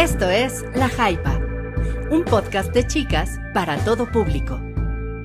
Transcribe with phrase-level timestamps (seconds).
[0.00, 1.38] Esto es La Jaipa,
[2.10, 4.58] un podcast de chicas para todo público,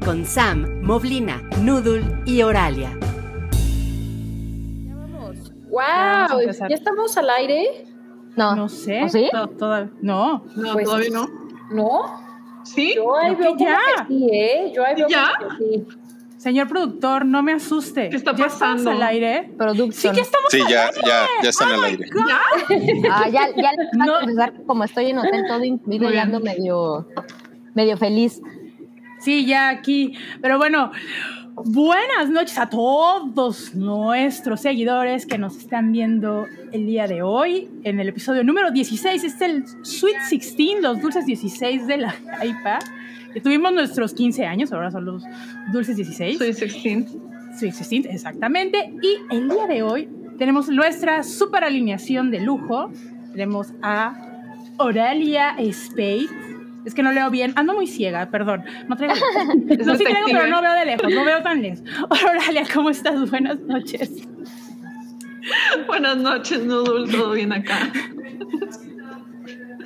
[0.03, 2.91] con Sam, Moblina, Noodle y Oralia.
[5.69, 6.41] ¡Wow!
[6.69, 7.85] ¿Ya estamos al aire?
[8.35, 9.03] No, No sé.
[9.03, 9.29] ¿O sí?
[9.31, 10.43] To- toda- no.
[10.55, 11.27] No, Pues- todavía no.
[11.71, 12.25] ¿No?
[12.63, 12.93] ¿Sí?
[12.95, 13.77] Yo ahí veo que ya.
[14.07, 14.71] que sí, ¿eh?
[14.75, 15.29] Yo ahí veo ¿Ya?
[15.39, 15.87] que sí.
[16.45, 18.09] Señor productor, no me asuste.
[18.11, 18.91] ¿Qué está ¿Ya estamos pasando?
[18.91, 19.45] al aire?
[19.47, 20.13] Sí, Producción.
[20.15, 21.01] que estamos Sí, al ya, aire.
[21.03, 22.05] ya, ya están al aire.
[23.11, 24.63] Ah, ya, ya les voy a No.
[24.67, 26.21] como estoy en hotel todo incluido, ya bien.
[26.21, 27.07] ando medio,
[27.73, 28.43] medio feliz.
[29.17, 30.13] Sí, ya aquí.
[30.39, 30.91] Pero bueno,
[31.55, 37.69] buenas noches a todos nuestros seguidores que nos están viendo el día de hoy.
[37.83, 42.77] En el episodio número 16, es el Sweet 16, los dulces 16 de la Jaipa.
[43.41, 45.23] Tuvimos nuestros 15 años, ahora son los
[45.71, 46.37] dulces 16.
[46.37, 47.05] Soy 16.
[47.57, 48.93] Sí, sí, sí, exactamente.
[49.01, 52.91] Y el día de hoy tenemos nuestra super alineación de lujo.
[53.31, 54.15] Tenemos a
[54.77, 56.27] Oralia Spade.
[56.85, 57.53] Es que no leo bien.
[57.55, 58.63] Ando muy ciega, perdón.
[58.87, 59.15] No traigo.
[59.85, 61.13] No, sí traigo, pero no veo de lejos.
[61.13, 61.83] No veo tan lejos.
[62.09, 63.29] Oralia, ¿cómo estás?
[63.29, 64.27] Buenas noches.
[65.87, 67.11] Buenas noches, Noodle.
[67.11, 67.91] ¿Todo bien acá?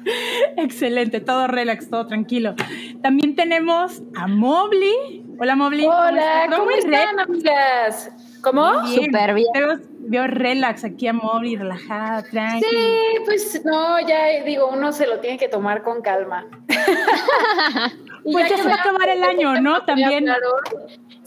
[0.57, 2.55] Excelente, todo relax, todo tranquilo.
[3.01, 5.25] También tenemos a Mobley.
[5.39, 5.85] Hola, Mobley.
[5.85, 8.11] ¿cómo Hola, ¿cómo re- están, amigas?
[8.41, 8.87] ¿Cómo?
[8.87, 9.47] Súper bien.
[9.53, 12.69] Te veo, veo relax aquí a Mobley, relajada, tranquila.
[12.69, 16.45] Sí, pues no, ya digo, uno se lo tiene que tomar con calma.
[18.31, 19.81] Pues ya que se va a acabar el año, ¿no?
[19.85, 20.29] También.
[20.29, 20.51] hablaron.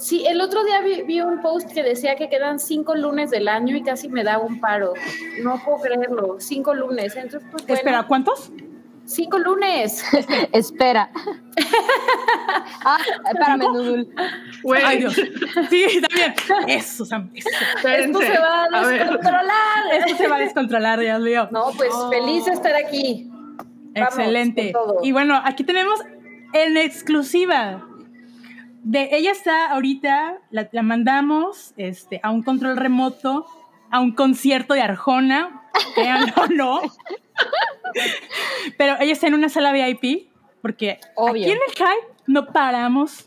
[0.02, 3.46] Sí, el otro día vi, vi un post que decía que quedan cinco lunes del
[3.46, 4.94] año y casi me da un paro.
[5.44, 7.14] No puedo creerlo, cinco lunes.
[7.14, 8.50] Entonces, pues, bueno, Espera, ¿cuántos?
[9.04, 10.04] cinco lunes.
[10.52, 11.08] Espera.
[12.84, 12.98] ah,
[13.30, 14.08] espérame, Nudul.
[14.84, 15.14] Ay, Dios.
[15.14, 16.34] Sí, también.
[16.66, 17.30] Eso, Sam.
[17.32, 17.48] Eso.
[17.88, 19.94] Esto se va a descontrolar.
[19.98, 21.48] Esto se va a descontrolar, Dios mío.
[21.52, 23.28] No, pues feliz de estar aquí.
[23.28, 24.72] Vamos, Excelente.
[25.04, 26.00] Y bueno, aquí tenemos
[26.54, 27.86] en exclusiva.
[28.84, 33.46] De, ella está ahorita, la, la mandamos este, a un control remoto,
[33.90, 35.62] a un concierto de Arjona,
[36.36, 36.80] o no.
[38.78, 41.42] Pero ella está en una sala VIP, porque Obvio.
[41.42, 41.86] aquí en el
[42.26, 43.26] no paramos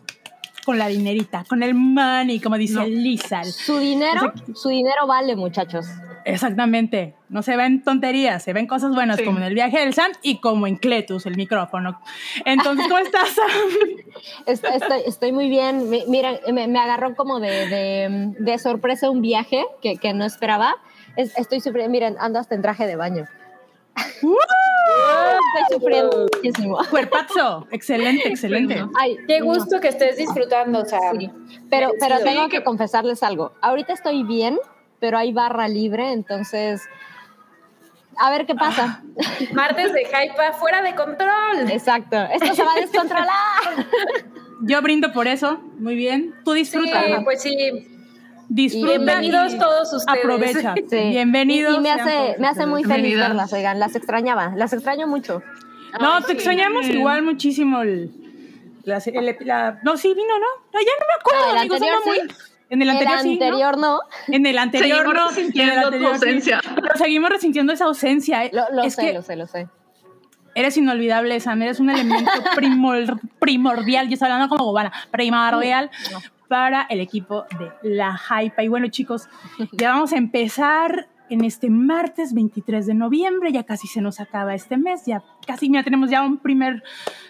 [0.66, 2.86] con la dinerita, con el money, como dice No.
[2.86, 3.46] Lizal.
[3.46, 5.86] Su dinero, su dinero vale, muchachos.
[6.26, 7.16] Exactamente.
[7.30, 9.24] No se ven tonterías, se ven cosas buenas, Sí.
[9.26, 12.02] como en el viaje del Sam y como en Cletus, el micrófono.
[12.46, 13.46] Entonces, ¿cómo estás, Sam?
[14.48, 15.90] Est- Estoy, estoy muy bien.
[15.90, 20.26] Mi- Mira, me, me agarró como de, de- de sorpresa un viaje que, que no
[20.26, 20.76] esperaba.
[21.16, 23.26] Es- estoy sufriendo, miren, ando hasta en traje de baño.
[23.96, 26.78] Estoy sufriendo muchísimo.
[26.90, 27.68] Cuerpazo.
[27.72, 28.84] Excelente, excelente.
[29.00, 29.46] Ay, Qué no.
[29.46, 31.20] gusto que estés disfrutando, Sam.
[31.20, 31.32] Sí.
[31.70, 33.54] Pero, pero tengo que confesarles algo.
[33.62, 34.58] Ahorita estoy bien,
[35.06, 36.82] pero hay barra libre, entonces
[38.18, 39.04] a ver qué pasa.
[39.54, 41.70] Martes de Hypa fuera de control.
[41.70, 42.18] Exacto.
[42.34, 43.30] Esto se va a descontrolar.
[44.62, 45.60] Yo brindo por eso.
[45.78, 46.34] Muy bien.
[46.44, 47.22] Tú Sí, disfruta.
[47.24, 47.56] pues sí.
[48.50, 48.88] Disfruta.
[48.98, 50.18] Bienvenidos y todos ustedes.
[50.20, 50.74] Aprovecha.
[50.90, 50.98] Sí.
[51.10, 51.76] Bienvenidos.
[51.76, 55.44] Y, y me hace, me hace muy feliz verlas, oigan, las extrañaba, las extraño mucho.
[56.02, 56.34] No, Ay, te sí.
[56.34, 57.84] extrañamos igual muchísimo.
[57.84, 58.12] El,
[58.86, 60.48] la- el- la- no, sí, vino, ¿no?
[60.74, 62.55] No, ya no me acuerdo, amigos, ando muy- sí.
[62.70, 63.40] En el anterior, el sí,
[63.80, 64.00] ¿no?
[64.28, 65.22] En el anterior Seguimos no.
[65.22, 66.26] en el resintiendo tu anterior, sí.
[66.26, 66.62] ausencia.
[66.76, 68.44] Pero seguimos resintiendo esa ausencia.
[68.52, 69.68] Lo, lo es sé, que lo sé, lo sé.
[70.56, 71.62] eres inolvidable, Sam.
[71.62, 74.08] Eres un elemento primor- primordial.
[74.08, 74.92] Yo estoy hablando como cubana.
[75.12, 75.92] Primordial
[76.48, 78.64] para el equipo de la Hype.
[78.64, 79.28] Y bueno, chicos,
[79.74, 83.52] ya vamos a empezar en este martes 23 de noviembre.
[83.52, 85.06] Ya casi se nos acaba este mes.
[85.06, 86.84] Ya casi, mira, tenemos ya un primer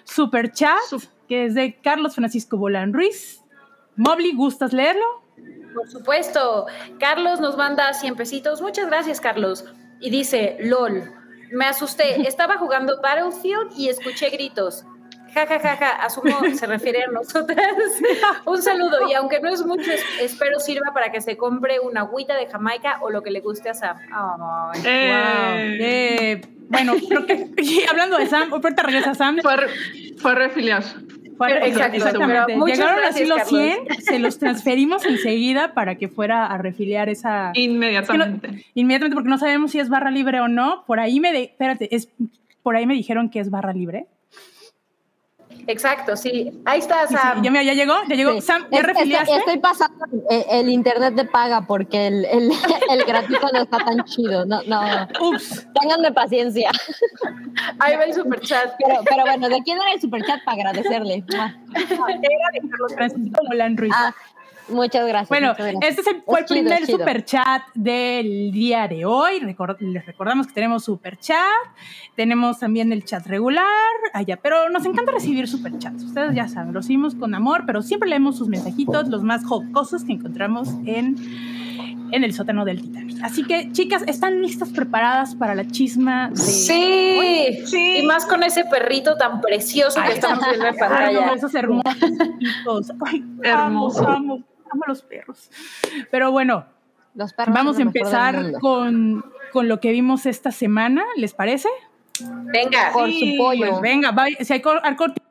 [0.05, 3.41] super chat Sup- que es de Carlos Francisco Bolán Ruiz.
[3.97, 5.23] Mobley, ¿gustas leerlo?
[5.75, 6.65] Por supuesto.
[6.99, 8.61] Carlos nos manda 100 pesitos.
[8.61, 9.65] Muchas gracias, Carlos.
[9.99, 11.11] Y dice, LOL,
[11.51, 12.21] me asusté.
[12.27, 14.85] Estaba jugando Battlefield y escuché gritos.
[15.33, 15.89] Ja, ja, ja, ja.
[16.05, 17.59] Asumo se refiere a nosotras.
[18.45, 19.09] Un saludo.
[19.09, 22.47] Y aunque no es mucho, es- espero sirva para que se compre una agüita de
[22.47, 23.97] Jamaica o lo que le guste a Sam.
[24.13, 24.81] Ay.
[24.85, 27.49] Eh, Eh, bueno, creo que
[27.89, 29.39] hablando de Sam, ahorita regresa Sam.
[29.41, 29.55] Fue,
[30.19, 30.83] fue refiliar.
[31.39, 32.43] Exacto, exactamente.
[32.47, 33.87] pero muchas Llegaron gracias, así los Carlos.
[33.87, 37.51] 100, se los transferimos enseguida para que fuera a refiliar esa.
[37.53, 38.65] Inmediatamente.
[38.73, 40.83] Inmediatamente, porque no sabemos si es barra libre o no.
[40.85, 41.31] Por ahí me.
[41.31, 42.09] De, espérate, es,
[42.63, 44.07] por ahí me dijeron que es barra libre.
[45.67, 46.51] Exacto, sí.
[46.65, 47.41] Ahí está, Sí, sí, Sam.
[47.43, 48.33] ya, me- ya llegó, ya llegó.
[48.33, 48.41] Sí.
[48.41, 49.31] Sam, ¿ya Es- refiliaste?
[49.35, 52.51] Estoy, estoy pasando el, el internet de paga porque el, el,
[52.91, 54.45] el gratuito no está tan chido.
[54.45, 54.81] No, no.
[55.21, 55.67] Ups.
[55.79, 56.69] Ténganme paciencia.
[57.79, 58.73] Ahí va el superchat.
[58.85, 61.23] Pero, pero bueno, ¿de quién era el superchat para agradecerle?
[61.31, 61.55] Mua.
[61.75, 63.93] Era de Carlos Francisco Molán Ruiz.
[63.95, 64.13] Ah,
[64.69, 65.29] Muchas gracias.
[65.29, 65.89] Bueno, muchas gracias.
[65.89, 69.39] este es el, fue el chido, primer super chat del día de hoy.
[69.39, 71.37] Les recordamos que tenemos super chat,
[72.15, 73.65] tenemos también el chat regular,
[74.13, 76.03] allá, pero nos encanta recibir super chats.
[76.03, 80.03] Ustedes ya saben, lo recibimos con amor, pero siempre leemos sus mensajitos, los más jocosos
[80.03, 81.15] que encontramos en,
[82.11, 83.17] en el sótano del Titanic.
[83.23, 87.59] Así que, chicas, ¿están listas, preparadas para la chisma de Sí.
[87.65, 87.97] Sí.
[87.99, 91.25] Y más con ese perrito tan precioso que estamos viendo en Ay, pantalla.
[91.27, 91.83] no, esos hermosos.
[93.05, 94.07] Ay, Hermoso.
[94.07, 95.49] Amo, amo, amo los perros.
[96.11, 96.65] Pero bueno,
[97.15, 101.69] Los perros Vamos a empezar con, con lo que vimos esta semana, ¿les parece?
[102.53, 102.91] Venga.
[102.93, 103.67] Por Sí, su pollo.
[103.69, 105.21] Pues venga, va- si hay cor- al corte-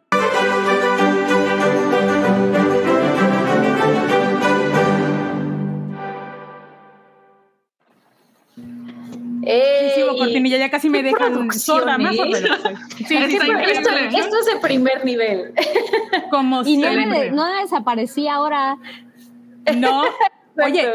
[9.47, 9.91] Ey.
[9.95, 12.19] sí, hubo cortinilla, ya casi me dejan sorda, más ¿eh?
[12.97, 13.17] Sí, sí.
[13.17, 15.53] Esto, esto es de primer nivel.
[16.31, 18.79] como Y no, me- no desaparecí ahora.
[19.77, 20.05] No,
[20.65, 20.95] oye,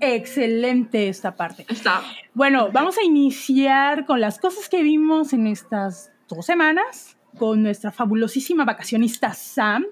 [0.00, 1.66] excelente esta parte.
[1.68, 2.02] Está.
[2.34, 7.90] Bueno, vamos a iniciar con las cosas que vimos en estas dos semanas con nuestra
[7.90, 9.86] fabulosísima vacacionista Sam,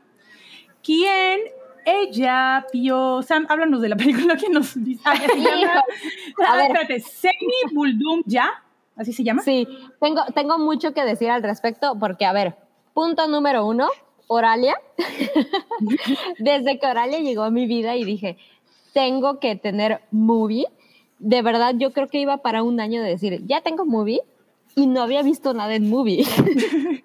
[0.83, 1.41] quien
[1.85, 3.23] ella vio.
[3.23, 5.03] Sam, háblanos de la película que nos dice.
[5.05, 5.85] Ah, ya se llama.
[6.47, 6.67] A ver.
[6.67, 8.63] espérate, Semi Buldum Ya,
[8.97, 9.43] así se llama.
[9.43, 9.67] Sí,
[10.01, 12.57] tengo, tengo mucho que decir al respecto porque, a ver,
[12.93, 13.89] punto número uno,
[14.33, 14.81] Oralia.
[16.39, 18.39] Desde que Oralia llegó a mi vida y dije,
[18.93, 20.67] tengo que tener movie.
[21.19, 24.21] De verdad, yo creo que iba para un año de decir, ya tengo movie
[24.77, 26.25] y no había visto nada en movie.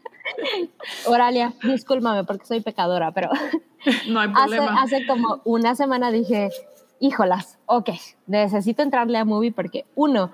[1.08, 3.32] Oralia, discúlpame porque soy pecadora, pero
[4.08, 4.82] No hay hace, problema.
[4.82, 6.50] hace como una semana dije,
[7.00, 7.90] híjolas, ok,
[8.28, 10.32] necesito entrarle a Movie porque uno,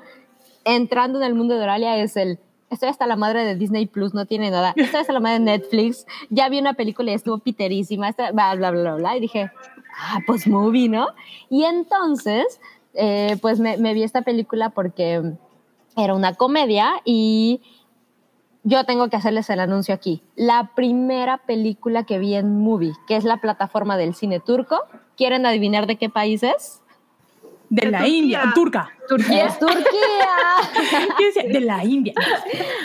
[0.66, 2.38] entrando en el mundo de Oralia es el,
[2.72, 5.46] estoy hasta la madre de Disney Plus, no tiene nada, estoy hasta la madre de
[5.46, 9.52] Netflix, ya vi una película y estuvo piterísima, bla, bla, bla, bla, y dije,
[9.98, 11.08] ah, pues Movie, ¿no?
[11.50, 12.60] Y entonces,
[12.94, 15.22] eh, pues me vi esta película porque
[15.96, 17.62] era una comedia y
[18.64, 20.22] yo tengo que hacerles el anuncio aquí.
[20.36, 24.78] La primera película que vi en Movie, que es la plataforma del cine turco.
[25.18, 26.81] ¿Quieren adivinar de qué país es?
[27.72, 28.18] De De la Turquía.
[28.18, 28.90] India, turca.
[29.08, 29.46] Turquía.
[29.46, 29.86] Es Turquía.
[31.18, 31.44] ¿Qué decía?
[31.44, 32.14] De la India.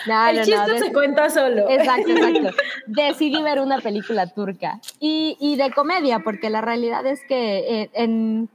[0.07, 1.69] No, El no, chiste no, se cuenta solo.
[1.69, 2.57] Exacto, exacto.
[2.87, 7.91] Decidí ver una película turca y, y de comedia, porque la realidad es que eh,
[7.95, 8.49] en,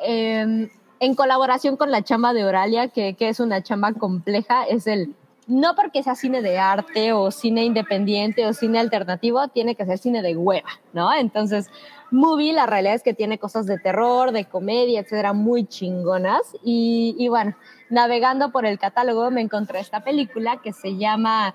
[0.00, 4.86] en, en colaboración con la chamba de Oralia, que, que es una chamba compleja, es
[4.86, 5.14] el,
[5.48, 9.98] no porque sea cine de arte o cine independiente o cine alternativo, tiene que ser
[9.98, 11.12] cine de hueva, ¿no?
[11.12, 11.70] Entonces,
[12.10, 16.40] Movie, la realidad es que tiene cosas de terror, de comedia, etcétera, muy chingonas.
[16.64, 17.54] Y, y bueno,
[17.90, 21.54] navegando por el catálogo me encontré esta película que se llama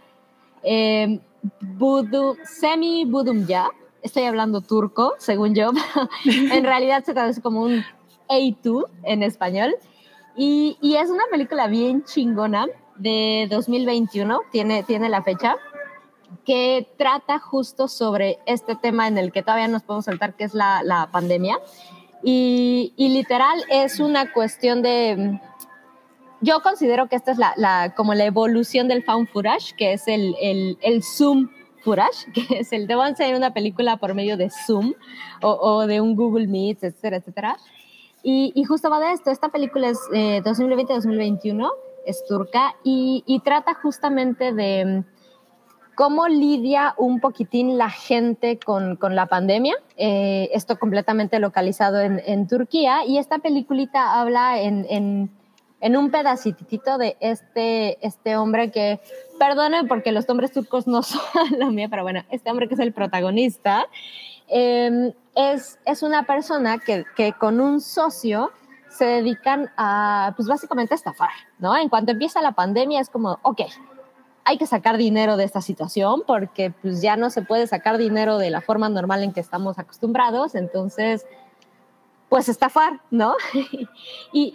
[0.64, 1.20] eh,
[1.62, 3.70] Budu- Semi Budumya.
[4.02, 5.72] Estoy hablando turco, según yo.
[6.26, 7.84] en realidad se traduce como un
[8.30, 9.76] A2 en español.
[10.36, 15.56] Y, y es una película bien chingona de 2021, tiene, tiene la fecha,
[16.46, 20.54] que trata justo sobre este tema en el que todavía nos podemos saltar, que es
[20.54, 21.60] la, la pandemia.
[22.24, 25.40] Y, y literal es una cuestión de...
[26.42, 30.08] Yo considero que esta es la, la- como la evolución del found footage, que es
[30.08, 30.36] el,
[30.82, 31.50] el, Zoom
[31.84, 34.94] footage, que es el de enseñar una película por medio de Zoom
[35.42, 37.58] o, o de un Google Meet, etcétera, etcétera.
[38.24, 39.32] Y, y justo va de esto.
[39.32, 41.70] Esta película es eh, 2020-2021,
[42.06, 45.04] es turca y, y trata justamente de
[45.96, 49.76] cómo lidia un poquitín la gente con, con la pandemia.
[49.98, 53.06] Eh, esto completamente localizado en, en Turquía.
[53.06, 55.30] Y esta peliculita habla en, en,
[55.82, 59.00] en un pedacitito de este, este hombre que,
[59.44, 61.22] perdone porque los nombres turcos no son
[61.60, 63.86] lo mío, pero bueno, este hombre que es el protagonista,
[64.48, 68.52] eh, es, es una persona que, que con un socio
[68.90, 71.76] se dedican a, pues básicamente a estafar, ¿no?
[71.76, 73.62] En cuanto empieza la pandemia es como, ok,
[74.46, 78.38] hay que sacar dinero de esta situación porque pues ya no se puede sacar dinero
[78.38, 81.26] de la forma normal en que estamos acostumbrados, entonces,
[82.30, 83.36] pues estafar, ¿no?
[84.34, 84.54] y,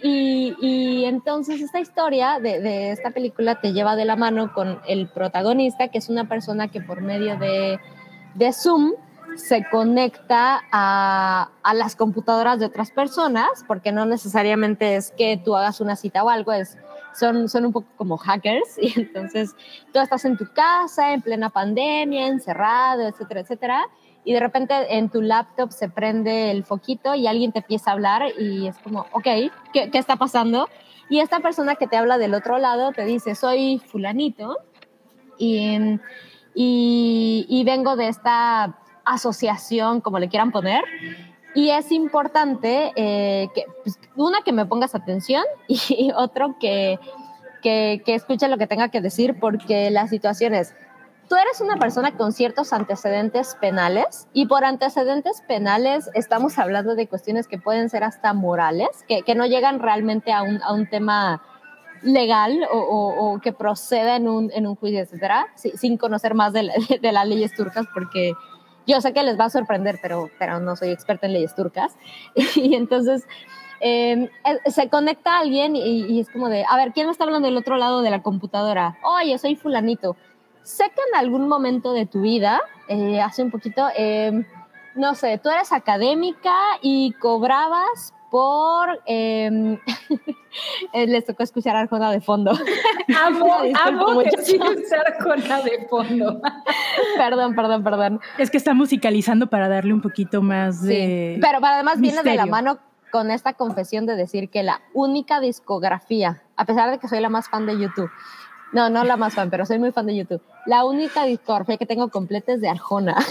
[0.61, 5.07] y- entonces esta historia de, de esta película te lleva de la mano con el
[5.09, 7.79] protagonista, que es una persona que por medio de,
[8.35, 8.93] de Zoom
[9.35, 15.55] se conecta a, a las computadoras de otras personas, porque no necesariamente es que tú
[15.55, 16.77] hagas una cita o algo, es,
[17.13, 19.55] son, son un poco como hackers, y entonces
[19.93, 23.87] tú estás en tu casa, en plena pandemia, encerrado, etcétera, etcétera,
[24.23, 27.93] y de repente en tu laptop se prende el foquito y alguien te empieza a
[27.93, 29.23] hablar y es como, ok,
[29.73, 30.67] ¿qué, qué está pasando?
[31.09, 34.57] Y esta persona que te habla del otro lado te dice, soy fulanito
[35.37, 35.97] y,
[36.53, 40.83] y, y vengo de esta asociación, como le quieran poner,
[41.55, 46.99] Y es importante eh, que, pues, una, que me pongas atención y otro, que,
[47.61, 50.75] que, que escuche lo que tenga que decir, porque la situación es,
[51.27, 57.07] tú eres una persona con ciertos antecedentes penales y por antecedentes penales estamos hablando de
[57.07, 60.87] cuestiones que pueden ser hasta morales, que, que no llegan realmente a un, a un
[60.89, 61.41] tema
[62.01, 66.33] legal o, o, o que proceda en un, en un juicio, etcétera, si- sin conocer
[66.33, 68.33] más de, la- de las leyes turcas, porque
[68.89, 71.95] yo sé que les va a sorprender, pero, pero no soy experta en leyes turcas.
[72.55, 73.27] Y entonces
[73.79, 77.23] eh, eh, se conecta alguien y, y es como de, a ver, ¿quién me está
[77.23, 78.97] hablando del otro lado de la computadora?
[79.03, 80.15] Oye, soy fulanito.
[80.63, 84.45] Sé que en algún momento de tu vida, eh, hace un poquito, eh,
[84.95, 89.01] no sé, tú eres académica y cobrabas por...
[89.05, 89.79] eh,
[90.93, 92.51] eh, les tocó escuchar a Arjona de fondo.
[93.25, 94.29] Amo, amo mucho.
[94.45, 94.59] que
[95.23, 96.41] con la de fondo.
[97.17, 98.19] perdón, perdón, perdón.
[98.37, 101.33] Es que está musicalizando para darle un poquito más de.
[101.35, 102.51] Sí, pero, pero además viene de la misterio.
[102.51, 102.79] mano
[103.11, 107.29] con esta confesión de decir que la única discografía, a pesar de que soy la
[107.29, 108.09] más fan de YouTube,
[108.73, 111.85] no, no la más fan, pero soy muy fan de YouTube, la única discografía que
[111.85, 113.15] tengo completa es de Arjona.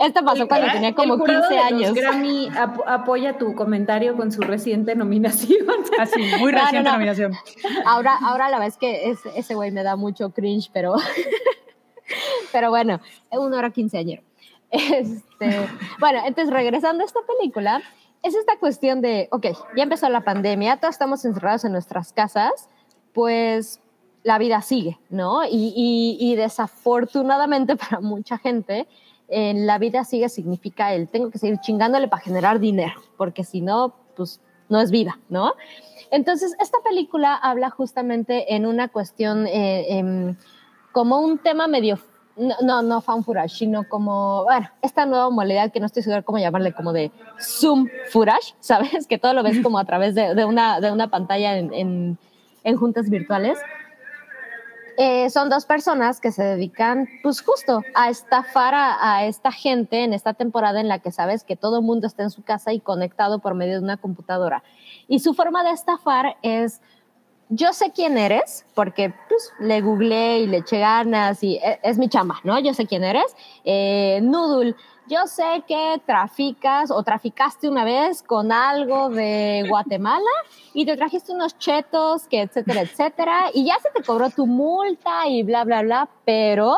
[0.00, 1.94] Esto pasó cuando tenía como El jurado 15 de los años.
[1.94, 5.66] Grammy ap- apoya tu comentario con su reciente nominación.
[5.98, 6.92] Así, muy No, no, reciente no.
[6.92, 7.32] nominación.
[7.86, 10.94] Ahora, ahora la verdad es que ese, ese güey me da mucho cringe, pero,
[12.52, 13.00] pero bueno,
[13.30, 14.22] uno era quinceañero.
[14.70, 15.66] Este,
[16.00, 17.80] bueno, entonces regresando a esta película,
[18.22, 22.68] es esta cuestión de, ok, ya empezó la pandemia, todos estamos encerrados en nuestras casas,
[23.14, 23.80] pues
[24.26, 25.42] la vida sigue, ¿no?
[25.48, 28.88] Y, desafortunadamente para mucha gente,
[29.28, 33.94] la vida sigue significa el tengo que seguir chingándole para generar dinero, porque si no,
[34.16, 35.54] pues no es vida, ¿no?
[36.10, 40.36] Entonces, esta película habla justamente en una cuestión eh, em,
[40.90, 42.00] como un tema medio,
[42.36, 46.22] no, no, no fan footage, sino como, bueno, esta nueva modalidad que no estoy segura
[46.22, 49.06] cómo llamarle, como de zoom footage, ¿sabes?
[49.06, 52.18] Que todo lo ves como a través de, una, de una pantalla en-
[52.64, 53.56] en juntas virtuales.
[54.98, 60.04] Eh, son dos personas que se dedican, pues justo, a estafar a, a esta gente
[60.04, 62.72] en esta temporada en la que sabes que todo el mundo está en su casa
[62.72, 64.62] y conectado por medio de una computadora.
[65.08, 66.80] Y su forma de estafar es,
[67.48, 71.98] yo sé quién eres, porque pues, le googleé y le eché ganas y e- es,
[71.98, 72.58] mi chamba, ¿no?
[72.58, 73.36] Yo sé quién eres.
[73.64, 74.74] Eh, Noodle,
[75.08, 80.30] yo sé que traficas o traficaste una vez con algo de Guatemala
[80.74, 85.26] y te trajiste unos chetos, que etcétera, etcétera, y ya se te cobró tu multa
[85.28, 86.76] y bla, bla, bla, pero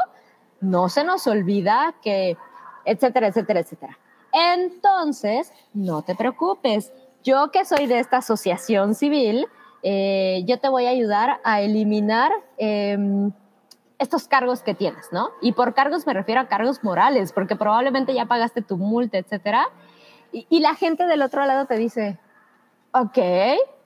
[0.60, 2.36] no se nos olvida que,
[2.84, 3.98] etcétera, etcétera, etcétera.
[4.32, 6.92] Entonces, no te preocupes.
[7.24, 9.46] Yo que soy de esta asociación civil,
[9.82, 13.32] eh, yo te voy a ayudar a eliminar em,
[13.98, 15.30] estos cargos que tienes, ¿no?
[15.40, 19.68] Y por cargos me refiero a cargos morales, porque probablemente ya pagaste tu multa, etcétera.
[20.32, 22.18] Y, y la gente del otro lado te dice,
[22.92, 23.18] ok,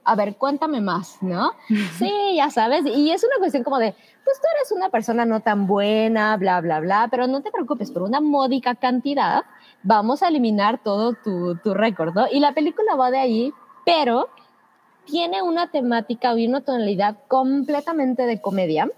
[0.05, 1.53] a ver, cuéntame más, ¿no?
[1.99, 2.85] Sí, ya sabes.
[2.87, 6.61] Y es una cuestión como de, pues tú eres una persona no tan buena, bla,
[6.61, 9.45] bla, bla, pero no te preocupes, por una módica cantidad
[9.83, 12.27] vamos a eliminar todo tu, tu récord, ¿no?
[12.31, 13.53] Y la película va de ahí,
[13.85, 14.29] pero
[15.05, 18.91] tiene una temática y una tonalidad completamente de comedia,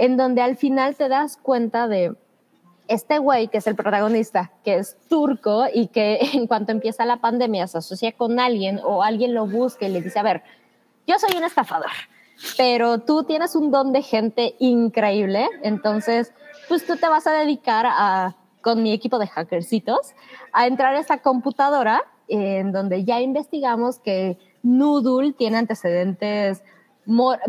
[0.00, 2.16] en donde al final te das cuenta de
[2.88, 7.18] este güey que es el protagonista, que es turco y que en cuanto empieza la
[7.18, 10.42] pandemia se asocia con alguien o alguien lo busca y le dice, a ver,
[11.06, 11.90] yo soy un estafador,
[12.56, 16.32] pero tú tienes un don de gente increíble, entonces
[16.66, 20.14] pues tú te vas a dedicar a, con mi equipo de hackercitos,
[20.54, 26.62] a entrar a esta computadora en donde ya investigamos que Noodle tiene antecedentes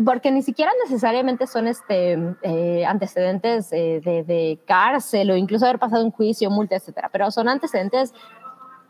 [0.04, 5.78] porque ni siquiera necesariamente son este, eh, antecedentes eh, de, de cárcel o incluso haber
[5.78, 8.12] pasado un juicio, multa, etcétera, pero son antecedentes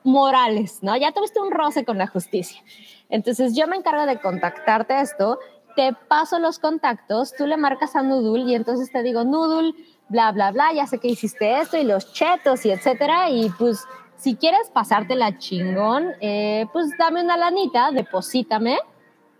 [0.04, 0.96] morales, ¿no?
[0.96, 2.62] Ya tuviste un roce con la justicia.
[3.08, 5.38] Entonces yo me encargo de contactarte esto,
[5.76, 9.74] te paso los contactos, tú le marcas a Noodle y entonces te digo, Noodle,
[10.08, 13.84] bla, bla, bla, ya sé que hiciste esto y los chetos y etcétera, y pues
[14.16, 18.78] si quieres pasártela chingón, eh, pues dame una lanita, deposítame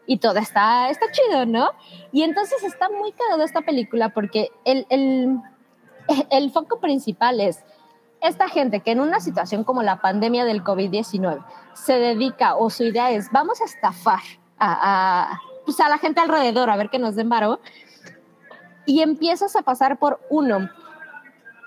[0.06, 1.70] y todo está, está chido, ¿no?
[2.10, 5.38] Y entonces está muy cagado esta película porque el, el,
[6.30, 7.64] el foco principal es
[8.20, 11.44] esta gente que en una situación como la pandemia del COVID-19
[11.74, 14.20] se dedica o su idea es vamos a estafar
[14.58, 17.60] a, a, pues a la gente alrededor a ver que nos den varo
[18.86, 20.68] y empiezas a pasar por uno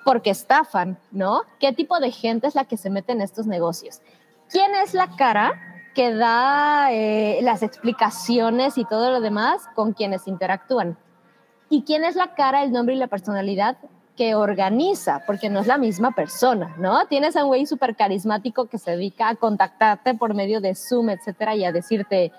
[0.06, 1.42] porque estafan, ¿no?
[1.60, 4.02] ¿Qué tipo de gente es la que se mete en estos negocios?
[4.50, 10.28] ¿Quién es la cara que da eh, las explicaciones y todo lo demás con quienes
[10.28, 10.98] interactúan?
[11.70, 13.78] ¿Y quién es la cara, el nombre y la personalidad
[14.16, 17.06] que organiza, porque no es la misma persona, ¿no?
[17.08, 21.10] Tienes a un güey súper carismático que se dedica a contactarte por medio de Zoom,
[21.10, 22.32] etcétera, y a decirte,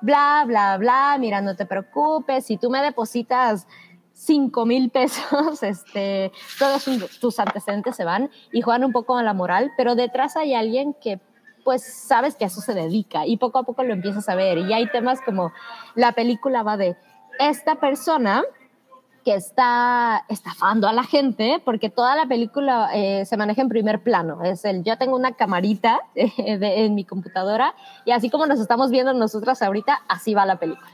[0.00, 3.66] bla, bla, bla, mira, no te preocupes, si tú me depositas
[4.12, 6.86] cinco mil pesos, este, todos
[7.20, 10.94] tus antecedentes se van y juegan un poco a la moral, pero detrás hay alguien
[10.94, 11.20] que
[11.68, 14.56] pues sabes que a eso se dedica y poco a poco lo empiezas a ver
[14.56, 15.52] y hay temas como
[15.96, 16.96] la película va de
[17.38, 18.42] esta persona
[19.22, 24.02] que está estafando a la gente, porque toda la película eh, se maneja en primer
[24.02, 24.42] plano.
[24.44, 27.74] Es el, yo tengo una camarita en mi computadora
[28.06, 30.88] y así como nos estamos viendo nosotras ahorita, así va la película.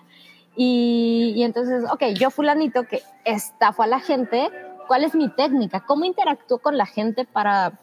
[0.57, 4.51] Y, y entonces, ok, yo fulanito que estafo a la gente,
[4.89, 5.85] ¿cuál es mi técnica?
[5.87, 7.79] ¿Cómo interactúo con la gente para,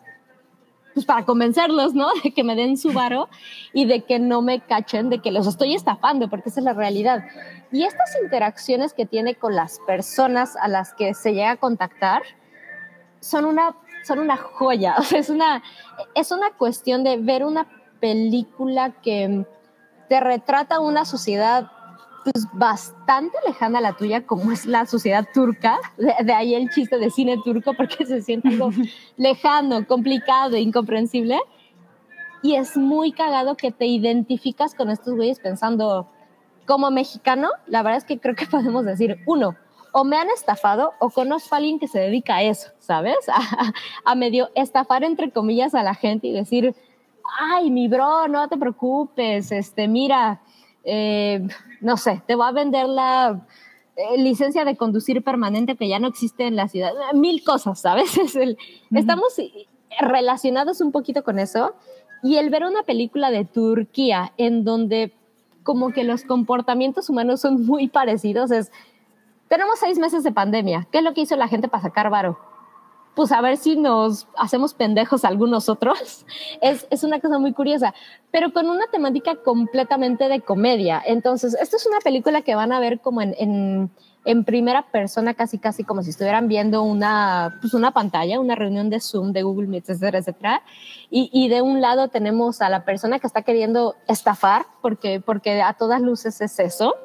[0.93, 2.09] pues para convencerlos, ¿no?
[2.23, 3.29] De que me den su varo
[3.73, 6.73] y de que no me cachen, de que los estoy estafando, porque esa es la
[6.73, 7.23] realidad.
[7.71, 12.23] Y estas interacciones que tiene con las personas a las que se llega a contactar
[13.19, 14.95] son una, son una joya.
[14.99, 15.63] O sea, es una,
[16.15, 17.67] es una cuestión de ver una
[17.99, 19.45] película que
[20.09, 21.71] te retrata una sociedad
[22.23, 25.79] pues, bastante lejana a la tuya, como es la sociedad turca.
[25.97, 28.69] De, de, ahí el chiste de cine turco, porque se siente algo
[29.17, 31.39] lejano, complicado, incomprensible.
[32.43, 36.07] Y es muy cagado que te identificas con estos güeyes pensando,
[36.65, 39.55] como mexicano, la verdad es que creo que podemos decir, uno,
[39.93, 43.17] o me han estafado o conozco a alguien que se dedica a eso, ¿sabes?
[43.27, 43.73] A,
[44.11, 46.75] a, medio estafar entre comillas a la gente y decir,
[47.39, 50.41] ay, mi bro, no te preocupes, este, mira,
[50.83, 51.47] eh,
[51.79, 53.45] no sé, te voy a vender la
[53.95, 58.17] eh, licencia de conducir permanente que ya no existe en la ciudad, mil cosas, ¿sabes?
[58.17, 58.53] Es el, uh
[58.93, 58.99] -huh.
[58.99, 59.35] Estamos
[59.99, 61.75] relacionados un poquito con eso
[62.23, 65.13] y el ver una película de Turquía en donde
[65.63, 68.51] como que los comportamientos humanos son muy parecidos.
[68.51, 68.71] Es,
[69.47, 70.87] tenemos seis meses de pandemia.
[70.91, 72.39] ¿Qué es lo que hizo la gente para sacar varo?
[73.15, 76.25] Pues a ver si nos hacemos pendejos algunos otros.
[76.61, 77.93] Es, es una cosa muy curiosa,
[78.29, 81.01] pero con una temática completamente de comedia.
[81.05, 83.89] Entonces, esto es una película que van a ver como en, en,
[84.25, 88.89] en primera persona, casi, casi como si estuvieran viendo una, pues una pantalla, una reunión
[88.89, 90.61] de Zoom, de Google Meet, etcétera, etcétera.
[91.09, 95.61] Y, y, de un lado tenemos a la persona que está queriendo estafar, porque, porque
[95.61, 96.95] a todas luces es eso,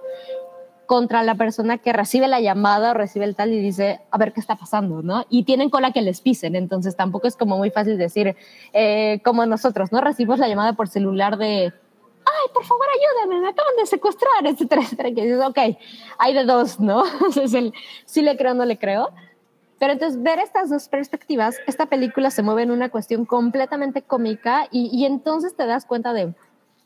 [0.87, 4.33] contra la persona que recibe la llamada o recibe el tal y dice, a ver
[4.33, 5.25] qué está pasando, ¿no?
[5.29, 8.37] Y tienen cola que les pisen, entonces tampoco es como muy fácil decir,
[8.73, 10.01] eh, como nosotros, ¿no?
[10.01, 11.73] Recibimos la llamada por celular de,
[12.27, 15.59] ay, por favor, ayúdame, me acaban de secuestrar, etcétera, etcétera, que dices, ok,
[16.19, 17.05] hay de dos, ¿no?
[17.43, 17.73] es el,
[18.05, 19.11] sí le creo, no le creo.
[19.79, 24.69] Pero entonces ver estas dos perspectivas, esta película se mueve en una cuestión completamente cómica
[24.71, 26.35] y, y entonces te das cuenta de,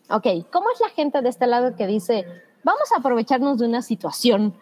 [0.08, 2.26] ok, ¿cómo es la gente de este lado que dice,
[2.64, 4.54] vamos a aprovecharnos de una situación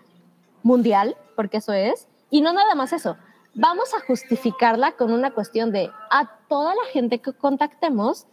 [0.62, 3.16] mundial, porque eso es, y no nada más eso,
[3.54, 8.26] vamos a justificarla con una cuestión de a toda la gente que contactemos,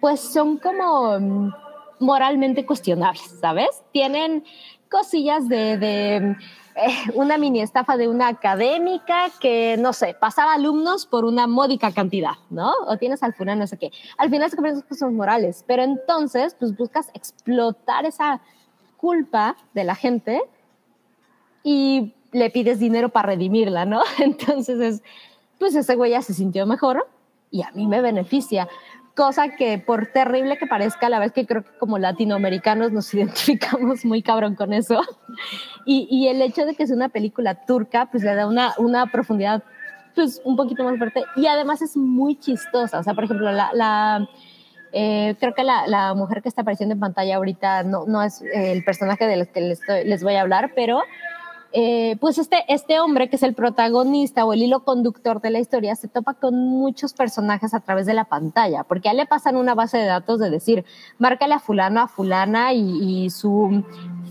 [0.00, 1.52] pues son como mm,
[2.00, 3.82] moralmente cuestionables, ¿sabes?
[3.92, 4.44] Tienen
[4.90, 6.36] cosillas de,
[6.74, 11.92] eh, una mini estafa de una académica que, no sé, pasaba alumnos por una módica
[11.92, 12.72] cantidad, ¿no?
[12.86, 13.92] O tienes al final no sé qué.
[14.18, 18.40] Al final son cosas morales, pero entonces, pues buscas explotar esa
[19.00, 20.42] culpa de la gente
[21.62, 24.02] y le pides dinero para redimirla, ¿no?
[24.18, 25.02] Entonces, es,
[25.58, 27.08] pues ese güey ya se sintió mejor
[27.50, 28.68] y a mí me beneficia
[29.14, 33.12] cosa que por terrible que parezca, a la vez que creo que como latinoamericanos nos
[33.14, 35.00] identificamos muy cabrón con eso.
[35.84, 39.06] Y, y el hecho de que es una película turca, pues le da una, una
[39.06, 39.62] profundidad
[40.14, 42.98] pues un poquito más fuerte y además es muy chistosa.
[42.98, 43.70] O sea, por ejemplo, la...
[43.72, 44.28] la
[44.92, 48.84] eh, creo que la, mujer que está apareciendo en pantalla ahorita no, no es el
[48.84, 51.00] personaje del que les, les voy a hablar, pero
[51.72, 55.60] eh, pues este, este hombre que es el protagonista o el hilo conductor de la
[55.60, 59.26] historia se topa con muchos personajes a través de la pantalla, porque a él le
[59.26, 60.84] pasan una base de datos de decir,
[61.18, 63.84] márcale a fulano, a fulana y, y su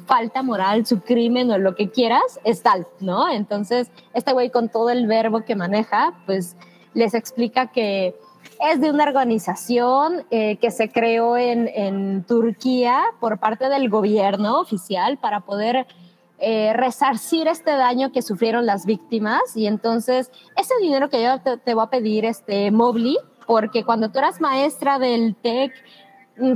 [0.06, 3.30] falta moral, su crimen o lo que quieras es tal, ¿no?
[3.32, 6.58] Entonces, este güey con todo el verbo que maneja, pues
[6.94, 8.16] les explica que
[8.60, 14.60] es de una organización eh, que se creó en, en Turquía por parte del gobierno
[14.60, 15.88] oficial para poder
[16.42, 21.74] eh, resarcir este daño que sufrieron las víctimas y entonces ese dinero que yo te,
[21.74, 25.74] voy a pedir, este Mobley, porque cuando tú eras maestra del TEC
[26.38, 26.54] mm,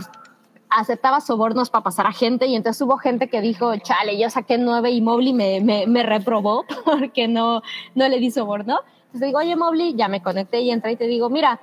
[0.70, 4.58] aceptaba sobornos para pasar a gente y entonces hubo gente que dijo, chale, yo saqué
[4.58, 7.62] nueve y Mobley me, me, reprobó porque no,
[7.94, 8.80] no le di soborno.
[9.08, 11.60] Entonces digo, oye Mobley, ya me conecté y entré y te digo, mira,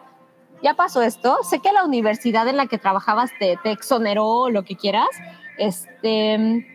[0.62, 4.64] ya pasó esto, sé que la universidad en la que trabajabas te, te exoneró lo
[4.64, 5.08] que quieras,
[5.58, 6.66] este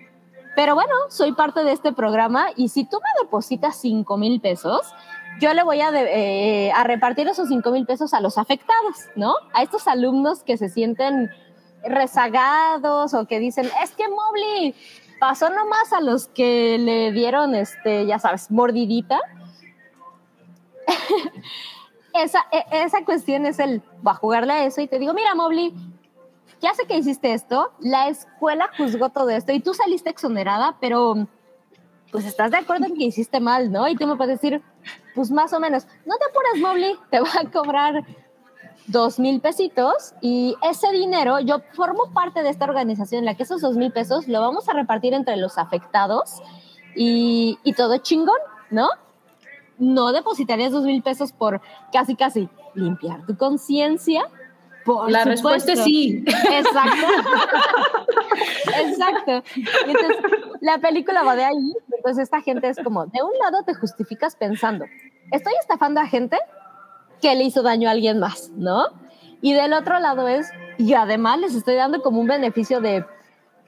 [0.56, 4.82] pero bueno, soy parte de este programa y si tú me depositas 5 mil pesos,
[5.42, 9.34] yo le voy a, eh, repartir esos 5 mil pesos a los afectados, ¿no?
[9.54, 11.30] A estos alumnos que se sienten
[11.84, 14.74] rezagados o que dicen, es que Mobley
[15.20, 19.20] pasó nomás a los que le dieron, este, ya sabes, mordidita.
[22.22, 25.36] esa, e- esa cuestión es el, va a jugarle a eso y te digo, mira,
[25.36, 25.74] Mobley,
[26.62, 31.28] ya sé que hiciste esto, la escuela juzgó todo esto y tú saliste exonerada, pero
[32.12, 33.88] pues estás de acuerdo en que hiciste mal, ¿no?
[33.88, 34.62] Y tú me puedes decir,
[35.14, 38.06] pues más o menos, no te apures, Mobley, te va a cobrar
[38.88, 43.44] dos mil pesitos y ese dinero, yo formo parte de esta organización en la que
[43.44, 46.42] esos dos mil pesos lo vamos a repartir entre los afectados
[46.96, 48.38] y, y todo chingón,
[48.70, 48.88] ¿no?
[49.78, 51.62] No depositarías dos mil pesos por
[51.92, 54.26] casi, casi limpiar tu conciencia.
[54.86, 55.84] Por La respuesta es supuesto.
[55.84, 56.24] sí.
[56.28, 57.08] Exacto.
[58.80, 59.44] Exacto.
[59.58, 60.18] Y entonces,
[60.62, 61.74] la película va de ahí.
[61.98, 64.86] Entonces, esta gente es como, de un lado te justificas pensando,
[65.32, 66.38] estoy estafando a gente
[67.22, 68.86] que le hizo daño a alguien más, ¿no?
[69.42, 73.06] Y del otro lado es, y además les estoy dando como un beneficio de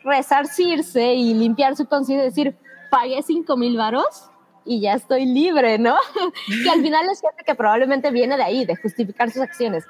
[0.03, 2.55] resarcirse y limpiar su conciencia, decir,
[2.91, 4.29] pagué cinco mil varos
[4.67, 5.95] y ya estoy libre, ¿no?
[6.63, 9.85] que al final es gente que probablemente viene de ahí, de justificar sus acciones.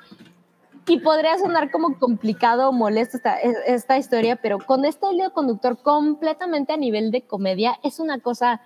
[0.88, 5.82] Y podría sonar como complicado o molesto esta, esta historia, pero con este hilo conductor
[5.82, 8.62] completamente a nivel de comedia, es una cosa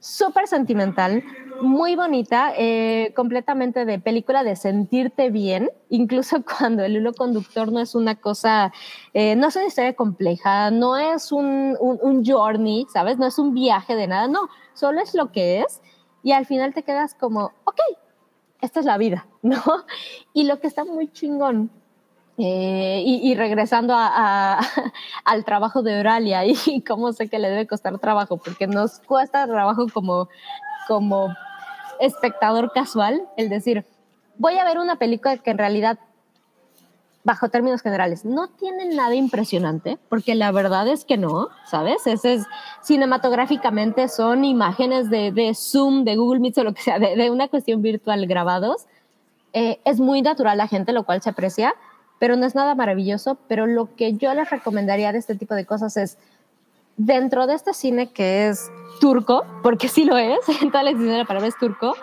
[0.00, 1.22] súper sentimental,
[1.60, 7.80] muy bonita, eh, completamente de película de sentirte bien, incluso cuando el hilo conductor no
[7.80, 8.72] es una cosa,
[9.14, 13.18] eh, no es una historia compleja, no es un, un, un journey, ¿sabes?
[13.18, 15.80] No es un viaje de nada, no, solo es lo que es
[16.22, 17.80] y al final te quedas como, ok,
[18.60, 19.62] esta es la vida, ¿no?
[20.32, 21.70] Y lo que está muy chingón
[22.40, 23.96] eh, y, y, regresando
[25.24, 29.44] al trabajo de Euralia y cómo sé que le debe costar trabajo, porque nos cuesta
[29.48, 30.28] trabajo como,
[30.86, 31.34] como
[32.00, 33.84] espectador casual el decir,
[34.36, 35.98] voy a ver una película que en realidad,
[37.24, 42.06] bajo términos generales, no tiene nada impresionante, porque la verdad es que no, ¿sabes?
[42.06, 42.46] Ese es,
[42.82, 47.30] cinematográficamente son imágenes de, de Zoom, de Google Meet o lo que sea, de, de
[47.30, 48.86] una cuestión virtual grabados.
[49.52, 51.74] Eh, es muy natural la gente, lo cual se aprecia
[52.18, 53.38] pero no es nada maravilloso.
[53.48, 56.18] Pero lo que yo les recomendaría de este tipo de cosas es,
[56.98, 61.14] dentro de este cine que es turco, porque sí lo es, en toda la extensión
[61.14, 61.94] de la palabra es turco,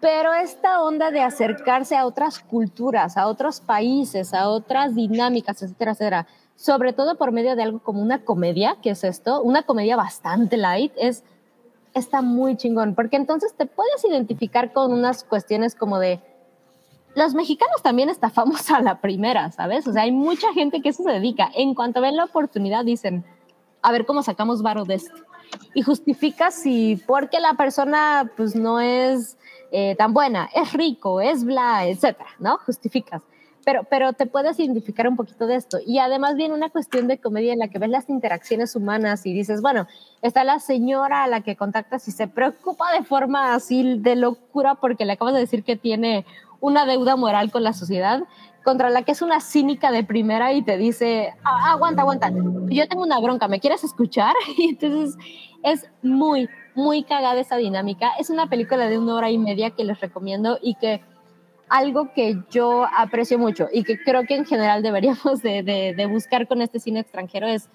[0.00, 5.92] pero esta onda de acercarse a otras culturas, a otros países, a otras dinámicas, etcétera,
[5.92, 9.96] etcétera, sobre todo por medio de algo como una comedia, que es esto, una comedia
[9.96, 11.22] bastante light, es
[11.94, 16.20] está muy chingón, porque entonces te puedes identificar con unas cuestiones como de
[17.14, 19.86] los mexicanos también estafamos a la primera, ¿sabes?
[19.86, 21.50] O sea, hay mucha gente que eso se dedica.
[21.54, 23.24] En cuanto ven la oportunidad, dicen,
[23.82, 25.14] a ver cómo sacamos varo de esto.
[25.74, 29.36] Y justifica si porque la persona pues no es
[29.72, 32.58] eh, tan buena, es rico, es bla, etcétera, ¿no?
[32.58, 33.22] Justificas.
[33.64, 35.78] Pero, pero te puedes identificar un poquito de esto.
[35.84, 39.34] Y además viene una cuestión de comedia en la que ves las interacciones humanas y
[39.34, 39.86] dices, bueno,
[40.22, 44.76] está la señora a la que contactas y se preocupa de forma así de locura
[44.76, 46.24] porque le acabas de decir que tiene
[46.60, 48.22] una deuda moral con la sociedad,
[48.62, 52.30] contra la que es una cínica de primera y te dice, ah, aguanta, aguanta,
[52.68, 54.34] yo tengo una bronca, ¿me quieres escuchar?
[54.58, 55.16] Y entonces
[55.62, 58.12] es muy, muy cagada esa dinámica.
[58.18, 61.02] Es una película de una hora y media que les recomiendo y que
[61.68, 66.06] algo que yo aprecio mucho y que creo que en general deberíamos de, de, de
[66.06, 67.70] buscar con este cine extranjero es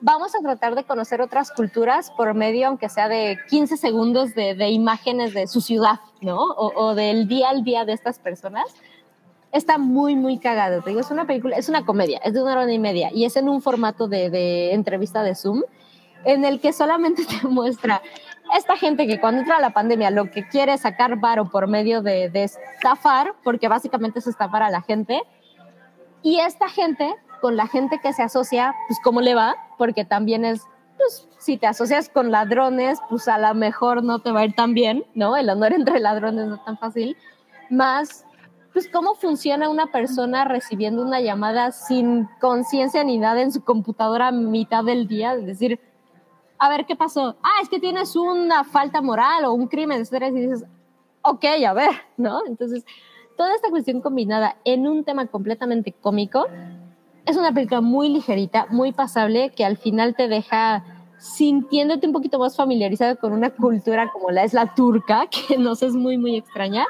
[0.00, 4.68] vamos a tratar de conocer otras culturas por medio, aunque sea de 15 segundos de,
[4.68, 6.38] imágenes de su ciudad, ¿no?
[6.38, 8.64] O, del día al día de estas personas.
[9.52, 10.82] Está muy, muy cagado.
[10.82, 13.24] Te digo, es una película, es una comedia, es de una hora y media y
[13.24, 15.62] es en un formato de, de entrevista de Zoom
[16.24, 18.00] en el que solamente te muestra
[18.56, 22.02] esta gente que cuando entra la pandemia lo que quiere es sacar varo por medio
[22.02, 25.22] de, de estafar, porque básicamente es estafar a la gente,
[26.22, 30.44] y esta gente con la gente que se asocia, pues cómo le va, porque también
[30.44, 30.62] es,
[30.96, 34.54] pues si te asocias con ladrones, pues a lo mejor no te va a ir
[34.54, 35.36] tan bien, ¿no?
[35.36, 37.16] El honor entre ladrones no es tan fácil,
[37.68, 38.24] más,
[38.72, 44.28] pues cómo funciona una persona recibiendo una llamada sin conciencia ni nada en su computadora
[44.28, 45.80] a mitad del día, es decir,
[46.58, 50.28] a ver qué pasó, ah, es que tienes una falta moral o un crimen, etcétera,
[50.28, 50.64] y dices,
[51.22, 52.46] ok, a ver, ¿no?
[52.46, 52.84] Entonces,
[53.36, 56.46] toda esta cuestión combinada en un tema completamente cómico,
[57.26, 60.84] es una película muy ligerita, muy pasable, que al final te deja
[61.18, 65.82] sintiéndote un poquito más familiarizado con una cultura como la es la turca, que nos
[65.82, 66.84] es muy, muy extraña.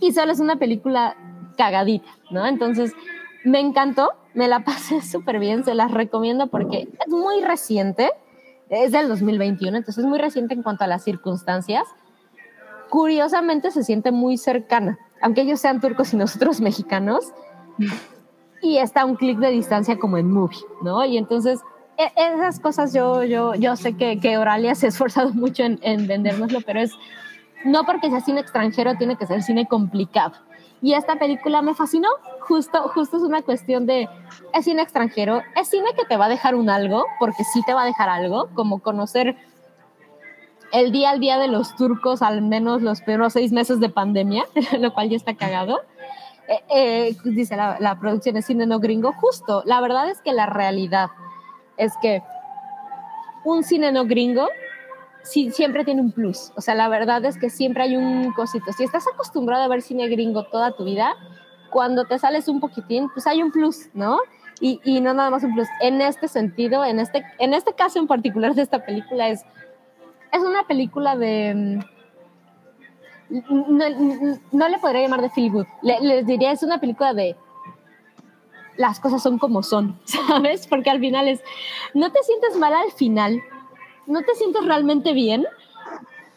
[0.00, 1.16] Y solo es una película
[1.56, 2.46] cagadita, ¿no?
[2.46, 2.92] Entonces,
[3.44, 8.10] me encantó, me la pasé súper bien, se las recomiendo porque es muy reciente.
[8.68, 11.84] es del 2021, entonces es muy reciente en cuanto a las circunstancias.
[12.88, 17.32] Curiosamente se siente muy cercana, aunque ellos sean turcos y nosotros mexicanos,
[18.64, 21.04] y está un clic de distancia como en movie, ¿no?
[21.04, 21.60] Y entonces
[21.96, 25.78] e- esas cosas yo, yo, yo sé que, que Oralia se ha esforzado mucho en,
[25.82, 26.92] en vendérnoslo, pero es
[27.64, 30.34] no porque sea cine extranjero tiene que ser cine complicado.
[30.82, 32.08] Y esta película me fascinó,
[32.40, 34.08] justo, justo es una cuestión de,
[34.52, 37.72] es cine extranjero, es cine que te va a dejar un algo, porque sí te
[37.72, 39.34] va a dejar algo, como conocer
[40.72, 44.44] el día al día de los turcos, al menos los primeros seis meses de pandemia,
[44.78, 45.80] lo cual ya está cagado.
[46.48, 50.32] Eh, eh, dice la, la producción es cine no gringo, justo, la verdad es que
[50.32, 51.08] la realidad
[51.76, 52.22] es que
[53.44, 54.48] un cine no gringo
[55.24, 56.52] sí, siempre tiene un plus.
[56.56, 58.72] O sea, la verdad es que siempre hay un cosito.
[58.72, 61.14] Si estás acostumbrado a ver cine gringo toda tu vida,
[61.70, 64.18] cuando te sales un poquitín, pues hay un plus, ¿no?
[64.60, 65.66] Y, y no nada más un plus.
[65.80, 69.44] En este sentido, en este, en este caso en particular de esta película, es,
[70.32, 71.84] es una película de...
[73.30, 73.42] mm,
[73.76, 75.66] No, no- no le podría llamar de feel good.
[75.82, 77.36] Le- les diría, es una película de
[78.76, 80.66] las cosas son como son, ¿sabes?
[80.66, 81.40] Porque al final es,
[81.94, 83.40] no te sientes mal al final,
[84.06, 85.46] no te sientes realmente bien,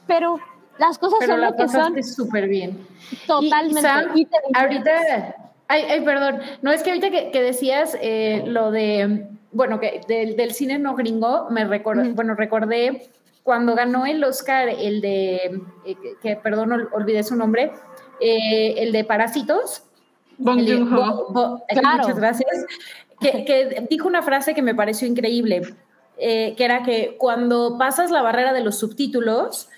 [0.06, 0.40] pero
[0.78, 2.86] las cosas Pero son la lo que son súper bien.
[3.26, 3.80] totalmente.
[3.80, 5.36] Y, Sam, Y te- ahorita,
[5.68, 10.02] ay, ay, perdón, no es que ahorita que, que decías eh, lo de, bueno, que
[10.08, 12.16] del, del cine no gringo, me recordé, Ujú.
[12.16, 13.10] bueno, recordé
[13.48, 17.72] cuando ganó el Oscar, el de, eh, que, perdón, ol- olvidé su nombre,
[18.20, 19.84] eh, el de Parásitos.
[20.38, 21.16] Bong el de- Joon-ho.
[21.16, 22.00] Bo- Bo- Claro.
[22.04, 22.66] Muchas gracias.
[23.22, 25.62] Que, que dijo una frase que me pareció increíble,
[26.18, 29.70] eh, que era que cuando pasas la barrera de los subtítulos,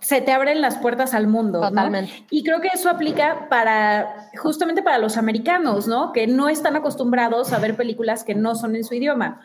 [0.00, 1.60] se te abren las puertas al mundo.
[1.60, 1.68] ¿no?
[1.70, 2.12] Totalmente.
[2.28, 6.12] Y creo que eso aplica para, justamente para los americanos, ¿no?
[6.12, 9.40] Que no están acostumbrados a ver películas que no son en su idioma.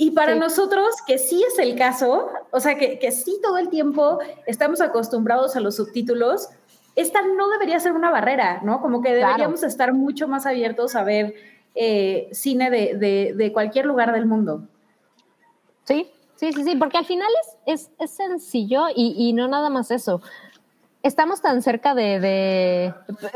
[0.00, 0.38] Y para Sí.
[0.38, 4.80] nosotros, que sí es el caso, o sea, que, que sí todo el tiempo estamos
[4.80, 6.48] acostumbrados a los subtítulos,
[6.94, 8.80] esta no debería ser una barrera, ¿no?
[8.80, 9.26] Como que Claro.
[9.26, 11.34] deberíamos estar mucho más abiertos a ver
[11.74, 14.62] eh, cine de, de- de cualquier lugar del mundo.
[15.84, 19.68] Sí, sí, sí, sí, porque al final es, es, es sencillo y, y no nada
[19.68, 20.20] más eso.
[21.02, 22.94] Estamos tan cerca de, de-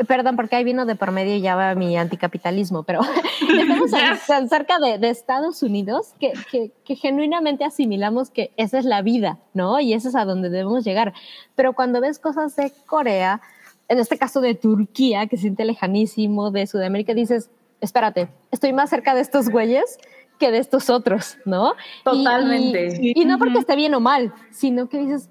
[0.08, 3.00] perdón, porque ahí vino de por medio y ya va mi anticapitalismo, pero
[3.56, 8.78] estamos tan, tan cerca de, de Estados Unidos que, que, que genuinamente asimilamos que esa
[8.80, 9.78] es la vida, ¿no?
[9.78, 11.12] Y eso es a donde debemos llegar.
[11.54, 13.40] Pero cuando ves cosas de Corea,
[13.88, 17.48] en este caso de Turquía, que se siente lejanísimo, de Sudamérica, dices,
[17.80, 19.98] espérate, estoy más cerca de estos güeyes
[20.40, 21.74] que de estos otros, ¿no?
[21.74, 22.98] Y- Totalmente.
[23.00, 25.28] Y, y no porque esté bien o mal, sino que dices,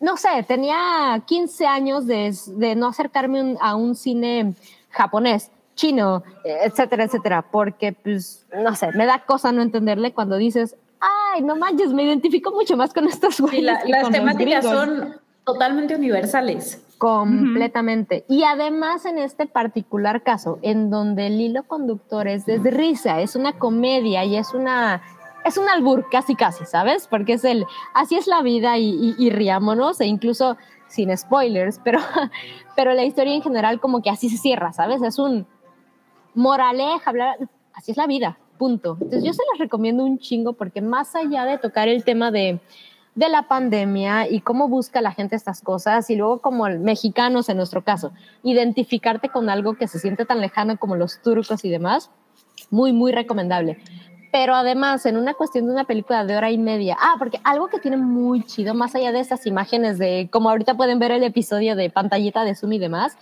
[0.00, 4.54] no sé, tenía 15 años de, de no acercarme un- a un cine
[4.90, 10.74] japonés, chino, etcétera, etcétera, porque, pues, no sé, me da cosa no entenderle cuando dices,
[11.00, 13.62] ay, no manches, me identifico mucho más con estos güeyes.
[13.62, 14.84] La- que las con temáticas gringos".
[14.86, 16.82] son totalmente universales.
[16.98, 18.24] Completamente.
[18.28, 23.36] Y además en este particular caso, en donde el hilo conductor es de risa, es
[23.36, 25.00] una comedia y es una
[25.44, 27.06] es un albur casi casi, ¿sabes?
[27.08, 30.56] Porque es el así es la vida y, y- riámonos e incluso
[30.88, 31.98] sin spoilers, pero
[32.76, 35.02] pero la historia en general como que así se cierra, ¿sabes?
[35.02, 35.46] Es un
[36.34, 37.36] moraleja, hablar,
[37.74, 38.96] así es la vida, punto.
[39.00, 42.60] Entonces yo se las recomiendo un chingo porque más allá de tocar el tema de,
[43.14, 47.56] de la pandemia y cómo busca la gente estas cosas y luego como mexicanos en
[47.56, 52.10] nuestro caso, identificarte con algo que se siente tan lejano como los turcos y demás,
[52.70, 53.78] muy, muy recomendable.
[54.32, 57.68] Pero además, en una cuestión de una película de hora y media, ah, porque algo
[57.68, 61.24] que tiene muy chido, más allá de estas imágenes de, como ahorita pueden ver el
[61.24, 63.16] episodio de pantallita de Zoom y demás,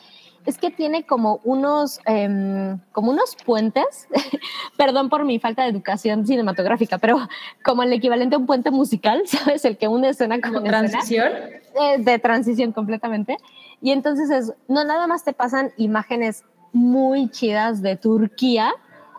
[0.44, 4.08] es que tiene como unos, em, como unos puentes,
[4.76, 7.18] perdón por mi falta de educación cinematográfica, pero
[7.64, 9.64] como el equivalente a un puente musical, ¿sabes?
[9.64, 11.32] El que une escena con Como escena transición.
[11.80, 13.36] eh, de transición completamente.
[13.80, 18.72] Y entonces es, no nada más te pasan imágenes muy chidas de Turquía,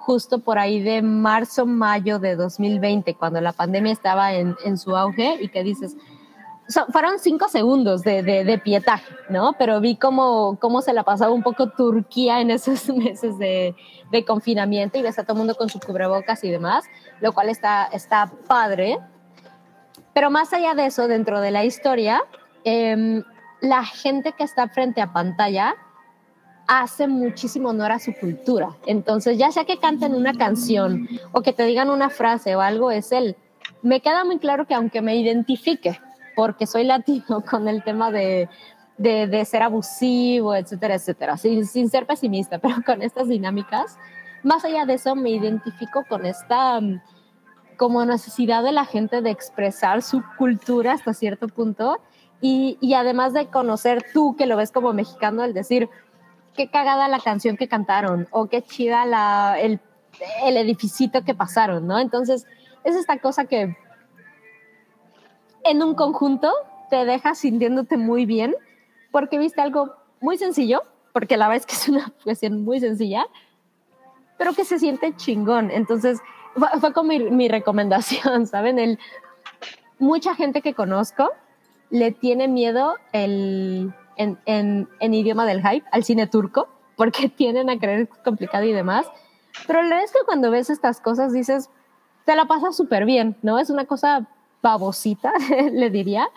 [0.10, 4.98] justo por ahí de marzo, mayo de 2020, cuando la pandemia estaba en, en su
[4.98, 5.96] auge y que dices,
[6.92, 9.54] fueron cinco segundos de, de, de pietaje, ¿no?
[9.60, 13.76] Pero vi cómo, cómo se la pasaba un poco Turquía en esos meses de,
[14.12, 16.86] de confinamiento y ves a todo el mundo con su cubrebocas y demás,
[17.22, 18.98] lo cual está, está padre.
[20.16, 22.24] Pero más allá de eso, dentro de la historia,
[22.64, 23.24] em,
[23.62, 25.76] la gente que está frente a pantalla
[26.70, 28.78] hace muchísimo honor a su cultura.
[28.86, 32.92] Entonces, ya sea que canten una canción o que te digan una frase o algo,
[32.92, 33.36] es él.
[33.82, 36.00] Me queda muy claro que aunque me identifique,
[36.36, 38.48] porque soy latino con el tema de,
[39.00, 43.98] de, de ser abusivo, etcétera, etcétera, sin, sin ser pesimista, pero con estas dinámicas,
[44.44, 46.80] más allá de eso me identifico con esta...
[46.80, 47.02] mm,
[47.78, 52.02] como necesidad de la gente de expresar su cultura hasta cierto punto
[52.42, 55.90] y, y además de conocer tú que lo ves como mexicano, el decir,
[56.56, 59.80] qué cagada la canción que cantaron o qué chida el,
[60.44, 62.00] el edificito que pasaron, ¿no?
[62.00, 62.46] Entonces,
[62.84, 63.76] es esta cosa que
[65.64, 66.52] en un conjunto
[66.90, 68.56] te deja sintiéndote muy bien
[69.12, 70.84] porque viste algo muy sencillo,
[71.14, 73.26] porque la verdad es que es una cuestión muy sencilla,
[74.38, 75.72] pero que se siente chingón.
[75.72, 76.20] Entonces,
[76.56, 78.80] fue, fue como mi, mi recomendación, ¿saben?
[78.80, 79.00] El,
[79.98, 81.30] mucha gente que conozco
[81.90, 87.72] le tiene miedo el, en, en, en idioma del hype al cine turco, porque tienden
[87.72, 89.08] a creer complicado y demás.
[89.66, 91.72] Pero la verdad es que cuando ves estas cosas dices,
[92.26, 93.58] te la pasas súper bien, ¿no?
[93.58, 94.28] Es una cosa
[94.62, 95.34] babosita,
[95.72, 96.28] le diría,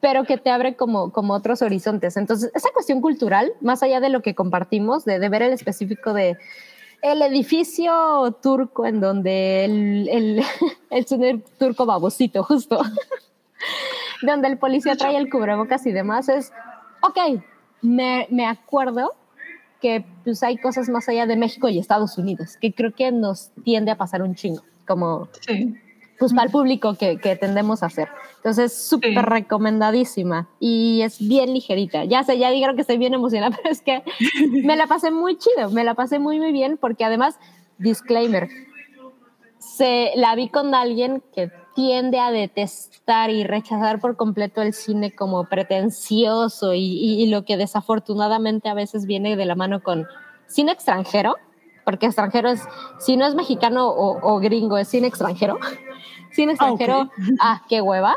[0.00, 2.16] pero que te abre como, como otros horizontes.
[2.16, 6.14] Entonces, esa cuestión cultural, más allá de lo que compartimos, de, de ver el específico
[6.14, 6.38] de
[7.02, 10.42] el edificio turco en donde el, el,
[10.90, 12.80] el cine turco babosito, justo,
[14.22, 16.52] donde el policía trae el cubrebocas y demás, es,
[17.02, 17.42] ok,
[17.82, 19.14] me, me acuerdo
[19.80, 23.50] que pues hay cosas más allá de México y Estados Unidos, que creo que nos
[23.64, 25.74] tiende a pasar un chingo, como Sí.
[26.18, 28.08] pues para el público que, que tendemos a hacer.
[28.36, 29.16] Entonces, súper Sí.
[29.22, 32.04] recomendadísima y es bien ligerita.
[32.04, 34.02] Ya sé, ya dijeron que estoy bien emocionada, pero es que
[34.64, 37.38] me la pasé muy chido, me la pasé muy, muy bien porque además,
[37.78, 38.50] disclaimer,
[39.58, 45.14] se la vi con alguien que tiende a detestar y rechazar por completo el cine
[45.14, 50.06] como pretencioso y, y- y lo que desafortunadamente a veces viene de la mano con
[50.46, 51.36] cine extranjero,
[51.84, 52.62] porque extranjero es,
[52.98, 55.58] si no es mexicano o, o gringo, es cine extranjero.
[56.32, 57.10] Cine extranjero, ok.
[57.40, 58.16] ah, qué hueva.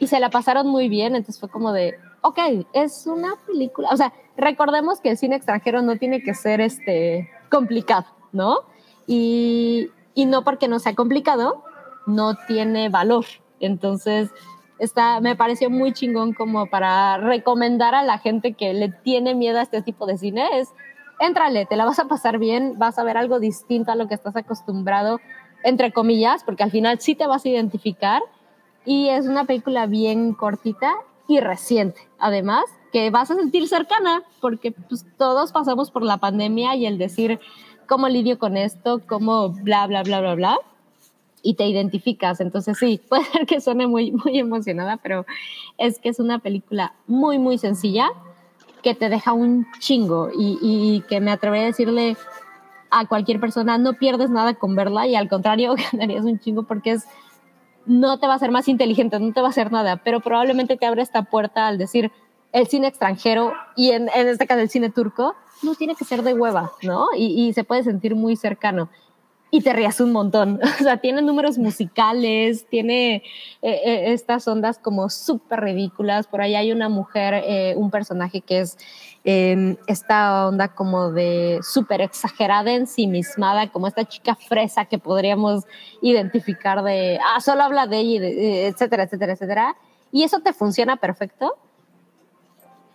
[0.00, 2.38] Y se la pasaron muy bien, entonces fue como de, ok,
[2.72, 7.30] es una película, o sea, recordemos que el cine extranjero no tiene que ser este
[7.48, 8.58] complicado, ¿no?
[9.06, 11.62] Y, y no porque no sea complicado,
[12.06, 13.24] no tiene valor.
[13.60, 14.30] Entonces,
[14.78, 19.58] está, me pareció muy chingón como para recomendar a la gente que le tiene miedo
[19.58, 20.48] a este tipo de cine.
[20.54, 20.70] Es,
[21.20, 24.14] éntrale, te la vas a pasar bien, vas a ver algo distinto a lo que
[24.14, 25.20] estás acostumbrado,
[25.62, 28.22] entre comillas, porque al final sí te vas a identificar.
[28.84, 30.94] Y es una película bien cortita
[31.28, 36.74] y reciente, además, que vas a sentir cercana, porque pues, todos pasamos por la pandemia
[36.74, 37.38] y el decir
[37.86, 40.58] cómo lidio con esto, cómo bla, bla, bla, bla, bla,
[41.42, 42.40] y te identificas.
[42.40, 45.26] Entonces sí, puede ser que suene muy, muy emocionada, pero
[45.78, 48.08] es que es una película muy, muy sencilla
[48.82, 52.16] que te deja un chingo y, y que me atrevería a decirle
[52.90, 56.92] a cualquier persona, no pierdes nada con verla y al contrario, ganarías un chingo porque
[56.92, 57.04] es
[57.86, 60.76] no te va a hacer más inteligente, no te va a hacer nada, pero probablemente
[60.76, 62.12] te abre esta puerta al decir
[62.52, 66.22] el cine extranjero y en, en este caso el cine turco, no tiene que ser
[66.22, 67.08] de hueva, ¿no?
[67.16, 68.88] Y, y se puede sentir muy cercano.
[69.52, 70.60] Y te rías un montón.
[70.80, 73.22] O sea, tiene números musicales, tiene eh,
[73.62, 76.26] eh, estas ondas como súper ridículas.
[76.26, 78.78] Por ahí hay una mujer, eh, un personaje que es
[79.22, 85.64] eh, esta onda como de súper exagerada, ensimismada, como esta chica fresa que podríamos
[86.00, 89.76] identificar de, ah, solo habla de ella, eh, etcétera, etcétera, etcétera.
[90.10, 91.56] Y eso te funciona perfecto.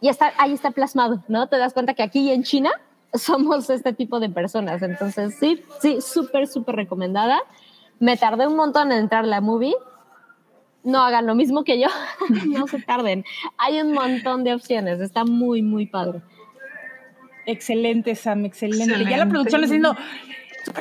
[0.02, 1.48] Y está, ahí está plasmado, ¿no?
[1.48, 2.72] Te das cuenta que aquí en China
[3.20, 4.82] somos este tipo de personas.
[4.82, 7.40] Entonces, sí, sí, súper, súper recomendada.
[8.00, 9.76] Me tardé un montón en entrar a la movie.
[10.84, 11.88] No hagan lo mismo que yo,
[12.48, 13.26] no se tarden.
[13.58, 16.22] Hay un montón de opciones, está muy, muy padre.
[17.48, 18.86] Excelente, Sam, excelente.
[18.86, 19.32] Ya la Excelente.
[19.32, 19.96] producción le está diciendo.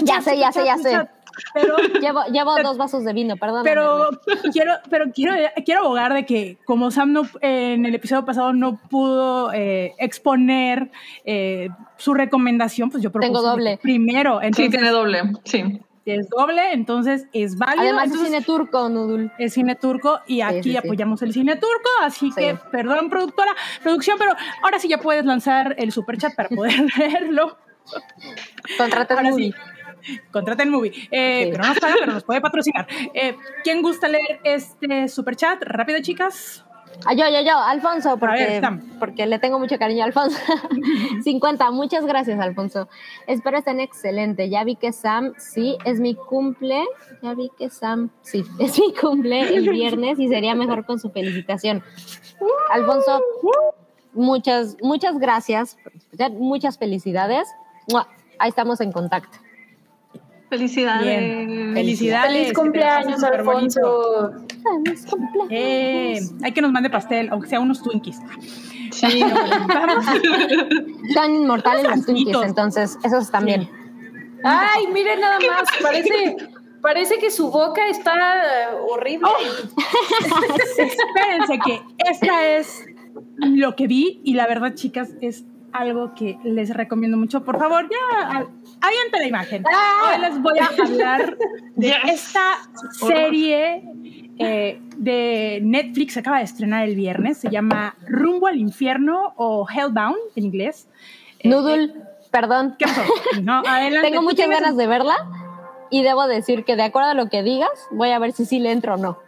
[0.03, 1.09] Ya sé, ya sé, ya sé.
[1.55, 3.63] Pero, Llevo, llevo dos vasos de vino, perdón.
[3.65, 4.09] pero
[4.53, 8.53] quiero, pero quiero, quiero abogar de que como Sam no, eh, en el episodio pasado
[8.53, 10.91] no pudo eh, exponer
[11.25, 13.79] eh, su recomendación, pues yo propuse Tengo doble.
[13.83, 15.23] primero, Sí, entonces tiene doble.
[15.45, 15.81] Sí.
[16.07, 17.83] es doble, entonces es válido.
[17.85, 19.33] Además, es entonces, cine turco, Nudul.
[19.39, 20.77] es cine turco y aquí sí, sí.
[20.77, 22.41] apoyamos el cine turco, así Sí.
[22.41, 26.75] que perdón productora, producción, pero ahora sí ya puedes lanzar el super chat para poder
[26.99, 27.57] verlo.
[28.79, 29.53] Contrata Ahora sí.
[30.31, 30.93] Contrata el movie.
[31.11, 31.51] Eh, Sí.
[31.51, 32.87] Pero no nos paga, pero nos puede patrocinar.
[33.13, 35.63] Eh, ¿Quién gusta leer este super chat?
[35.63, 36.65] Rápido, chicas.
[37.07, 38.63] Ah, yo, yo, yo, Alfonso, porque, ver,
[38.99, 40.39] porque le tengo mucho cariño a Alfonso.
[41.23, 42.89] 50, muchas gracias, Alfonso.
[43.27, 44.49] Espero estén excelente.
[44.49, 46.85] Ya vi que Sam, sí, es mi cumple.
[47.23, 51.11] Ya vi que Sam, sí, es mi cumple el viernes y sería mejor con su
[51.11, 51.83] felicitación.
[52.71, 53.21] Alfonso,
[54.13, 55.77] muchas, muchas gracias.
[56.33, 57.49] Muchas felicidades.
[58.39, 59.39] Ahí estamos en contacto.
[60.57, 61.05] Felicidades.
[61.05, 61.75] Bien.
[61.75, 62.33] Felicidades.
[62.33, 64.33] Feliz cumpleaños, Alfonso.
[64.85, 65.51] Feliz cumpleaños.
[65.51, 68.21] Eh, hay que nos mande pastel, aunque sea unos Twinkies.
[68.93, 69.23] Sí.
[69.69, 70.05] Vamos.
[71.13, 72.07] Son inmortales los.
[72.07, 73.69] Twinkies, entonces esos también.
[74.45, 76.37] Ay, miren nada más, parece,
[76.85, 79.27] Parece que su boca está eh, horrible.
[80.79, 81.81] Espérense que
[82.11, 82.85] esta es
[83.39, 87.43] lo que vi y la verdad, chicas, es algo que les recomiendo mucho.
[87.43, 88.47] Por favor, ya
[88.85, 89.65] a- avienta la imagen.
[89.67, 91.37] Hoy les voy a hablar
[91.77, 91.97] de Yes.
[92.07, 92.59] esta
[92.93, 93.83] serie
[94.39, 99.67] eh, de Netflix, se acaba de estrenar el viernes, se llama Rumbo al Infierno o
[99.69, 100.89] Hellbound en inglés.
[101.41, 101.93] Eh, Noodle,
[102.31, 102.75] perdón.
[102.79, 103.03] ¿Qué pasó?
[103.43, 104.09] No, adelante.
[104.11, 105.17] Tengo muchas ganas de verla
[105.91, 108.59] y debo decir que de acuerdo a lo que digas, voy a ver si sí
[108.59, 109.19] le entro o no.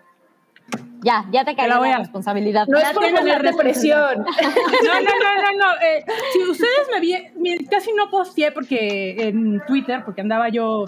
[1.03, 2.66] Ya, ya te cae la la, voy a- responsabilidad.
[2.68, 4.18] No es por poner depresión.
[4.18, 5.72] No, no, no, no, no.
[5.82, 7.32] eh, si ustedes me vieron,
[7.70, 10.86] casi no posteé porque en Twitter, porque andaba yo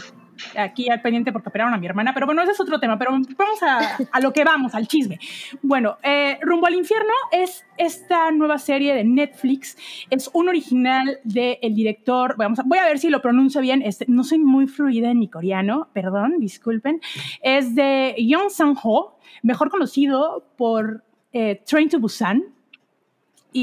[0.56, 3.10] aquí al pendiente porque operaron a mi hermana, pero bueno, ese es otro tema, pero
[3.12, 5.18] vamos a, a lo que vamos, al chisme.
[5.62, 9.76] Bueno, eh, Rumbo al Infierno es esta nueva serie de Netflix,
[10.10, 14.04] es un original del director, vamos a- voy a ver si lo pronuncio bien, este,
[14.08, 17.00] no soy muy fluida en mi coreano, perdón, disculpen,
[17.42, 22.42] es de Young Sang-ho, mejor conocido por eh, Train to Busan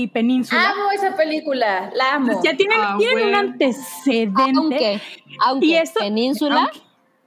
[0.04, 0.70] y Península.
[0.72, 2.28] Amo esa película, la amo.
[2.28, 3.38] Entonces, ya tienen, Ah, tienen un bueno.
[3.52, 5.02] Antecedente.
[5.42, 6.80] aunque Y esto- Península aunque-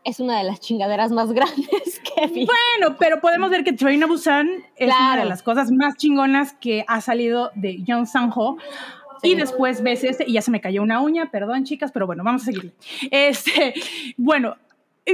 [0.04, 2.46] es una de las chingaderas más grandes que vi.
[2.46, 6.52] Bueno, pero podemos ver que Train to Busan es una de las cosas más chingonas
[6.54, 8.56] que ha salido de Young Sang-ho.
[9.22, 12.22] Y después ves este, y ya se me cayó una uña, perdón chicas, pero bueno,
[12.22, 12.72] vamos a seguirle.
[13.10, 13.74] Este,
[14.16, 14.56] bueno,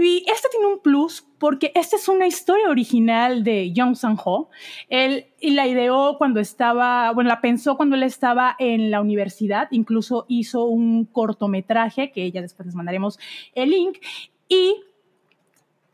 [0.02, 4.48] y este tiene un plus porque esta es una historia original de Young Sang-ho.
[4.88, 10.24] Él la ideó cuando estaba, bueno, la pensó cuando él estaba en la universidad, incluso
[10.28, 13.18] hizo un cortometraje que ya después les mandaremos
[13.54, 13.98] el link
[14.48, 14.76] y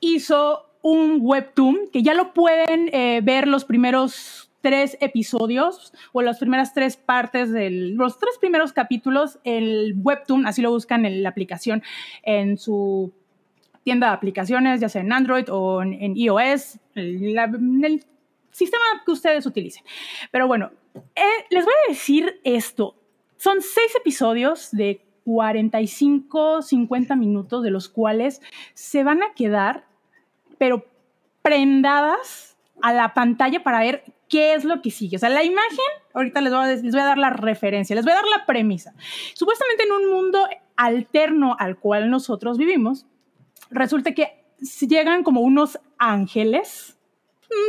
[0.01, 6.39] hizo un webtoon que ya lo pueden eh, ver los primeros tres episodios o las
[6.39, 11.31] primeras tres partes de los tres primeros capítulos el webtoon así lo buscan en la
[11.31, 11.83] aplicación
[12.23, 13.13] en su
[13.83, 18.05] tienda de aplicaciones ya sea en Android o en, iOS el,
[18.51, 19.85] sistema que ustedes utilicen
[20.31, 20.71] pero bueno
[21.15, 22.97] eh, les voy a decir esto
[23.37, 28.43] son seis episodios de 45 50 minutos de los cuales
[28.75, 29.85] se van a quedar
[30.59, 30.85] pero
[31.43, 35.17] prendadas a la pantalla para ver qué es lo que sigue.
[35.17, 35.79] O sea, la imagen,
[36.15, 38.95] ahorita les voy, les voy a dar la referencia, les voy a dar la premisa.
[39.35, 43.07] Supuestamente en un mundo alterno al cual nosotros vivimos,
[43.71, 44.45] resulta que
[44.87, 46.97] llegan como unos ángeles.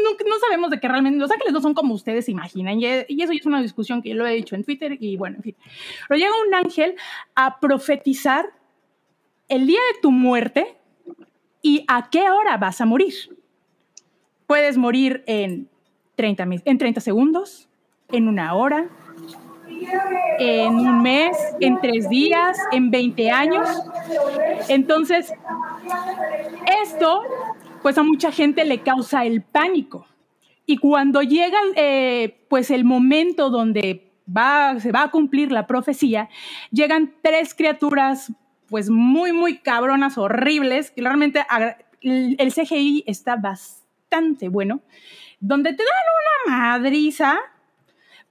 [0.04, 2.86] No, no sabemos de qué realmente, los ángeles no son como ustedes se imaginan, y,
[3.08, 5.44] y eso es una discusión que yo lo he dicho en Twitter, y bueno, en
[5.44, 5.56] fin.
[6.08, 6.96] Pero llega un ángel
[7.34, 8.46] a profetizar
[9.48, 10.76] el día de tu muerte
[11.64, 13.14] y a qué hora vas a morir.
[14.46, 15.68] Puedes morir en
[16.16, 17.68] 30, mi- en 30 segundos,
[18.10, 18.88] en una hora,
[20.40, 23.68] en un mes, en tres días, en 20 años.
[24.68, 25.34] Entonces,
[26.84, 27.22] esto,
[27.82, 30.08] pues a mucha gente le causa el pánico.
[30.66, 36.30] Y cuando llega eh, pues el momento donde va, se va a cumplir la profecía,
[36.72, 38.32] llegan tres criaturas
[38.70, 41.46] pues muy, muy cabronas, horribles, que realmente
[42.02, 44.82] el CGI está bastante bueno,
[45.42, 47.38] donde te dan una madriza,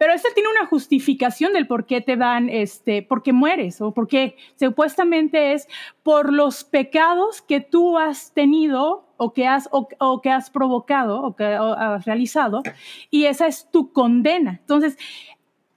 [0.01, 3.93] pero este tiene una justificación del por qué te dan, este, por qué mueres o
[3.93, 5.69] por qué supuestamente es
[6.03, 11.37] por los pecados que tú has tenido o que has, o, que has provocado o
[11.37, 12.63] que has realizado
[13.11, 14.53] y esa es tu condena.
[14.53, 14.97] Entonces,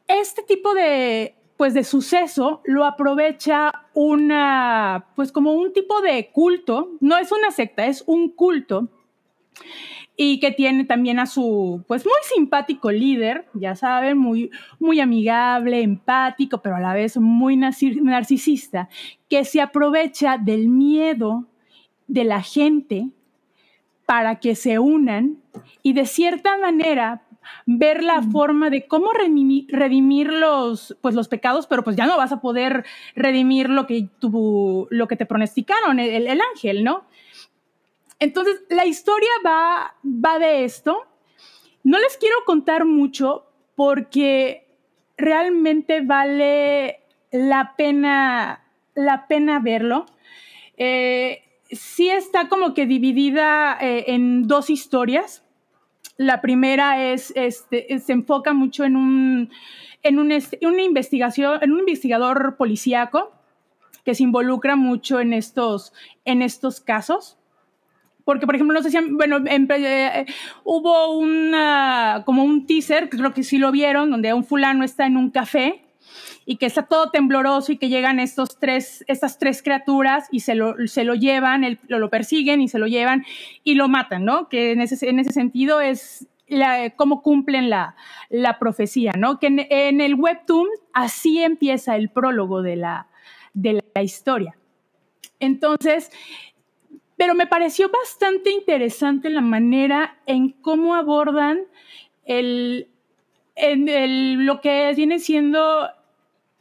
[0.08, 6.92] este tipo de, pues, de suceso lo aprovecha una, pues como un tipo de culto,
[7.02, 8.88] no es una secta, es un culto
[10.16, 15.82] y que tiene también a su, pues muy simpático líder, ya saben, muy, muy amigable,
[15.82, 18.90] empático, pero a la vez muy narci- narcisista,
[19.30, 21.46] que se aprovecha del miedo
[22.08, 23.10] de la gente
[24.06, 25.38] para que se unan
[25.82, 27.24] y de cierta manera
[27.66, 32.18] ver la forma de cómo redimir, redimir los, pues los pecados, pero pues ya no
[32.18, 32.86] vas a poder
[33.16, 37.04] redimir lo que, tu, lo que te pronosticaron, el, el ángel, ¿no?
[38.20, 39.96] Entonces, la historia va,
[40.40, 41.06] de esto.
[41.84, 43.46] No les quiero contar mucho
[43.76, 44.68] porque
[45.18, 47.02] realmente vale
[47.32, 48.62] la pena,
[49.62, 50.06] verlo.
[50.78, 55.44] Eh, sí está como que dividida eh, en dos historias.
[56.18, 59.50] La primera es, este, se enfoca mucho en un,
[60.12, 63.34] una investigación, en un investigador policíaco
[64.06, 65.92] que se involucra mucho en estos
[66.86, 67.38] casos
[68.26, 70.26] porque por ejemplo no sé si bueno en- eh,
[70.64, 75.18] hubo una como un teaser creo que sí lo vieron donde un fulano está en
[75.18, 75.84] un café
[76.46, 80.56] y que está todo tembloroso y que llegan estos tres, estas tres criaturas y se
[80.56, 83.26] lo, se lo llevan, lo, persiguen y se lo llevan
[83.64, 84.50] y lo matan, ¿no?
[84.50, 86.28] Que en ese, en ese sentido es
[86.98, 87.96] cómo cumplen la,
[88.30, 89.40] la, profecía, ¿no?
[89.40, 93.08] Que en, el webtoon así empieza el prólogo de la,
[93.54, 94.56] de la historia.
[95.40, 96.12] Entonces,
[97.18, 101.62] pero me pareció bastante interesante la manera en cómo abordan
[102.26, 102.88] el,
[103.56, 105.88] lo que viene siendo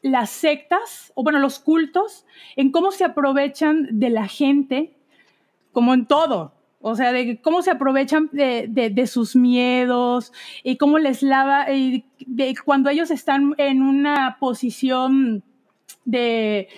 [0.02, 2.26] las sectas, o bueno, los cultos,
[2.56, 4.92] en cómo se aprovechan de la gente,
[5.72, 10.32] como en todo, o sea, de cómo se aprovechan de, sus miedos
[10.64, 15.44] y cómo les lava, y de cuando ellos están en una posición
[16.04, 16.68] de,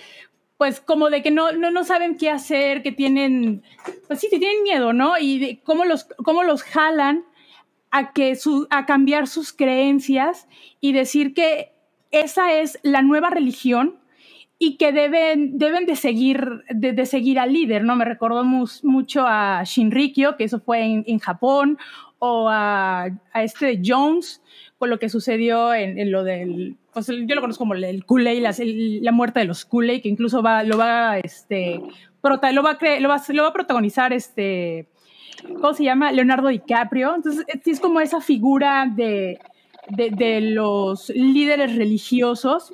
[0.56, 3.62] pues como de que no, no, no saben qué hacer, que tienen,
[4.06, 5.18] pues sí, tienen miedo, ¿no?
[5.18, 7.24] Y de cómo los, cómo los jalan
[7.90, 10.48] a, que su, a cambiar sus creencias
[10.80, 11.72] y decir que
[12.10, 13.98] esa es la nueva religión
[14.58, 17.96] y que deben, deben de, seguir, de, seguir al líder, ¿no?
[17.96, 21.76] Me recordó mucho a Shinrikyo, que eso fue en, Japón,
[22.18, 24.42] o a, a, este Jones,
[24.78, 29.12] con lo que sucedió en, lo del, pues yo lo conozco como el Kool-Aid, la,
[29.12, 31.80] muerte de los Kool-Aid, que incluso va, lo va, este,
[32.22, 32.62] lo va, lo
[33.08, 34.88] va, lo va a protagonizar este
[35.42, 36.12] ¿cómo se llama?
[36.12, 37.14] Leonardo DiCaprio.
[37.14, 39.38] Entonces, es como esa figura de,
[39.88, 42.72] de, los líderes religiosos.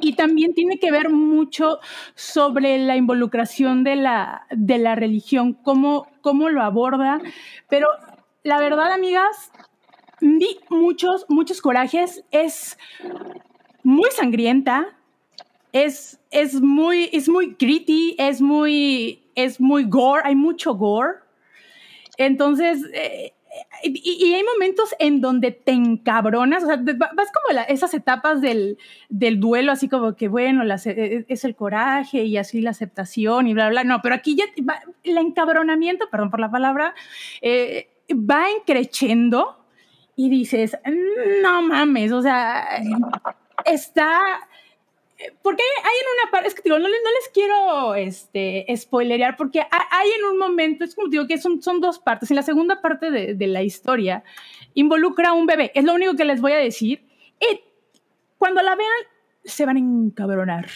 [0.00, 1.78] Y también tiene que ver mucho
[2.14, 7.20] sobre la involucración de la, de la religión, cómo, cómo lo aborda.
[7.68, 7.88] Pero
[8.42, 9.52] la verdad, amigas,
[10.20, 12.24] muchos, muchos corajes.
[12.30, 12.78] Es
[13.82, 14.96] muy sangrienta,
[15.72, 21.18] es, es, muy, es muy gritty, es muy, es muy gore, hay mucho gore.
[22.16, 23.32] Entonces, eh,
[23.82, 28.76] y, hay momentos en donde te encabronas, o sea, vas como esas etapas del,
[29.08, 33.54] duelo, así como que, bueno, e, e, es el coraje y así la aceptación y
[33.54, 34.44] bla, bla, no, pero aquí ya
[35.04, 36.94] el encabronamiento, perdón por la palabra,
[37.40, 39.57] eh, va encrechendo
[40.18, 40.76] y dices,
[41.42, 42.82] no mames, o sea,
[43.64, 44.40] está
[45.42, 49.36] porque hay en una parte, es que digo, no les, no les quiero este, spoilerear,
[49.36, 52.32] porque hay en un momento, es como digo, que son, son dos partes.
[52.32, 54.24] En la segunda parte de, de, la historia
[54.74, 57.06] involucra a un bebé, es lo único que les voy a decir.
[57.40, 57.60] Y
[58.38, 58.90] cuando la vean,
[59.44, 60.66] se van a encabronar.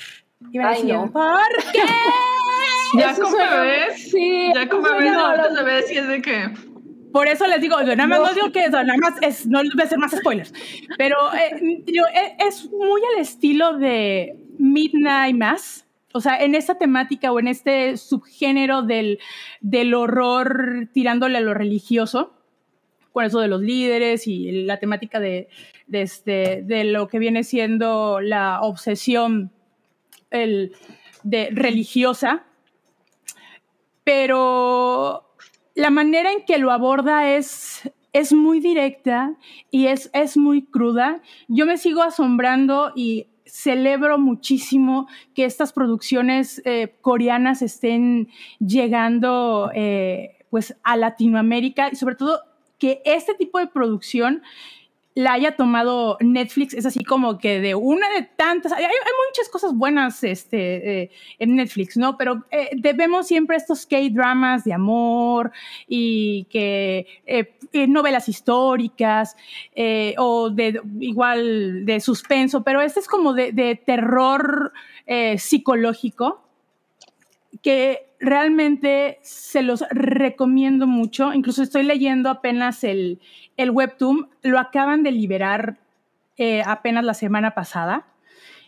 [0.53, 1.83] Y van a decir, ¿por qué?
[2.95, 6.72] ya como bebés, sí, ya como bebés, no, no, bebés, y es de que
[7.13, 9.83] por eso les digo, nada más no, digo que eso, nada más es, no voy
[9.83, 10.53] a hacer más spoilers,
[10.97, 17.33] pero eh, e, es muy al estilo de Midnight Mass, o sea, en esta temática
[17.33, 19.19] o en este subgénero del,
[19.61, 22.35] del horror tirándole a lo religioso,
[23.13, 25.49] con eso de los líderes y la temática de,
[25.87, 29.53] de, este, de lo que viene siendo la obsesión
[30.31, 30.73] el,
[31.23, 32.45] de, religiosa,
[34.05, 35.32] pero
[35.75, 39.35] la manera en que lo aborda es, es muy directa
[39.71, 41.23] y es, es muy cruda.
[41.49, 50.39] Yo me sigo asombrando y celebro muchísimo que estas producciones eh, coreanas estén llegando eh,
[50.51, 52.41] pues a Latinoamérica y sobre todo
[52.79, 54.43] que este tipo de producción
[55.15, 59.75] la haya tomado Netflix es así como que de una de tantas, hay, muchas cosas
[59.75, 62.17] buenas este, eh, en Netflix, ¿no?
[62.17, 65.53] Pero eh, debemos siempre estos K-dramas de amor
[65.87, 69.37] y que eh, novelas históricas
[70.19, 74.73] o de igual de suspenso, pero este es como de, de terror
[75.37, 76.43] psicológico
[77.61, 81.35] que realmente se los recomiendo mucho.
[81.35, 83.21] Incluso estoy leyendo apenas el,
[83.57, 85.79] el webtoon, lo acaban de liberar
[86.37, 88.07] eh, apenas la semana pasada.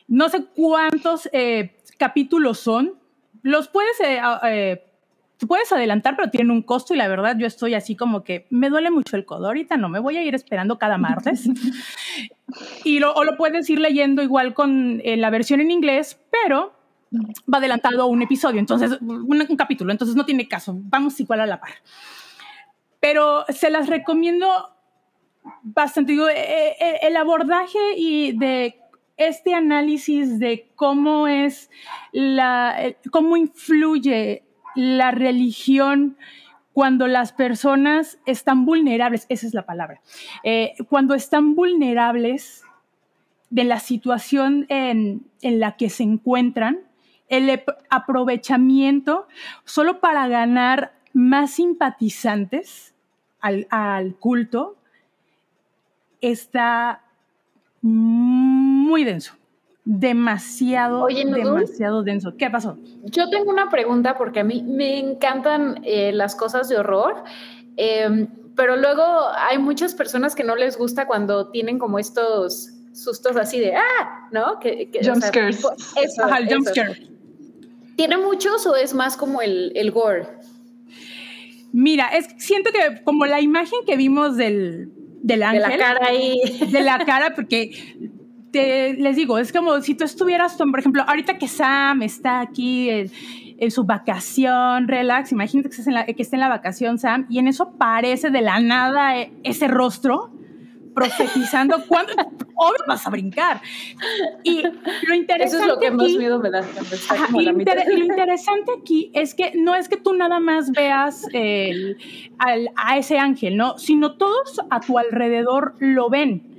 [0.07, 2.95] No sé cuántos eh, capítulos son.
[3.43, 4.83] Los puedes, eh,
[5.47, 8.71] puedes adelantar, pero tienen un costo y la verdad yo estoy así como que me
[8.71, 9.47] duele mucho el codo.
[9.47, 11.49] Ahorita no me voy a ir esperando cada martes.
[12.85, 16.73] y lo, o lo puedes ir leyendo igual con la versión en inglés, pero
[17.53, 21.47] va adelantado a un episodio, entonces, un, capítulo, entonces no tiene caso, vamos igual a
[21.47, 21.73] la par.
[23.01, 24.74] Pero se las recomiendo
[25.63, 28.81] bastante, digo, eh, eh, el abordaje y de
[29.17, 31.71] este análisis de cómo es
[32.13, 34.43] la, cómo influye
[34.75, 36.17] la religión
[36.73, 40.01] cuando las personas están vulnerables, esa es la palabra,
[40.43, 42.65] eh, cuando están vulnerables
[43.51, 46.81] de la situación en la que se encuentran,
[47.29, 49.27] el aprovechamiento
[49.65, 52.95] solo para ganar más simpatizantes
[53.41, 54.77] al, culto
[56.31, 57.03] está
[57.83, 59.35] muy denso.
[59.85, 62.35] Demasiado, demasiado denso.
[62.39, 62.79] ¿Qué pasó?
[63.05, 67.25] Yo tengo una pregunta porque a mí me encantan eh, las cosas de horror.
[67.77, 69.03] Em, pero luego
[69.37, 74.29] hay muchas personas que no les gusta cuando tienen como estos sustos así de ¡ah!
[74.31, 74.59] ¿no?
[74.61, 75.59] Que, jump scares.
[76.03, 77.09] Eso, el jump scare.
[77.97, 80.27] ¿Tiene muchos o es más como el, el gore?
[81.73, 84.91] Mira, es siento que como la imagen que vimos del,
[85.25, 85.63] del ángel.
[85.63, 86.41] De la cara ahí.
[86.71, 87.71] De la cara, porque
[88.53, 92.91] te, les digo, es como si tú estuvieras, por ejemplo, ahorita que Sam está aquí
[92.91, 93.11] en,
[93.71, 97.49] su vacación, relax, imagínate que, en la, que esté en la vacación Sam, y en
[97.49, 100.31] eso aparece de la nada eh, ese rostro
[100.95, 102.13] profetizando cuándo
[102.55, 103.61] obvio vas a brincar.
[104.43, 106.65] Y lo interesante Eso es lo que más miedo me da.
[107.35, 111.27] y, lo interesante aquí es que no es que tú nada más veas
[112.77, 113.79] a ese ángel, ¿no?
[113.79, 116.55] Sino todos a tu alrededor lo ven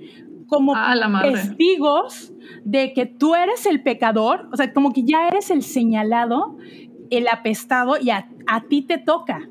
[0.47, 2.31] como ah, testigos
[2.63, 6.57] de que tú eres el pecador, o sea, como que ya eres el señalado,
[7.09, 8.27] el apestado y a
[8.69, 9.49] ti te toca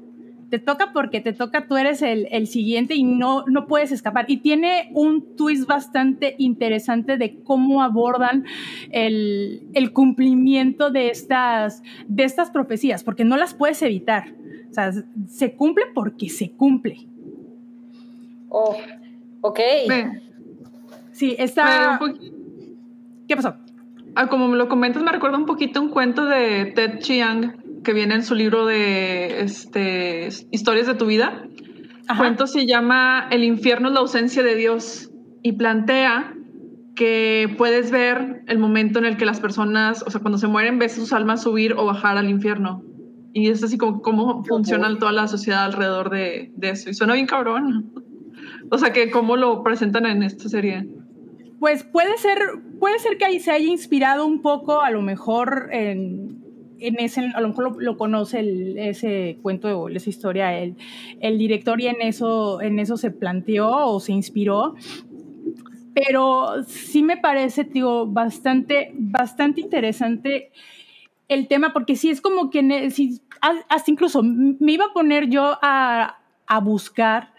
[0.55, 4.27] te toca porque te toca, tú eres el, el, siguiente y no, no puedes escapar.
[4.29, 8.45] Y tiene un twist bastante interesante de cómo abordan
[8.93, 14.33] el, el cumplimiento de estas, de estas profecías, porque no las puedes evitar.
[14.71, 14.93] O sea,
[15.27, 17.09] se cumple porque se cumple.
[18.49, 18.77] Oh,
[19.41, 19.59] ok.
[21.11, 21.99] Sí, está...
[23.27, 23.57] ¿Qué pasó?
[24.15, 27.93] Ah, como me lo comentas, me recuerda un poquito un cuento de Ted Chiang que
[27.93, 31.45] viene en su libro de este, Historias de tu vida.
[32.09, 35.11] El cuento se llama El infierno es la ausencia de Dios
[35.43, 36.35] y plantea
[36.97, 40.79] que puedes ver el momento en el que las personas, o sea, cuando se mueren,
[40.79, 42.83] ves sus almas subir o bajar al infierno.
[43.33, 46.91] Y es así como cómo funciona toda la sociedad alrededor de, de eso.
[46.91, 47.93] Y suena bien cabrón.
[48.71, 50.89] O sea, que cómo lo presentan en esta serie.
[51.59, 52.39] Pues puede ser,
[52.79, 56.44] puede ser que ahí se haya inspirado un poco, a lo mejor en
[56.81, 58.45] en ese, a lo mejor lo, conoce
[58.77, 60.77] ese cuento o esa historia el,
[61.21, 64.75] el, director y en eso, en eso se planteó o se inspiró.
[65.95, 70.51] Pero sí me parece, digo, bastante, bastante interesante
[71.29, 75.59] el tema, porque sí es como que, si, hasta incluso me iba a poner yo
[75.63, 77.33] a, a buscar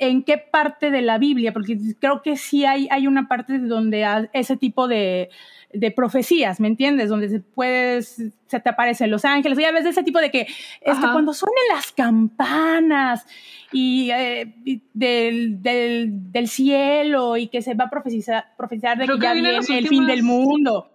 [0.00, 4.06] en qué parte de la Biblia, porque creo que sí hay, hay una parte donde
[4.32, 5.28] ese tipo de,
[5.72, 7.08] de profecías, ¿me entiendes?
[7.08, 10.40] Donde se puedes, se te aparecen los ángeles, ya ves de ese tipo de que,
[10.40, 13.26] es que cuando suenen las campanas
[13.72, 14.52] y, eh,
[14.92, 19.56] del, del, del, cielo y que se va a profetizar, profetizar de que, ya viene
[19.56, 20.90] el fin del mundo.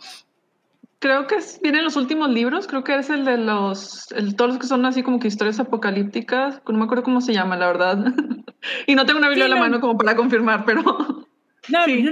[0.99, 4.67] Creo que vienen los últimos libros, creo que es el de los, todos los que
[4.67, 8.05] son así como que historias apocalípticas, no me acuerdo cómo se llama, la verdad.
[8.87, 10.83] y no tengo una Biblia en la mano como para confirmar, pero...
[11.69, 12.11] No, yo,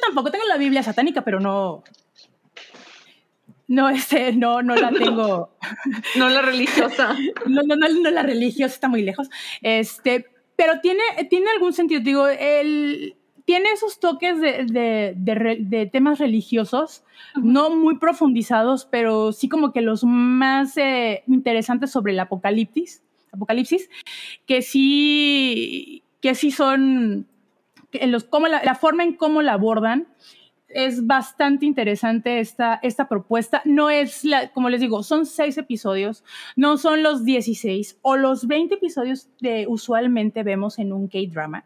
[0.00, 1.82] tampoco tengo la Biblia satánica, pero no,
[3.68, 5.56] no, este, no, no la tengo.
[6.16, 7.16] no la religiosa.
[7.46, 9.28] no, no, no, no, la religiosa, está muy lejos.
[9.62, 10.26] Este,
[10.56, 12.00] pero tiene, tiene algún sentido.
[12.00, 19.48] Digo, él tiene esos toques de, de, de, temas religiosos, no muy profundizados, pero sí
[19.48, 23.88] como que los más eh, interesantes sobre el apocalipsis, apocalipsis,
[24.46, 27.26] que sí, que sí son,
[27.92, 30.08] en los, como la, la forma en cómo la abordan
[30.74, 33.62] es bastante interesante esta, esta propuesta.
[33.64, 36.24] No es, la, como les digo, son seis episodios,
[36.56, 41.64] no son los 16 o los 20 episodios que usualmente vemos en un K-drama.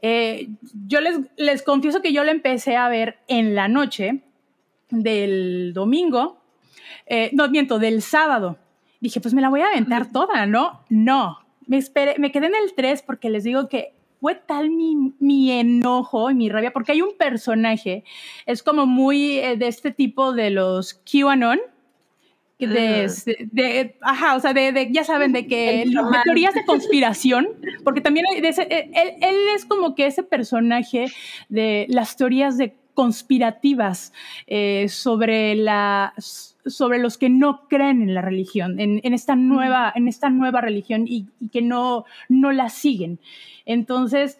[0.00, 0.48] Eh,
[0.86, 4.22] yo les, les confieso que yo la empecé a ver en la noche
[4.90, 6.40] del domingo,
[7.06, 8.58] eh, no miento, del sábado.
[9.00, 10.84] Dije, pues me la voy a aventar toda, ¿no?
[10.88, 15.14] No, me, esperé, me quedé en el 3 porque les digo que fue tal mi,
[15.18, 18.04] mi, enojo y mi rabia, porque hay un personaje,
[18.46, 21.58] es como muy eh, de este tipo de los QAnon,
[22.60, 23.10] de,
[23.50, 27.48] de, ajá, o sea, de, ya saben, de que de teorías de conspiración,
[27.82, 31.06] porque también de eh, él, él, es como que ese personaje
[31.48, 34.12] de las teorías de conspirativas
[34.46, 36.14] eh, sobre la
[36.64, 40.60] sobre los que no creen en la religión, en, en esta, nueva, en esta nueva
[40.60, 43.18] religión y, y, que no, no la siguen.
[43.66, 44.38] Entonces,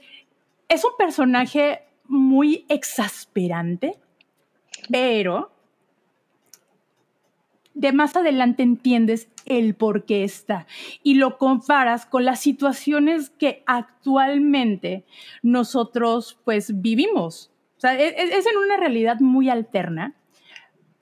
[0.68, 3.98] es un personaje muy exasperante,
[4.90, 5.52] pero
[7.74, 10.66] de más adelante entiendes el por qué está
[11.02, 15.04] y lo comparas con las situaciones que actualmente
[15.42, 17.50] nosotros pues vivimos.
[17.76, 20.14] O sea, es, es en una realidad muy alterna,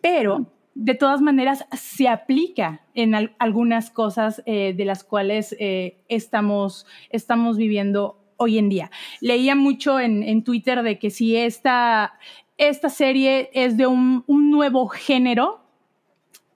[0.01, 6.87] pero de todas maneras se aplica en algunas cosas eh, de las cuales eh, estamos,
[7.11, 8.91] estamos viviendo hoy en día.
[9.21, 12.15] Leía mucho en, Twitter de que si esta,
[12.57, 15.61] esta serie es de un, nuevo género,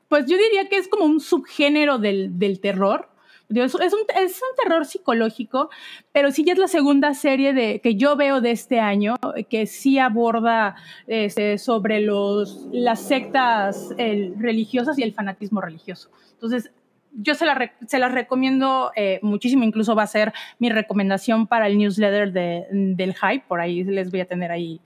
[0.08, 3.10] pues yo diría que es como un subgénero del, del terror.
[3.50, 5.70] Es, es, un, es, un, terror psicológico,
[6.12, 9.16] pero sí ya es la segunda serie de, que yo veo de este año
[9.48, 10.76] que sí aborda
[11.06, 16.10] este, sobre los, las sectas religiosas y el fanatismo religioso.
[16.32, 16.70] Entonces,
[17.14, 21.66] yo se, la, se las recomiendo eh, muchísimo, incluso va a ser mi recomendación para
[21.66, 24.80] el newsletter de, del Hype, por ahí les voy a tener ahí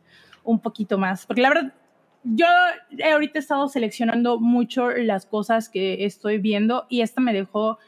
[0.44, 1.72] un poquito más, porque la verdad,
[2.24, 2.46] yo
[3.12, 7.78] ahorita he estado seleccionando mucho las cosas que estoy viendo y esta me dejó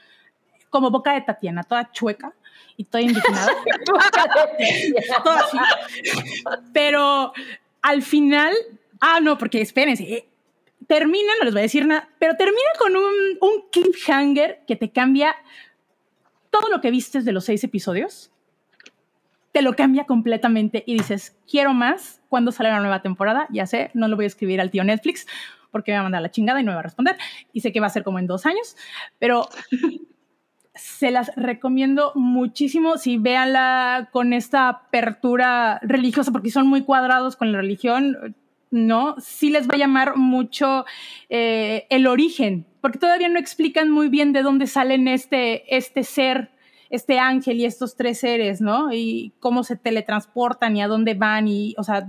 [0.70, 2.32] como boca de Tatiana, toda chueca
[2.76, 3.52] y toda indignada.
[6.72, 7.32] Pero
[7.82, 8.54] al final,
[9.00, 10.28] ah, no, porque espérense, eh,
[10.86, 14.90] termina, no les voy a decir nada, pero termina con un, un cliffhanger que te
[14.90, 15.36] cambia
[16.50, 18.32] todo lo que vistes de los seis episodios.
[19.52, 22.20] Te lo cambia completamente y dices, quiero más.
[22.28, 23.48] cuando sale la nueva temporada?
[23.50, 25.26] Ya sé, no lo voy a escribir al tío Netflix
[25.70, 27.16] porque me va a mandar la chingada y no me va a responder.
[27.52, 28.76] Y sé que va a ser como en dos años,
[29.18, 29.48] pero
[30.74, 37.52] se las recomiendo muchísimo si véanla con esta apertura religiosa, porque son muy cuadrados con
[37.52, 38.36] la religión.
[38.70, 39.16] ¿no?
[39.18, 40.84] Sí les va a llamar mucho
[41.28, 46.52] eh, el origen, porque todavía no explican muy bien de dónde salen este, este ser,
[46.88, 48.92] este ángel y estos tres seres, ¿no?
[48.92, 52.06] Y cómo se teletransportan y a dónde van y, o sea,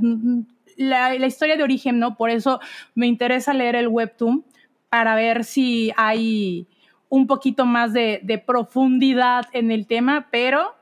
[0.77, 2.15] la, la historia de origen, ¿no?
[2.15, 2.59] Por eso
[2.93, 4.45] me interesa leer el webtoon
[4.89, 6.67] para ver si hay
[7.11, 10.73] un poquito más de, de profundidad en el tema, pero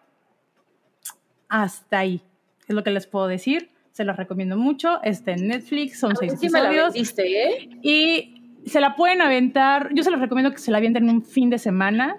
[1.49, 2.21] hasta ahí
[2.65, 3.69] es lo que les puedo decir
[3.99, 5.03] se los recomiendo mucho.
[5.03, 6.95] Está en Netflix, son seis episodios.
[6.95, 7.69] ¿eh?
[7.81, 11.49] Y se la pueden aventar, yo se los recomiendo que se la avienten un fin
[11.49, 12.15] de semana,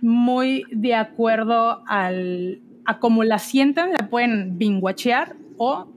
[0.00, 5.92] muy de acuerdo al, a cómo la sientan, la pueden binguachear o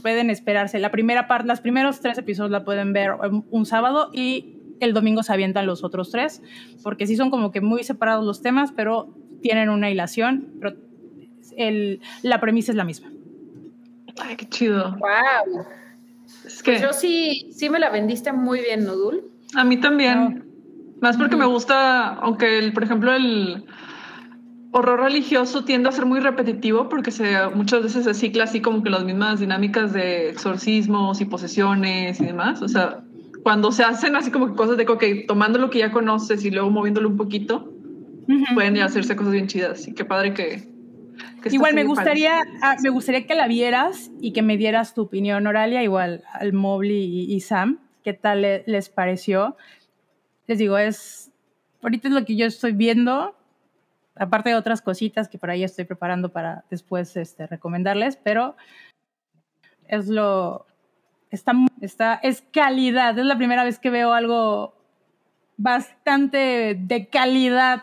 [0.00, 0.78] pueden esperarse.
[0.78, 3.10] La primera parte, los primeros tres episodios la pueden ver
[3.50, 4.53] un, sábado y
[4.84, 6.42] el domingo se avientan los otros tres,
[6.82, 10.76] porque sí son como que muy separados los temas, pero tienen una hilación, pero
[11.56, 13.10] el, la premisa es la misma.
[14.20, 14.96] Ay, qué chido.
[14.98, 15.64] Wow.
[16.46, 16.72] Es que...
[16.72, 19.24] Pues yo sí, sí me la vendiste muy bien, Nudul.
[19.54, 20.44] A mí también.
[21.00, 23.64] Más porque me gusta, aunque el, por ejemplo, el
[24.70, 28.82] horror religioso tiende a ser muy repetitivo porque se, muchas veces se cicla así como
[28.82, 32.62] que las mismas dinámicas de exorcismos y posesiones y demás.
[32.62, 33.03] O sea,
[33.44, 36.50] cuando se hacen así como que cosas de, ok, tomando lo que ya conoces y
[36.50, 37.72] luego moviéndolo un poquito,
[38.54, 39.86] pueden ya hacerse cosas bien chidas.
[39.86, 40.74] Y qué padre que,
[41.50, 45.46] Igual me gustaría, ah, me gustaría que la vieras y que me dieras tu opinión,
[45.46, 49.56] Oralia, igual al Mobley y, Sam, qué tal les pareció.
[50.46, 51.30] Les digo, es,
[51.82, 53.36] ahorita es lo que yo estoy viendo,
[54.16, 58.56] aparte de otras cositas que por ahí estoy preparando para después este, recomendarles, pero
[59.86, 60.66] es lo,
[61.34, 64.74] está, está, es calidad, es la primera vez que veo algo
[65.56, 67.82] bastante de calidad,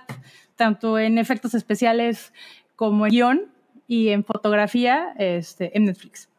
[0.56, 2.34] tanto en efectos especiales
[2.76, 3.42] como en guion
[3.88, 6.30] y en fotografía este, en Netflix.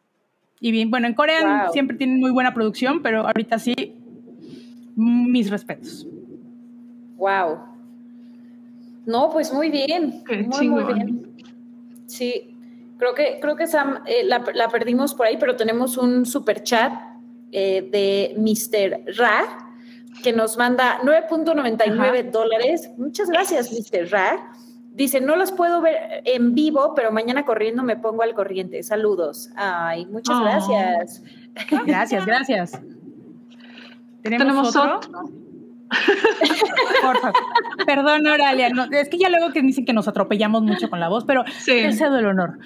[0.59, 3.95] Y bien, bueno, en Corea siempre tienen muy buena producción, pero ahorita sí,
[4.95, 6.07] mis respetos.
[7.17, 7.59] Wow.
[9.05, 10.23] No, pues muy bien.
[10.47, 11.33] muy, muy bien.
[12.07, 12.52] Sí,
[13.03, 16.63] creo que, creo que Sam eh, la, la, perdimos por ahí, pero tenemos un super
[16.63, 16.93] chat
[17.51, 19.17] eh, de Mr.
[19.17, 19.69] Ra
[20.23, 22.91] que nos manda 9.99 dólares.
[22.97, 24.09] Muchas gracias, Mr.
[24.09, 24.51] Ra.
[24.91, 28.83] Dice, no los puedo ver en vivo, pero mañana corriendo me pongo al corriente.
[28.83, 29.49] Saludos.
[29.55, 30.43] Ay, muchas oh.
[30.43, 31.23] gracias.
[31.85, 32.79] Gracias, gracias.
[34.21, 34.99] ¿Tenemos, otro?
[37.01, 37.33] Por favor.
[37.85, 38.71] Perdón, Oralia.
[38.91, 41.91] es que ya luego que dicen que nos atropellamos mucho con la voz, pero sí.
[41.93, 42.59] cedo el honor.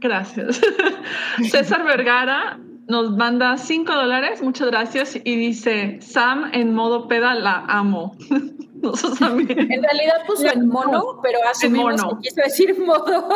[0.00, 0.60] Gracias.
[1.50, 2.58] César Vergara
[2.88, 8.16] nos manda cinco dólares, muchas gracias, y dice, Sam en modo peda la amo.
[8.84, 12.16] En realidad puso en mono, pero asumimos mono.
[12.16, 13.28] que quiso decir modo.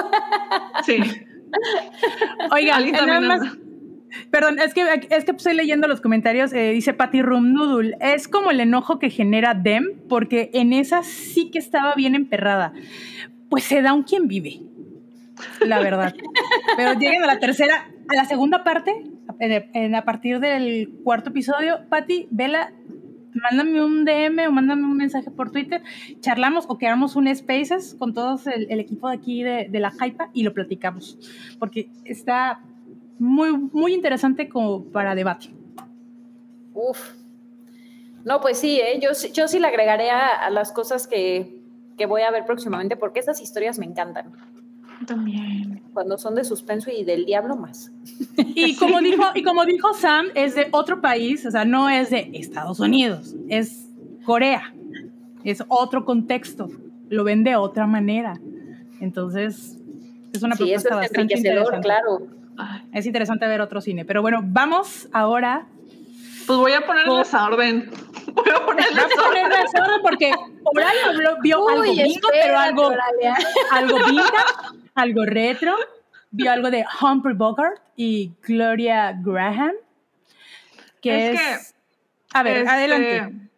[0.85, 0.99] Sí.
[2.51, 3.57] Oiga, nada más,
[4.31, 6.53] Perdón, es que, es que estoy leyendo los comentarios.
[6.53, 7.97] Eh, dice Patty Room Noodle.
[8.01, 12.73] Es como el enojo que genera Dem, porque en esa sí que estaba bien emperrada.
[13.49, 14.61] Pues se da un quien vive,
[15.65, 16.15] la verdad.
[16.77, 18.93] Pero lleguen a la tercera, a la segunda parte,
[19.95, 22.73] a partir del cuarto episodio, Patty, vela
[23.51, 25.83] mándame un DM o mándame un mensaje por Twitter,
[26.21, 30.43] charlamos o creamos un Spaces con todo el, equipo de aquí de, la Hypa y
[30.43, 31.19] lo platicamos,
[31.59, 32.61] porque está
[33.19, 35.49] muy, muy interesante como para debate.
[36.75, 37.13] Uf.
[38.25, 38.99] No, pues sí, ¿eh?
[39.01, 41.61] yo, yo sí le agregaré a, las cosas que,
[41.97, 44.33] que voy a ver próximamente, porque esas historias me encantan.
[45.07, 45.83] También.
[45.93, 47.93] Cuando son de suspenso y del diablo más.
[48.37, 52.11] Y como dijo, y como dijo Sam, es de otro país, o sea, no es
[52.11, 53.89] de Estados Unidos, es
[54.25, 54.75] Corea.
[55.45, 56.69] Es otro contexto.
[57.09, 58.41] Lo ven de otra manera.
[59.01, 59.79] Entonces,
[60.33, 61.81] es una Sí, propuesta eso es bastante interesante.
[61.83, 62.27] claro.
[62.97, 64.07] Es interesante ver otro cine.
[64.07, 65.67] Pero bueno, vamos ahora
[66.47, 67.91] Pues voy a poner desorden.
[68.35, 69.25] Voy a poner Voy a desorden.
[69.25, 70.33] poner desorden porque
[70.65, 73.37] Oralia vio algo bingo, pero algo, Oralia.
[73.73, 75.75] algo vintage, algo retro.
[76.31, 79.73] Vio algo de Humphrey Bogart y Gloria Graham.
[81.03, 81.41] Que es.
[81.41, 81.75] Es
[82.33, 83.49] a ver, Este, adelante.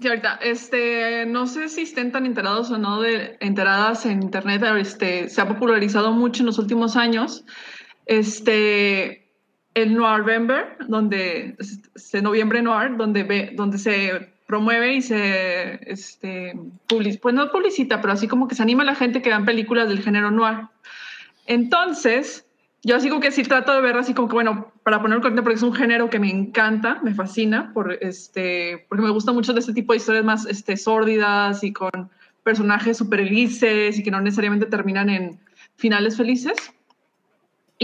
[0.00, 4.60] Sí, ahorita, este, no sé si estén tan enterados o no de enteradas en internet,
[4.60, 7.44] pero, este, se ha popularizado mucho en los últimos años,
[8.06, 9.28] este,
[9.74, 16.54] el Noirvember, donde, este, noviembre noir, donde donde se promueve y se, este,
[16.86, 19.88] pues no publicita, pero así como que se anima a la gente que vean películas
[19.88, 20.68] del género noir.
[21.46, 22.46] Entonces,
[22.82, 25.40] yo así como que sí trato de ver así como que, bueno, para poner corte,
[25.42, 29.54] porque es un género que me encanta, me fascina, por, este, porque me gusta mucho
[29.54, 32.10] de este tipo de historias más este, sórdidas y con
[32.42, 35.40] personajes súper grises y que no necesariamente terminan en
[35.76, 36.54] finales felices.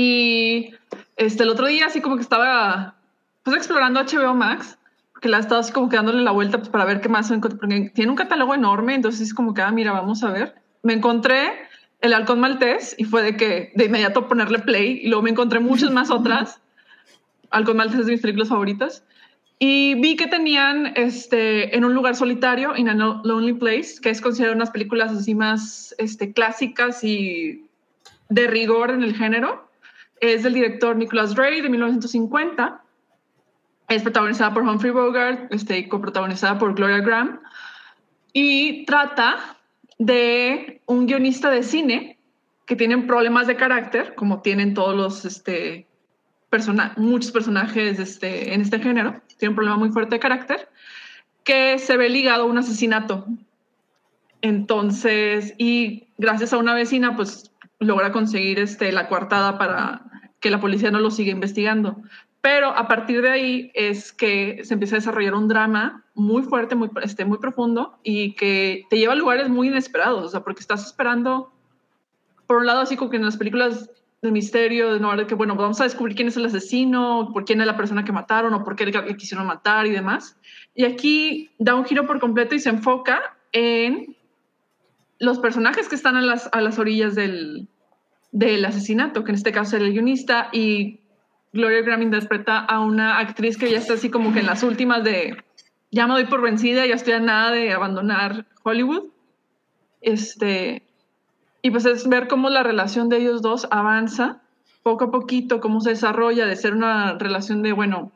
[0.01, 0.73] Y
[1.17, 2.95] este, el otro día así como que estaba
[3.43, 4.79] pues explorando HBO Max,
[5.21, 7.31] que la he estado así como que dándole la vuelta pues, para ver qué más
[7.31, 10.55] encontré, porque tiene un catálogo enorme, entonces es como que, ah, mira, vamos a ver.
[10.83, 11.53] Me encontré
[12.01, 15.61] el halcón maltés y fue de que de inmediato ponerle play y luego me encontré
[15.61, 16.63] muchas más otras.
[17.51, 19.05] Halcón maltés es de mis películas favoritas.
[19.59, 24.23] Y vi que tenían este, en un lugar solitario, In a Lonely Place, que es
[24.23, 27.67] considerada unas películas así más este, clásicas y
[28.31, 29.70] de rigor en el género.
[30.21, 32.83] Es del director Nicholas Ray de 1950.
[33.89, 37.41] Es protagonizada por Humphrey Bogart este, coprotagonizada por Gloria Graham.
[38.33, 39.57] Y trata
[39.99, 42.19] de un guionista de cine
[42.67, 45.89] que tiene problemas de carácter, como tienen todos los, este,
[46.51, 50.69] persona muchos personajes este, en este género, tiene un problema muy fuerte de carácter,
[51.45, 53.27] que se ve ligado a un asesinato.
[54.43, 60.03] Entonces, y gracias a una vecina, pues logra conseguir este, la coartada para
[60.41, 62.03] que la policía no lo siga investigando.
[62.41, 66.75] Pero a partir de ahí es que se empieza a desarrollar un drama muy fuerte,
[66.75, 70.61] muy, este, muy profundo y que te lleva a lugares muy inesperados, o sea, porque
[70.61, 71.53] estás esperando,
[72.47, 73.91] por un lado, así como que en las películas
[74.23, 77.45] de misterio, de no de que, bueno, vamos a descubrir quién es el asesino, por
[77.45, 80.37] quién es la persona que mataron o por qué le quisieron matar y demás.
[80.75, 84.17] Y aquí da un giro por completo y se enfoca en
[85.19, 87.69] los personajes que están a las, a las orillas del,
[88.33, 91.01] del asesinato, que en este caso era el guionista, y
[91.53, 95.03] Gloria Graham interpreta a una actriz que ya está así como que en las últimas
[95.03, 95.43] de,
[95.91, 99.11] ya me doy por vencida, ya estoy a nada de abandonar Hollywood.
[100.01, 100.83] Este,
[101.63, 104.41] y pues es ver cómo la relación de ellos dos avanza
[104.83, 108.13] poco a poquito, cómo se desarrolla de ser una relación de, bueno,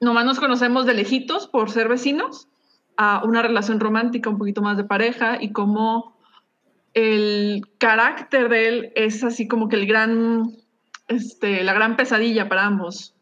[0.00, 2.48] nomás nos conocemos de lejitos por ser vecinos,
[2.96, 6.17] a una relación romántica, un poquito más de pareja, y cómo
[6.94, 10.52] el carácter de él es así como que el gran,
[11.08, 13.14] este, la gran pesadilla para ambos.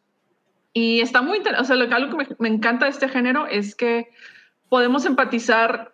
[0.73, 3.09] Y está muy interesante, o sea, lo que, algo que me, me encanta de este
[3.09, 4.09] género es que
[4.69, 5.93] podemos empatizar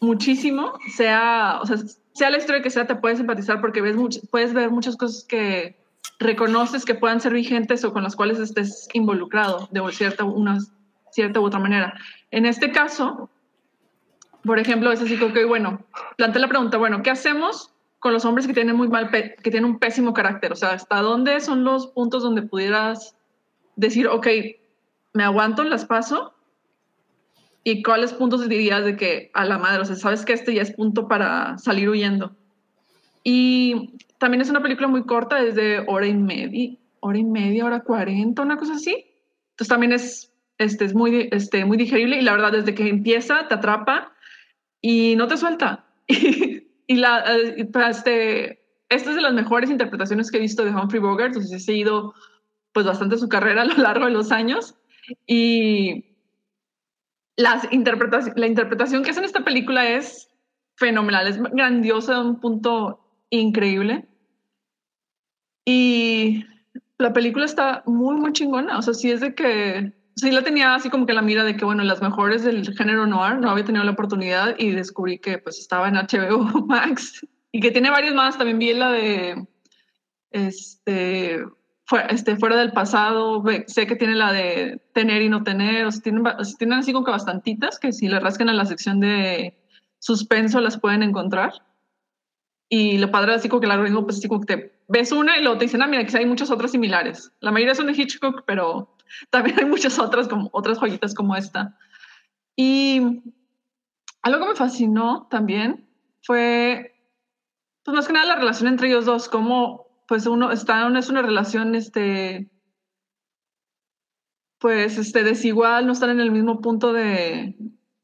[0.00, 1.76] muchísimo, sea, o sea,
[2.12, 5.24] sea la historia que sea, te puedes empatizar porque ves much puedes ver muchas cosas
[5.24, 5.76] que
[6.18, 10.58] reconoces que puedan ser vigentes o con las cuales estés involucrado de cierta, una
[11.10, 11.94] cierta u otra manera.
[12.30, 13.30] En este caso,
[14.44, 15.84] por ejemplo, es así como que, bueno,
[16.16, 19.64] plantea la pregunta, bueno, ¿qué hacemos con los hombres que tienen muy mal, que tienen
[19.64, 20.52] un pésimo carácter?
[20.52, 23.16] O sea, ¿hasta dónde son los puntos donde pudieras
[23.76, 24.26] decir, ok,
[25.14, 26.34] me aguanto, las paso?
[27.62, 30.62] ¿Y cuáles puntos dirías de que a la madre, o sea, sabes que este ya
[30.62, 32.36] es punto para salir huyendo?
[33.22, 37.64] Y también es una película muy corta, es de hora y media, hora y media,
[37.64, 39.06] hora cuarenta, una cosa así.
[39.52, 43.48] Entonces también es, este, es muy, este, muy digerible y la verdad, desde que empieza,
[43.48, 44.13] te atrapa
[44.86, 45.86] y no te suelta.
[46.06, 47.24] y la,
[47.88, 48.60] este,
[48.90, 52.12] esta es de las mejores interpretaciones que he visto de Humphrey Bogart, entonces he seguido
[52.74, 54.74] pues bastante su carrera a lo largo de los años
[55.26, 56.04] y
[57.36, 60.28] las la interpretación que hace en esta película es
[60.76, 64.06] fenomenal, es grandiosa, un punto increíble.
[65.64, 66.44] Y
[66.98, 68.78] la película está muy, muy chingona.
[68.78, 71.56] O sea, sí es de que, sí la tenía así como que la mira de
[71.56, 75.38] que, bueno, las mejores del género noir, no había tenido la oportunidad y descubrí que
[75.38, 78.38] pues estaba en HBO Max y que tiene varias más.
[78.38, 79.46] También vi la de,
[80.30, 81.44] este,
[81.84, 85.90] fuera, este, fuera del pasado, sé que tiene la de tener y no tener, o
[85.92, 89.00] sea, tienen, o tienen así como que bastantitas que si le rascan a la sección
[89.00, 89.56] de
[89.98, 91.52] suspenso las pueden encontrar.
[92.68, 95.38] Y lo padre así como que el algoritmo, pues así como que te ves una
[95.38, 97.30] y luego te dicen, ah, mira, que hay muchas otras similares.
[97.40, 98.93] La mayoría son de Hitchcock, pero
[99.30, 101.76] también hay muchas otras, como otras joyitas como esta.
[102.56, 103.22] Y
[104.22, 105.88] algo que me fascinó también
[106.22, 106.94] fue,
[107.84, 111.22] pues más que nada la relación entre ellos dos, como pues uno está, es una
[111.22, 112.50] relación, este,
[114.58, 117.56] pues, este, desigual, no están en el mismo punto de,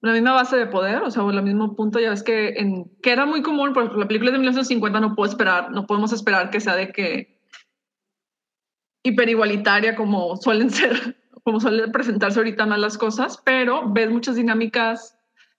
[0.03, 2.91] la misma base de poder, o sea, o el mismo punto, ya ves que, en,
[3.03, 6.51] que era muy común, por la película de 1950 no puedo esperar, no podemos esperar
[6.51, 7.40] que sea de que
[9.03, 15.19] hiperigualitaria como suelen ser, como suelen presentarse ahorita más las cosas, pero ves muchas dinámicas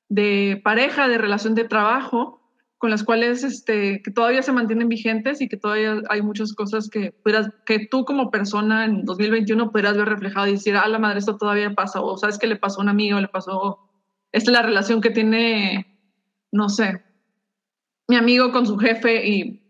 [0.09, 2.41] de pareja, de relación de trabajo,
[2.77, 6.89] con las cuales este, que todavía se mantienen vigentes y que todavía hay muchas cosas
[6.89, 7.13] que,
[7.65, 11.37] que tú como persona en 2021 podrías ver reflejado y decir, ah, la madre, esto
[11.37, 13.87] todavía pasa, o sabes que le pasó a un amigo, le pasó,
[14.31, 15.99] esta es la relación que tiene,
[16.51, 17.03] no sé,
[18.07, 19.61] mi amigo con su jefe y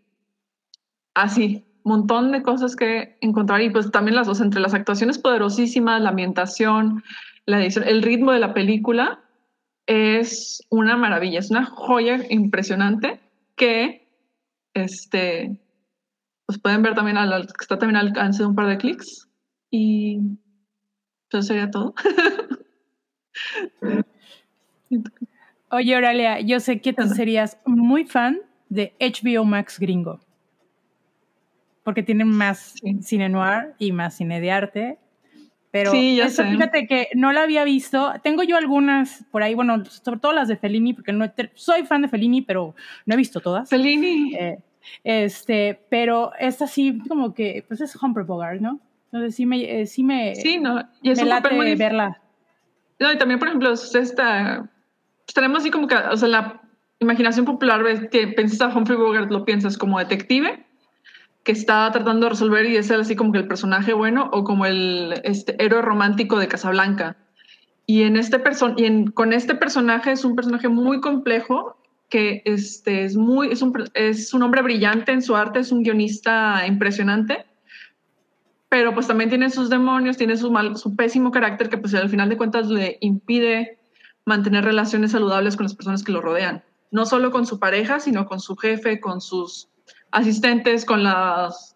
[1.14, 6.00] así, montón de cosas que encontrar y pues también las dos, entre las actuaciones poderosísimas,
[6.00, 7.02] la ambientación,
[7.46, 9.20] la edición, el ritmo de la película,
[9.86, 13.20] es una maravilla, es una joya impresionante
[13.56, 14.08] que
[14.74, 15.60] este,
[16.46, 19.28] pues pueden ver también, al, está también al alcance de un par de clics
[19.70, 20.20] y
[21.30, 21.94] eso sería todo.
[25.70, 30.20] Oye, Oralia, yo sé que tú serías muy fan de HBO Max gringo,
[31.82, 34.98] porque tienen más cine noir y más cine de arte
[35.72, 38.12] pero sí, fíjate que no la había visto.
[38.22, 41.24] Tengo yo algunas por ahí, bueno, sobre todo las de Fellini, porque no
[41.54, 42.74] soy fan de Fellini, pero
[43.06, 43.70] no he visto todas.
[43.70, 44.34] Fellini.
[44.34, 44.58] Eh,
[45.02, 48.80] este, pero esta sí, como que, pues es Humphrey Bogart, ¿no?
[49.06, 51.74] Entonces sí me, eh, sí me, sí, no, y es me late muy...
[51.74, 52.20] verla.
[52.98, 54.70] No, y también, por ejemplo, esta,
[55.24, 56.60] pues tenemos así como que, o sea, la
[57.00, 60.66] imaginación popular, que piensas a Humphrey Bogart, lo piensas como detective,
[61.44, 64.66] que está tratando de resolver y es así como que el personaje bueno o como
[64.66, 67.16] el este, héroe romántico de Casablanca.
[67.84, 71.76] Y, en este person y en, con este personaje es un personaje muy complejo
[72.08, 75.82] que este, es, muy, es, un, es un hombre brillante en su arte, es un
[75.82, 77.44] guionista impresionante,
[78.68, 82.08] pero pues también tiene sus demonios, tiene su, mal, su pésimo carácter que pues al
[82.08, 83.78] final de cuentas le impide
[84.24, 88.26] mantener relaciones saludables con las personas que lo rodean, no solo con su pareja, sino
[88.26, 89.71] con su jefe, con sus
[90.12, 91.74] asistentes, con los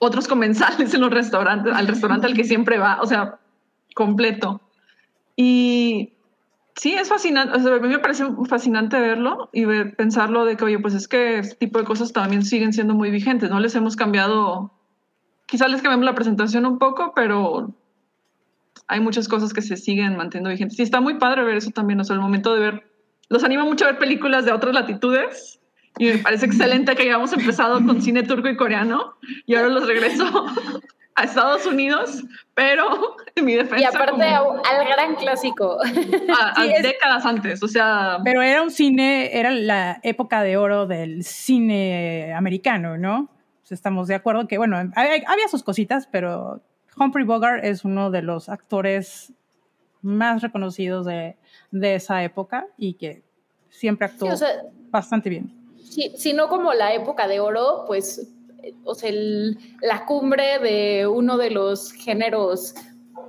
[0.00, 3.38] otros comensales en los restaurantes, al restaurante al que siempre va, o sea,
[3.94, 4.60] completo.
[5.36, 6.12] Y
[6.74, 9.64] sí, es fascinante, o sea, a mí me parece fascinante verlo y
[9.96, 13.10] pensarlo de que, oye, pues es que este tipo de cosas también siguen siendo muy
[13.10, 14.72] vigentes, no les hemos cambiado,
[15.46, 17.74] quizás les cambiamos la presentación un poco, pero
[18.88, 20.78] hay muchas cosas que se siguen manteniendo vigentes.
[20.78, 22.90] Y está muy padre ver eso también, o sea, el momento de ver,
[23.28, 25.60] los anima mucho a ver películas de otras latitudes
[25.98, 29.16] y me parece excelente que hayamos empezado con cine turco y coreano
[29.46, 30.24] y ahora los regreso
[31.14, 32.22] a Estados Unidos,
[32.54, 33.80] pero en mi defensa.
[33.80, 35.78] Y aparte al gran clásico.
[35.80, 38.18] A, décadas antes, o sea.
[38.22, 43.30] Pero era un cine, era la época de oro del cine americano, ¿no?
[43.68, 46.62] Estamos de acuerdo que, bueno, había sus cositas, pero
[46.96, 49.32] Humphrey Bogart es uno de los actores
[50.02, 51.36] más reconocidos de,
[51.72, 53.24] de esa época y que
[53.68, 54.28] siempre actuó
[54.90, 55.65] bastante bien
[55.96, 58.30] sí, sino como la época de oro, pues,
[58.84, 59.10] o sea,
[59.80, 62.74] la cumbre de uno de los géneros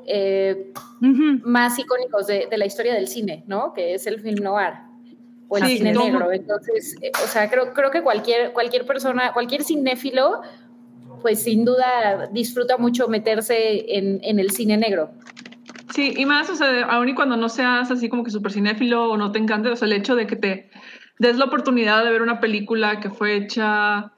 [0.05, 3.73] eh, más icónicos de, la historia del cine, ¿no?
[3.73, 4.73] Que es el film noir
[5.47, 6.31] o el cine negro.
[6.33, 10.41] Entonces, eh, o sea, creo, creo que cualquier, cualquier persona, cualquier cinéfilo,
[11.21, 15.11] pues sin duda disfruta mucho meterse en, en el cine negro.
[15.93, 19.09] Sí, y más, o sea, aún y cuando no seas así como que súper cinéfilo
[19.09, 20.69] o no te encante, o sea, el hecho de que te
[21.19, 24.11] des la oportunidad de ver una película que fue hecha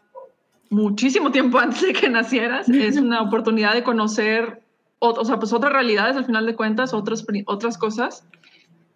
[0.69, 4.61] muchísimo tiempo antes de que nacieras, es una oportunidad de conocer,
[4.99, 8.25] o, sea, pues otras realidades al final de cuentas, otras, otras cosas.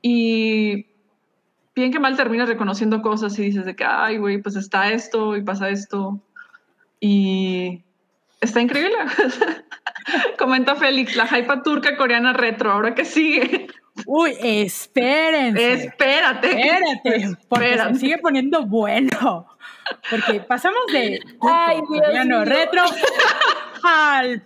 [0.01, 0.87] Y
[1.75, 5.35] bien que mal terminas reconociendo cosas y dices de que, ay, güey, pues está esto
[5.37, 6.19] y pasa esto.
[6.99, 7.81] Y
[8.41, 8.95] está increíble.
[10.37, 13.67] Comenta Félix, la hypa turca coreana retro, ahora que sigue.
[14.05, 15.73] Uy, espérense.
[15.73, 16.49] Espérate.
[16.49, 19.47] Espérate, porque se sigue poniendo bueno.
[20.09, 21.81] Porque pasamos de Ay,
[22.45, 22.83] retro
[23.83, 24.43] al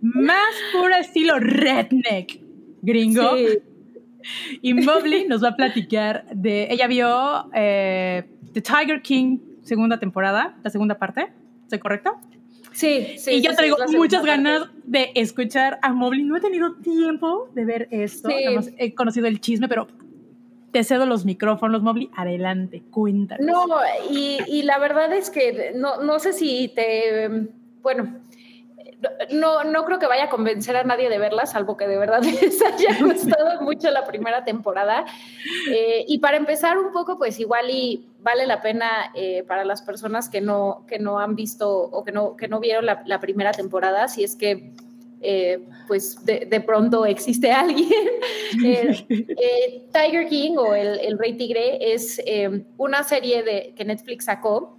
[0.00, 2.40] más puro estilo redneck
[2.82, 3.36] gringo.
[4.60, 6.68] Y Mobley nos va a platicar de.
[6.70, 11.32] Ella vio eh, The Tiger King, segunda temporada, la segunda parte.
[11.62, 12.18] ¿Estoy correcto?
[12.72, 13.32] Sí, sí.
[13.32, 16.22] Y yo traigo muchas ganas de escuchar a Mobley.
[16.22, 18.28] No he tenido tiempo de ver esto.
[18.30, 19.88] he conocido el chisme, pero
[20.72, 22.10] te cedo los micrófonos, Mobley.
[22.14, 23.46] Adelante, cuéntanos.
[23.46, 23.66] No,
[24.10, 27.48] y, y la verdad es que no, no sé si te.
[27.82, 28.20] Bueno,
[29.32, 32.22] no, no creo que vaya a convencer a nadie de verla, salvo que de verdad
[32.42, 35.04] les haya gustado mucho la primera temporada.
[35.70, 39.82] Eh, y para empezar un poco, pues igual y vale la pena eh, para las
[39.82, 43.52] personas que no, que no han visto o que no, que no vieron la, primera
[43.52, 44.72] temporada, si es que
[45.22, 47.90] eh, pues de, pronto existe alguien.
[49.92, 52.20] Tiger King o el, el Rey Tigre es
[52.76, 54.76] una serie de, que Netflix sacó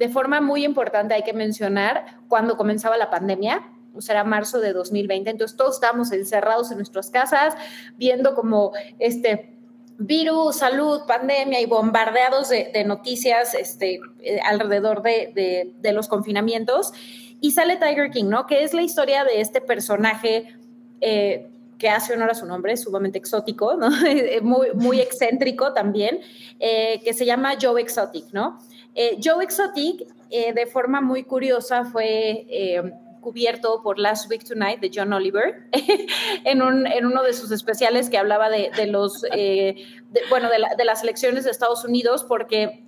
[0.00, 4.58] de forma muy importante hay que mencionar cuando comenzaba la pandemia, o sea, era marzo
[4.58, 7.54] de 2020, entonces todos estábamos encerrados en nuestras casas,
[7.98, 9.58] viendo como este
[9.98, 16.94] virus, salud, pandemia y bombardeados de, noticias este, eh, alrededor de, los confinamientos.
[17.42, 18.46] Y sale Tiger King, ¿no?
[18.46, 20.56] Que es la historia de este personaje
[21.02, 23.90] eh, que hace honor a su nombre, sumamente exótico, ¿no?
[24.42, 26.20] muy, muy excéntrico también,
[26.58, 28.58] eh, que se llama Joe Exotic, ¿no?
[28.94, 34.80] Eh, Joe Exotic, eh, de forma muy curiosa, fue eh, cubierto por Last Week Tonight
[34.80, 35.68] de John Oliver
[36.44, 39.24] en, uno de sus especiales que hablaba de, los,
[40.30, 42.84] bueno, de, las elecciones de Estados Unidos, porque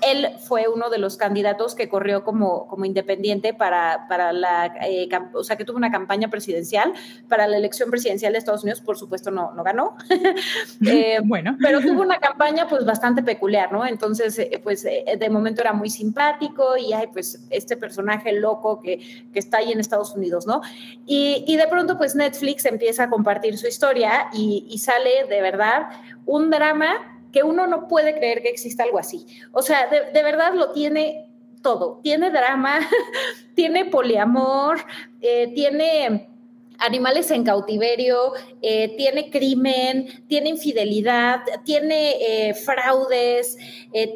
[0.00, 5.08] él fue uno de los candidatos que corrió como, como independiente para, para la, eh,
[5.34, 6.92] o sea, que tuvo una campaña presidencial
[7.28, 9.96] para la elección presidencial de Estados Unidos, por supuesto no, no ganó,
[10.86, 11.56] eh, bueno.
[11.60, 13.86] pero tuvo una campaña pues bastante peculiar, ¿no?
[13.86, 19.26] Entonces, eh, pues de momento era muy simpático y hay pues este personaje loco que,
[19.32, 20.62] que está ahí en Estados Unidos, ¿no?
[21.06, 25.42] Y, y, de pronto pues Netflix empieza a compartir su historia y, y sale de
[25.42, 25.88] verdad
[26.24, 29.26] un drama que uno no puede creer que exista algo así.
[29.52, 31.28] O sea, de, verdad lo tiene
[31.62, 32.00] todo.
[32.02, 32.78] Tiene drama,
[33.54, 34.78] tiene poliamor,
[35.20, 36.30] eh, tiene
[36.78, 38.32] animales en cautiverio,
[38.62, 43.58] eh, tiene crimen, tiene infidelidad, tiene eh, fraudes,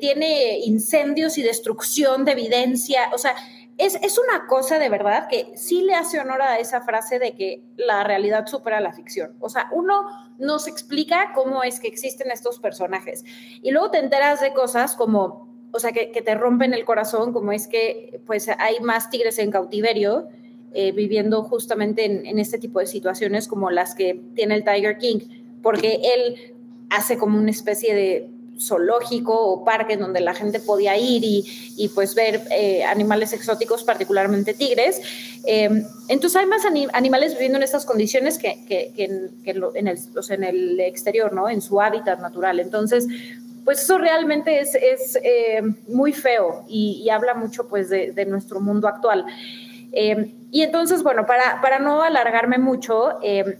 [0.01, 3.11] tiene incendios y destrucción de evidencia.
[3.12, 3.37] O sea,
[3.81, 7.62] es, una cosa de verdad que sí le hace honor a esa frase de que
[7.76, 9.35] la realidad supera la ficción.
[9.41, 10.07] O sea, uno
[10.39, 13.24] nos explica cómo es que existen estos personajes
[13.62, 17.53] y luego te enteras de cosas como, o sea, que, te rompen el corazón, como
[17.53, 20.28] es que pues hay más tigres en cautiverio.
[20.72, 24.99] Eh, viviendo justamente en, en este tipo de situaciones como las que tiene el Tiger
[24.99, 25.18] King,
[25.64, 26.55] porque él
[26.91, 28.31] hace como una especie de
[28.61, 34.55] zoológico o parque donde la gente podía ir y, pues ver eh, animales exóticos, particularmente
[34.55, 35.01] tigres.
[35.45, 41.33] Em, entonces hay más animales viviendo en estas condiciones que, en, el, en, el, exterior,
[41.33, 41.49] ¿no?
[41.49, 42.61] En su hábitat natural.
[42.61, 43.07] Entonces,
[43.65, 49.25] pues eso realmente es, eh, muy feo y, habla mucho pues de, nuestro mundo actual.
[49.93, 53.57] Em, y entonces, bueno, para, para no alargarme mucho, em,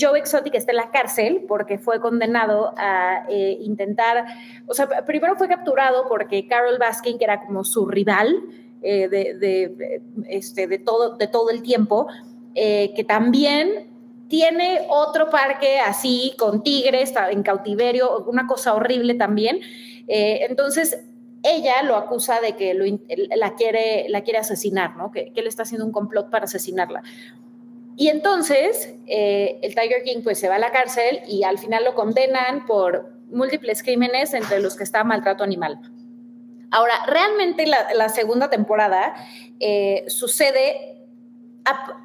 [0.00, 4.24] Joe Exotic está en la cárcel porque fue condenado a eh, intentar,
[4.66, 8.34] o sea, primero fue capturado porque Carol Baskin, que era como su rival
[8.80, 12.06] de, este, de, todo, de todo el tiempo,
[12.54, 13.90] que también
[14.28, 19.58] tiene otro parque así con tigres en cautiverio, una cosa horrible también.
[20.06, 21.04] entonces,
[21.46, 22.74] ella lo acusa de que
[23.36, 25.10] la, quiere, la quiere asesinar, ¿no?
[25.10, 27.02] Que, que él está haciendo un complot para asesinarla.
[27.96, 31.84] Y entonces eh, el Tiger King pues se va a la cárcel y al final
[31.84, 35.80] lo condenan por múltiples crímenes entre los que está maltrato animal.
[36.70, 39.14] Ahora, realmente la, segunda temporada
[39.60, 40.96] eh, sucede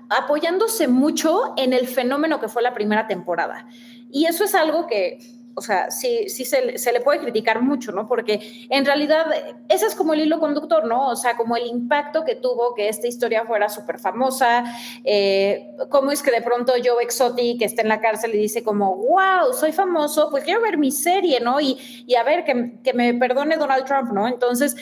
[0.09, 3.67] apoyándose mucho en el fenómeno que fue la primera temporada.
[4.11, 5.19] Y eso es algo que
[5.55, 8.07] o sea, sí, sí se, le puede criticar mucho, ¿no?
[8.07, 9.25] Porque en realidad
[9.69, 11.09] ese es como el hilo conductor, ¿no?
[11.09, 14.63] O sea, como el impacto que tuvo que esta historia fuera súper famosa,
[15.03, 18.63] eh, cómo es que de pronto Joe Exotic que está en la cárcel y dice
[18.63, 21.59] como, wow, soy famoso, pues quiero ver mi serie, ¿no?
[21.59, 24.27] Y, y a ver, que, que me perdone Donald Trump, ¿no?
[24.27, 24.75] Entonces,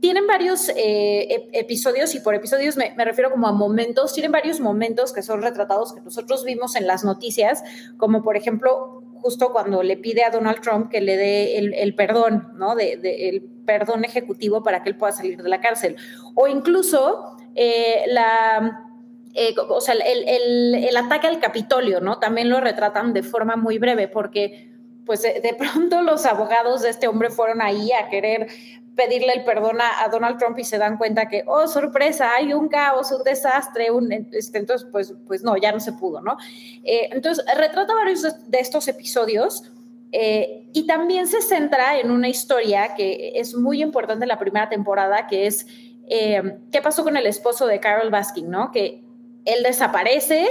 [0.00, 4.58] tienen varios eh, episodios, y por episodios me, me, refiero como a momentos, tienen varios
[4.58, 7.62] momentos que son retratados que nosotros vimos en las noticias,
[7.98, 12.52] como por ejemplo justo cuando le pide a Donald Trump que le dé el, perdón,
[12.56, 12.74] ¿no?
[12.74, 12.92] De,
[13.28, 15.96] el perdón ejecutivo para que él pueda salir de la cárcel.
[16.34, 18.88] O incluso eh, la...
[19.34, 22.18] Eh, o sea, el, el, ataque al Capitolio, ¿no?
[22.18, 24.72] También lo retratan de forma muy breve porque
[25.06, 28.48] pues de, pronto los abogados de este hombre fueron ahí a querer
[28.96, 32.68] pedirle el perdón a, Donald Trump y se dan cuenta que, oh, sorpresa, hay un
[32.68, 36.36] caos, un desastre, un, este, entonces, pues, pues no, ya no se pudo, ¿no?
[36.84, 39.72] Eh, entonces, retrata varios de estos episodios
[40.12, 44.68] eh, y también se centra en una historia que es muy importante en la primera
[44.68, 45.66] temporada, que es
[46.08, 48.70] eh, qué pasó con el esposo de Carol Baskin, ¿no?
[48.70, 49.02] Que
[49.46, 50.46] él desaparece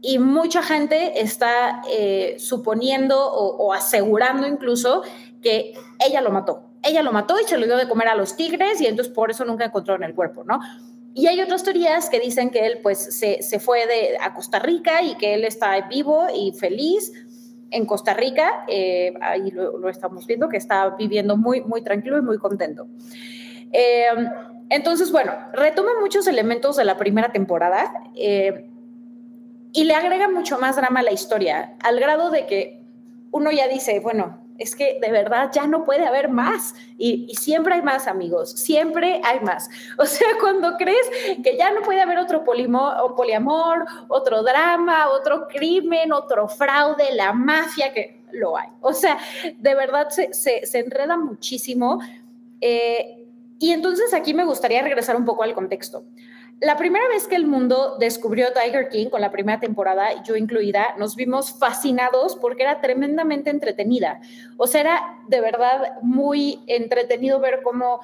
[0.00, 5.02] y mucha gente está eh, suponiendo o, asegurando incluso
[5.40, 5.74] que
[6.04, 6.71] ella lo mató.
[6.82, 9.30] Ella lo mató y se lo dio de comer a los tigres y entonces por
[9.30, 10.60] eso nunca encontraron el cuerpo, ¿no?
[11.14, 14.58] Y hay otras teorías que dicen que él pues se, se fue de, a Costa
[14.58, 17.12] Rica y que él está vivo y feliz
[17.72, 18.64] en Costa Rica.
[18.68, 22.86] Eh, ahí lo, estamos viendo, que está viviendo muy, muy tranquilo y muy contento.
[23.72, 24.06] Eh,
[24.70, 28.70] entonces, bueno, retoma muchos elementos de la primera temporada eh,
[29.72, 32.82] y le agrega mucho más drama a la historia, al grado de que
[33.32, 36.74] uno ya dice, bueno, es que de verdad ya no puede haber más.
[36.98, 39.68] Y, siempre hay más, amigos, siempre hay más.
[39.98, 41.06] O sea, cuando crees
[41.42, 47.32] que ya no puede haber otro o poliamor, otro drama, otro crimen, otro fraude, la
[47.32, 48.68] mafia, que lo hay.
[48.80, 49.18] O sea,
[49.58, 52.00] de verdad se, se, enreda muchísimo.
[52.60, 53.26] Eh,
[53.58, 56.04] y entonces aquí me gustaría regresar un poco al contexto.
[56.62, 60.94] La primera vez que el mundo descubrió Tiger King, con la primera temporada, yo incluida,
[60.96, 64.20] nos vimos fascinados porque era tremendamente entretenida.
[64.58, 67.98] O sea, era de verdad muy entretenido ver cómo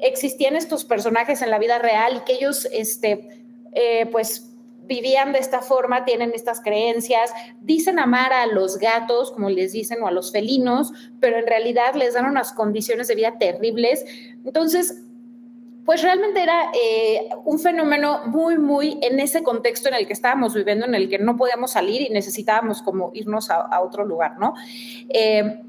[0.00, 5.38] existían estos personajes en la vida real y que ellos, este, eh, pues, vivían de
[5.38, 7.30] esta forma, tienen estas creencias,
[7.60, 11.94] dicen amar a los gatos, como les dicen, o a los felinos, pero en realidad
[11.94, 14.04] les dan unas condiciones de vida terribles.
[14.44, 15.04] Entonces,
[15.84, 20.54] pues realmente era eh, un fenómeno muy, muy en ese contexto en el que estábamos
[20.54, 24.54] viviendo, en el que no podíamos salir y necesitábamos como irnos a, otro lugar, ¿no?
[25.08, 25.62] Eh,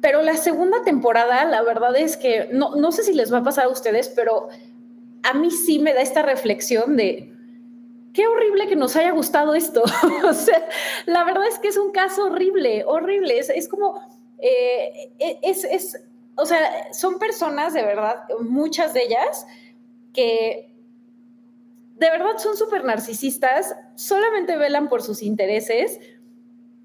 [0.00, 3.42] pero la segunda temporada, la verdad es que no, no sé si les va a
[3.42, 4.48] pasar a ustedes, pero
[5.22, 7.34] a mí sí me da esta reflexión de,
[8.14, 9.82] qué horrible que nos haya gustado esto.
[10.28, 10.66] o sea,
[11.04, 13.38] la verdad es que es un caso horrible, horrible.
[13.38, 14.00] Es, como,
[14.38, 15.12] eh,
[15.42, 16.02] es, es,
[16.36, 19.46] o sea, son personas de verdad, muchas de ellas,
[20.12, 20.74] que
[21.96, 26.00] de verdad son súper narcisistas, solamente velan por sus intereses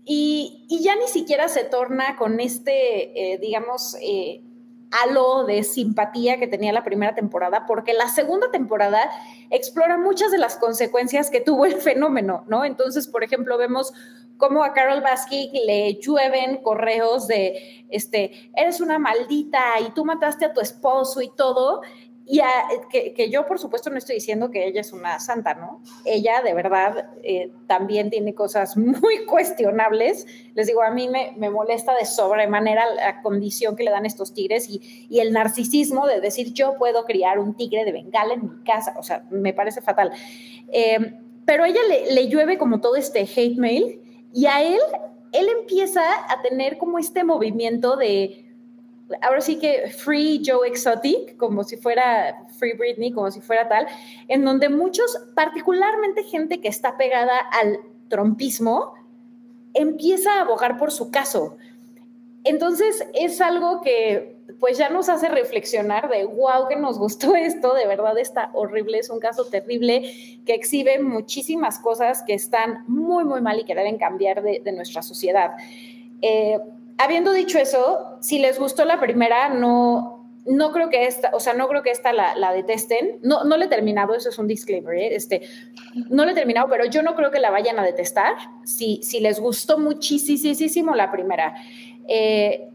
[0.05, 4.43] y, ya ni siquiera se torna con este, eh, digamos, eh,
[4.91, 9.09] halo de simpatía que tenía la primera temporada, porque la segunda temporada
[9.49, 12.65] explora muchas de las consecuencias que tuvo el fenómeno, ¿no?
[12.65, 13.93] Entonces, por ejemplo, vemos
[14.39, 20.45] cómo a Carol Baskin le llueven correos de, este, eres una maldita y tú mataste
[20.45, 21.81] a tu esposo y todo,
[22.31, 22.41] y
[23.15, 25.81] que, yo, por supuesto, no estoy diciendo que ella es una santa, ¿no?
[26.05, 30.27] Ella, de verdad, eh, también tiene cosas muy cuestionables.
[30.53, 34.35] Les digo, a mí me, me, molesta de sobremanera la condición que le dan estos
[34.35, 38.43] tigres y, y, el narcisismo de decir, yo puedo criar un tigre de bengala en
[38.43, 38.93] mi casa.
[38.99, 40.11] O sea, me parece fatal.
[40.71, 44.01] Eh, pero ella le, le llueve como todo este hate mail
[44.33, 44.79] y a él,
[45.31, 48.45] él empieza a tener como este movimiento de
[49.21, 53.87] ahora sí que Free Joe Exotic, como si fuera Free Britney, como si fuera tal,
[54.27, 58.93] en donde muchos, particularmente gente que está pegada al trompismo,
[59.73, 61.57] empieza a abogar por su caso.
[62.43, 67.73] Entonces es algo que pues ya nos hace reflexionar de, wow, que nos gustó esto,
[67.73, 73.23] de verdad está horrible, es un caso terrible que exhibe muchísimas cosas que están muy,
[73.23, 75.53] muy mal y que deben cambiar de, nuestra sociedad.
[76.21, 76.59] Eh,
[76.97, 81.53] habiendo dicho eso, si les gustó la primera, no, no creo que esta, o sea,
[81.53, 83.19] no creo que esta la, detesten.
[83.21, 85.15] No, no le he terminado, eso es un disclaimer, ¿eh?
[85.15, 85.41] este,
[86.09, 88.33] no le he terminado, pero yo no creo que la vayan a detestar
[88.63, 91.55] si, si les gustó muchísimo la primera.
[92.07, 92.69] Eh,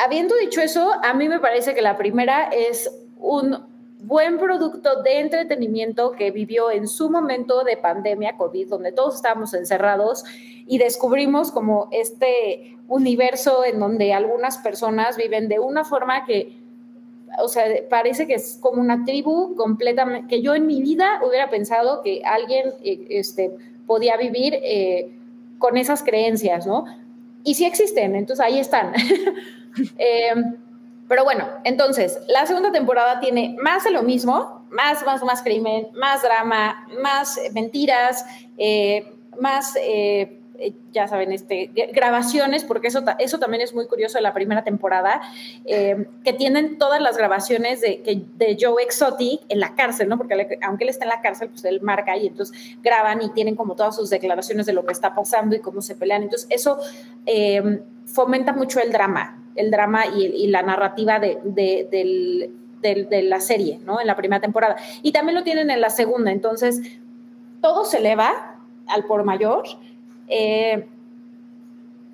[0.00, 3.70] habiendo dicho eso, a mí me parece que la primera es un
[4.02, 9.52] buen producto de entretenimiento que vivió en su momento de pandemia COVID, donde todos estábamos
[9.52, 10.24] encerrados
[10.66, 16.56] y descubrimos como este universo en donde algunas personas viven de una forma que,
[17.38, 21.50] o sea, parece que es como una tribu completamente, que yo en mi vida hubiera
[21.50, 23.54] pensado que alguien eh, este,
[23.86, 25.12] podía vivir eh,
[25.58, 26.86] con esas creencias, ¿no?
[27.44, 28.92] Y sí existen, entonces ahí están.
[29.98, 30.34] eh,
[31.10, 35.88] pero bueno, entonces, la segunda temporada tiene más de lo mismo, más, más, más crimen,
[35.92, 38.24] más drama, más mentiras,
[38.56, 44.18] eh, más, eh, eh, ya saben, este, grabaciones, porque eso, eso también es muy curioso
[44.18, 45.20] de la primera temporada,
[45.66, 50.16] que tienen todas las grabaciones de, de Joe Exotic en la cárcel, ¿no?
[50.16, 53.56] Porque aunque él está en la cárcel, pues él marca y entonces graban y tienen
[53.56, 56.22] como todas sus declaraciones de lo que está pasando y cómo se pelean.
[56.22, 56.78] Entonces, eso
[58.06, 62.50] fomenta mucho el drama el drama y, la narrativa de,
[63.24, 64.00] la serie, ¿no?
[64.00, 64.76] En la primera temporada.
[65.02, 66.80] Y también lo tienen en la segunda, entonces
[67.60, 68.56] todo se eleva
[68.86, 69.64] al por mayor.
[70.28, 70.86] Eh,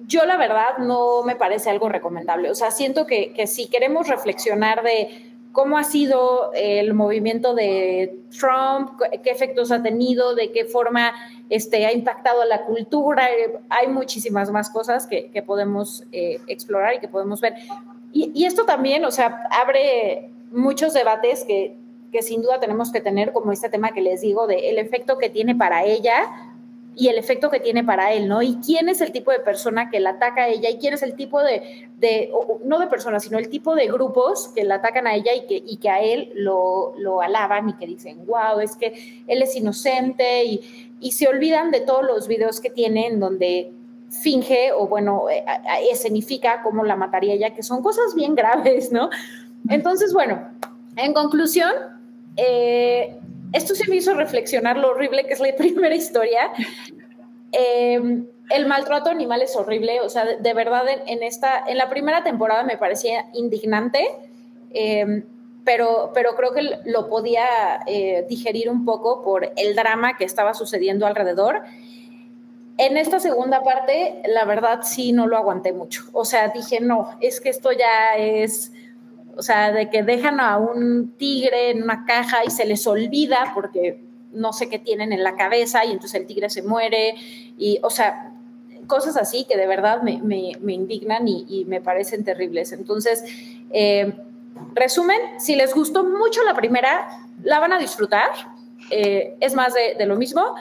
[0.06, 2.50] yo la verdad no me parece algo recomendable.
[2.50, 5.25] O sea, siento que, si queremos reflexionar de
[5.56, 11.14] cómo ha sido el movimiento de Trump, qué efectos ha tenido, de qué forma
[11.48, 13.26] este, ha impactado la cultura.
[13.70, 17.54] Hay muchísimas más cosas que, podemos eh, explorar y que podemos ver.
[18.12, 21.74] Y, y, esto también, o sea, abre muchos debates que,
[22.12, 25.16] que sin duda tenemos que tener, como este tema que les digo, de el efecto
[25.16, 26.55] que tiene para ella
[26.98, 28.40] y el efecto que tiene para él, ¿no?
[28.40, 31.02] Y quién es el tipo de persona que la ataca a ella y quién es
[31.02, 32.32] el tipo de, de
[32.64, 35.62] no de personas, sino el tipo de grupos que la atacan a ella y que,
[35.64, 39.54] y que a él lo, lo alaban y que dicen, wow, es que él es
[39.54, 43.72] inocente y, y se olvidan de todos los videos que tiene en donde
[44.08, 45.44] finge o bueno, eh,
[45.90, 49.10] escenifica cómo la mataría ella, que son cosas bien graves, ¿no?
[49.68, 50.48] Entonces, bueno,
[50.96, 51.72] en conclusión,
[52.36, 53.18] eh,
[53.56, 56.52] esto se me hizo reflexionar lo horrible que es la primera historia.
[57.52, 62.22] Eh, el maltrato animal es horrible, o sea, de, verdad en, esta, en la primera
[62.22, 64.06] temporada me parecía indignante,
[64.70, 65.24] eh,
[65.64, 67.44] pero, pero creo que lo podía
[68.28, 71.62] digerir un poco por el drama que estaba sucediendo alrededor.
[72.78, 76.04] En esta segunda parte, la verdad sí no lo aguanté mucho.
[76.12, 78.70] O sea, dije, no, es que esto ya es
[79.36, 83.52] o sea, de que dejan a un tigre en una caja y se les olvida
[83.54, 84.00] porque
[84.32, 87.14] no sé qué tienen en la cabeza y entonces el tigre se muere
[87.58, 88.32] y, o sea,
[88.86, 92.72] cosas así que de verdad me, indignan y, me parecen terribles.
[92.72, 93.24] Entonces,
[93.72, 94.14] eh,
[94.74, 97.08] resumen, si les gustó mucho la primera,
[97.42, 98.30] la van a disfrutar.
[98.90, 100.54] Eh, es más de lo mismo.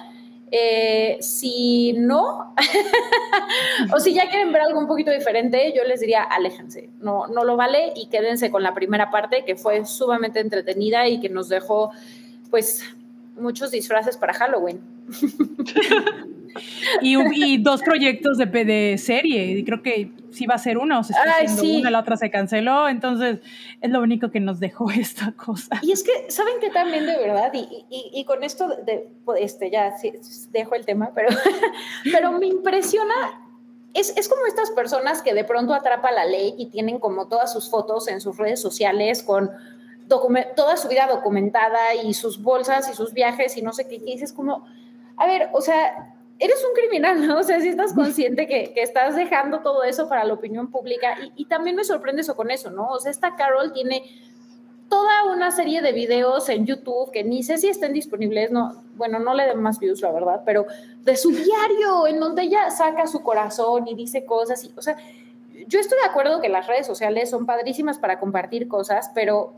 [0.51, 2.53] Eh, si no,
[3.95, 7.43] o si ya quieren ver algo un poquito diferente, yo les diría aléjense, no, no
[7.43, 11.49] lo vale y quédense con la primera parte que fue sumamente entretenida y que nos
[11.49, 11.91] dejó
[12.51, 12.83] pues
[13.37, 14.79] muchos disfraces para Halloween.
[17.01, 21.03] y, dos proyectos de, de serie, y creo que sí va a ser uno, o
[21.03, 23.39] se está haciendo una, la otra se canceló, entonces
[23.81, 25.79] es lo único que nos dejó esta cosa.
[25.81, 27.51] Y es que, ¿saben que también de verdad?
[27.53, 29.09] Y, y, con esto, de,
[29.39, 29.93] este, ya
[30.51, 31.29] dejo el tema, pero,
[32.11, 33.13] pero me impresiona
[33.93, 37.53] es, es, como estas personas que de pronto atrapa la ley y tienen como todas
[37.53, 39.49] sus fotos en sus redes sociales con
[40.07, 43.95] toda su vida documentada y sus bolsas y sus viajes y no sé qué.
[43.95, 44.65] Y dices como,
[45.17, 47.39] a ver, o sea, eres un criminal, ¿no?
[47.39, 51.17] O sea, si estás consciente que, que, estás dejando todo eso para la opinión pública
[51.21, 52.87] y, y, también me sorprende eso con eso, ¿no?
[52.87, 54.03] O sea, esta Carol tiene
[54.89, 59.19] toda una serie de videos en YouTube que ni sé si estén disponibles, no, bueno,
[59.19, 60.65] no le den más views, la verdad, pero
[61.03, 64.97] de su diario, en donde ella saca su corazón y dice cosas y, o sea,
[65.67, 69.53] yo estoy de acuerdo que las redes sociales son padrísimas para compartir cosas, pero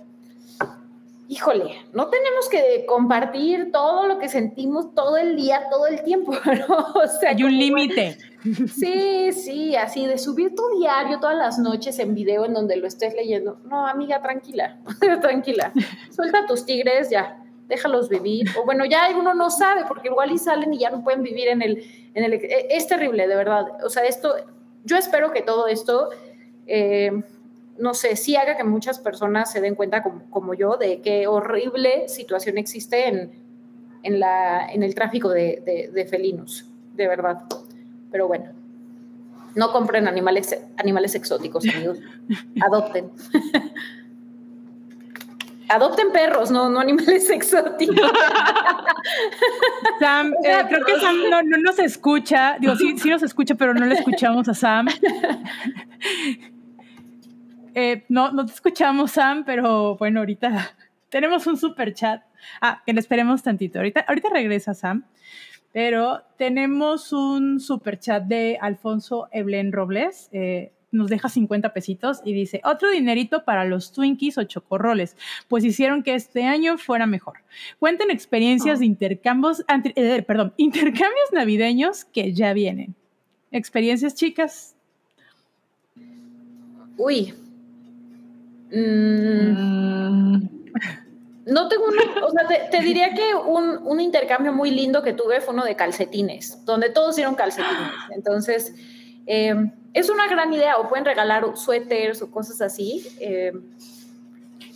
[1.29, 6.33] híjole, no tenemos que compartir todo lo que sentimos todo el día, todo el tiempo,
[6.67, 6.77] ¿no?
[6.95, 8.17] O sea, hay un límite.
[8.73, 12.87] Sí, sí, así de subir tu diario todas las noches en video en donde lo
[12.87, 13.59] estés leyendo.
[13.65, 14.79] No, amiga, tranquila,
[15.21, 15.73] tranquila.
[16.11, 18.47] Suelta tus tigres ya, déjalos vivir.
[18.59, 21.49] O bueno, ya uno no sabe porque igual y salen y ya no pueden vivir
[21.49, 21.83] en el,
[22.13, 22.39] en el...
[22.69, 23.65] Es terrible, de verdad.
[23.83, 24.33] O sea, esto,
[24.85, 26.09] yo espero que todo esto...
[26.67, 27.11] Eh,
[27.79, 32.07] no sé, sí haga que muchas personas se den cuenta, como, yo, de qué horrible
[32.07, 33.31] situación existe en,
[34.03, 37.43] en, la, en el tráfico de, de, felinos, de verdad.
[38.11, 38.51] Pero bueno,
[39.55, 41.99] no compren animales, animales exóticos, amigos.
[42.61, 43.11] Adopten.
[45.69, 48.11] Adopten perros, no, no animales exóticos.
[49.99, 52.57] Sam, eh, creo que Sam no, no, nos escucha.
[52.59, 54.87] Digo, sí, sí nos escucha, pero no le escuchamos a Sam.
[57.79, 60.75] Eh, no, no te escuchamos, Sam, pero bueno, ahorita
[61.09, 62.23] tenemos un super chat.
[62.59, 63.77] Ah, que le esperemos tantito.
[63.77, 65.05] Ahorita, ahorita regresa Sam,
[65.73, 70.27] pero tenemos un super chat de Alfonso Eblen Robles.
[70.31, 75.15] Eh, nos deja 50 pesitos y dice, otro dinerito para los Twinkies o chocorroles,
[75.47, 77.43] pues hicieron que este año fuera mejor.
[77.77, 78.87] Cuenten experiencias de oh.
[78.87, 79.63] intercambios,
[79.93, 82.95] eh, perdón, intercambios navideños que ya vienen.
[83.51, 84.75] ¿Experiencias, chicas?
[86.97, 87.35] Uy,
[88.71, 90.47] Mm.
[91.45, 95.53] no tengo una, o sea, te, diría que un, intercambio muy lindo que tuve fue
[95.53, 97.91] uno de calcetines, donde todos dieron calcetines.
[98.13, 98.73] Entonces,
[99.25, 99.55] eh,
[99.93, 103.07] es una gran idea, o pueden regalar suéteres o cosas así.
[103.19, 103.53] Eh,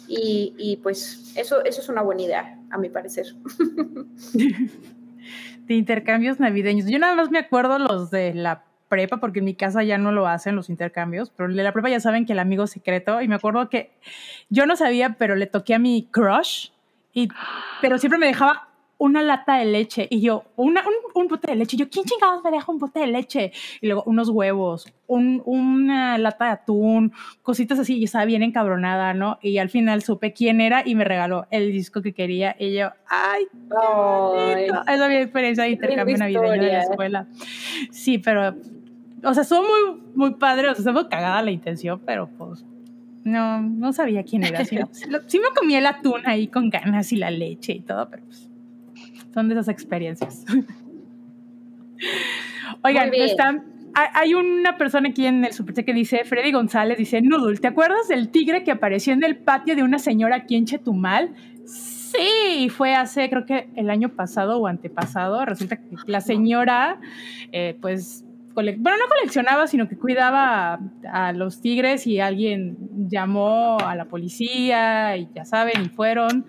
[0.08, 3.28] y, y, pues eso, eso es una buena idea, a mi parecer.
[5.68, 6.88] De intercambios navideños.
[6.88, 10.12] Yo nada más me acuerdo los de la prepa, porque en mi casa ya no
[10.12, 13.30] lo hacen los intercambios, pero de la prepa ya saben que el amigo secreto, y
[13.30, 13.92] me acuerdo que
[14.50, 16.72] yo no sabía, pero le toqué a mi crush,
[17.14, 17.30] y,
[17.82, 18.68] pero siempre me dejaba
[19.02, 20.08] una lata de leche.
[20.12, 20.84] Y yo, una,
[21.16, 21.76] un, bote de leche.
[21.76, 23.52] Y yo, ¿quién chingados me deja un bote de leche?
[23.82, 27.12] Y luego unos huevos, un, una lata de atún,
[27.42, 27.98] cositas así.
[27.98, 29.40] Y estaba bien encabronada, ¿no?
[29.42, 32.56] Y al final supe quién era y me regaló el disco que quería.
[32.60, 33.48] Y yo, ¡ay!
[33.52, 37.28] Qué es la mi experiencia de intercambio navideño de la escuela.
[37.90, 38.54] Sí, pero,
[39.24, 40.70] o sea, estuvo muy, muy padre.
[40.70, 42.66] O sea, estuvo cagada la intención, pero pues
[43.24, 44.66] no, no sabía quién era.
[44.66, 44.78] Sí,
[45.28, 48.50] sí, me comí el atún ahí con ganas y la leche y todo, pero pues
[49.34, 50.46] son de esas experiencias.
[52.84, 53.12] Oigan,
[53.94, 58.08] hay una persona aquí en el superchat que dice, Freddy González dice, Noodle, ¿te acuerdas
[58.08, 61.34] del tigre que apareció en el patio de una señora aquí en Chetumal?
[61.66, 65.46] Sí, fue hace, creo que el año pasado o antepasado.
[65.46, 67.00] Resulta que la señora,
[67.52, 70.80] eh, pues, bueno, no coleccionaba, sino que cuidaba
[71.12, 72.78] a, los tigres y alguien
[73.10, 76.46] llamó a la policía y ya saben, y fueron,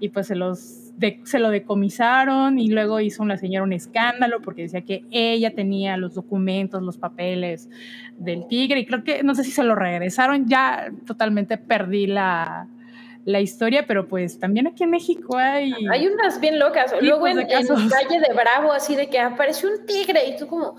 [0.00, 0.80] y pues se los
[1.24, 5.96] se lo decomisaron y luego hizo una señora un escándalo porque decía que ella tenía
[5.96, 7.68] los documentos, los papeles
[8.16, 12.68] del tigre y creo que no sé si se lo regresaron, ya totalmente perdí la,
[13.24, 15.72] la historia, pero pues también aquí en México hay...
[15.90, 19.86] Hay unas bien locas, luego en, en calle de Bravo así de que apareció un
[19.86, 20.76] tigre y tú como...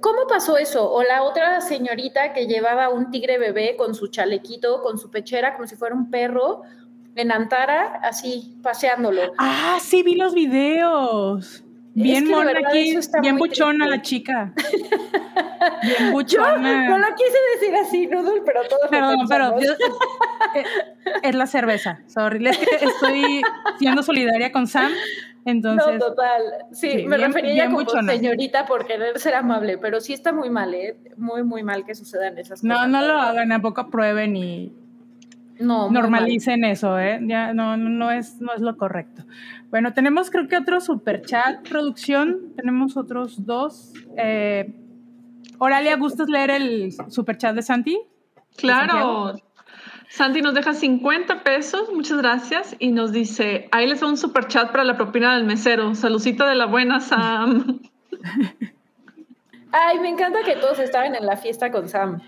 [0.00, 0.90] ¿Cómo pasó eso?
[0.90, 5.54] O la otra señorita que llevaba un tigre bebé con su chalequito, con su pechera,
[5.54, 6.62] como si fuera un perro,
[7.14, 9.32] en Antara, así, paseándolo.
[9.38, 11.64] Ah, sí, vi los videos.
[11.94, 14.52] Bien mona aquí, bien buchona la chica.
[15.82, 16.88] Bien buchona.
[16.88, 20.64] no lo quise decir así, Nudul, pero todos Perdón, pero eh,
[21.22, 22.48] es la cerveza, sorry.
[22.48, 23.42] Es que estoy
[23.78, 24.92] siendo solidaria con Sam,
[25.44, 25.94] entonces...
[25.94, 26.42] No, total.
[26.72, 30.74] Sí, me refería ya como señorita por querer ser amable, pero sí está muy mal,
[30.74, 30.96] ¿eh?
[31.16, 32.64] Muy, muy mal que sucedan esas cosas.
[32.64, 34.72] No, no lo hagan, tampoco prueben y
[35.58, 37.20] no, normalicen eso, ¿eh?
[37.22, 39.24] Ya no, no, es, no es lo correcto.
[39.72, 42.52] Bueno, tenemos creo que otro super chat, producción.
[42.56, 43.94] Tenemos otros dos.
[44.18, 44.70] Eh,
[45.56, 47.98] Oralia, ¿gustas leer el super chat de Santi?
[48.58, 49.34] Claro.
[50.10, 54.46] Santi nos deja 50 pesos, muchas gracias, y nos dice, ahí les va un super
[54.46, 55.94] chat para la propina del mesero.
[55.94, 57.80] Saludcita de la buena, Sam.
[59.72, 62.20] Ay, me encanta que todos estaban en la fiesta con Sam.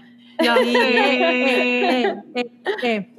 [0.42, 2.16] Ya eh,
[2.82, 3.14] eh,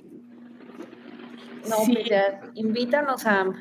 [1.70, 3.54] no, pues ya, invítanos a.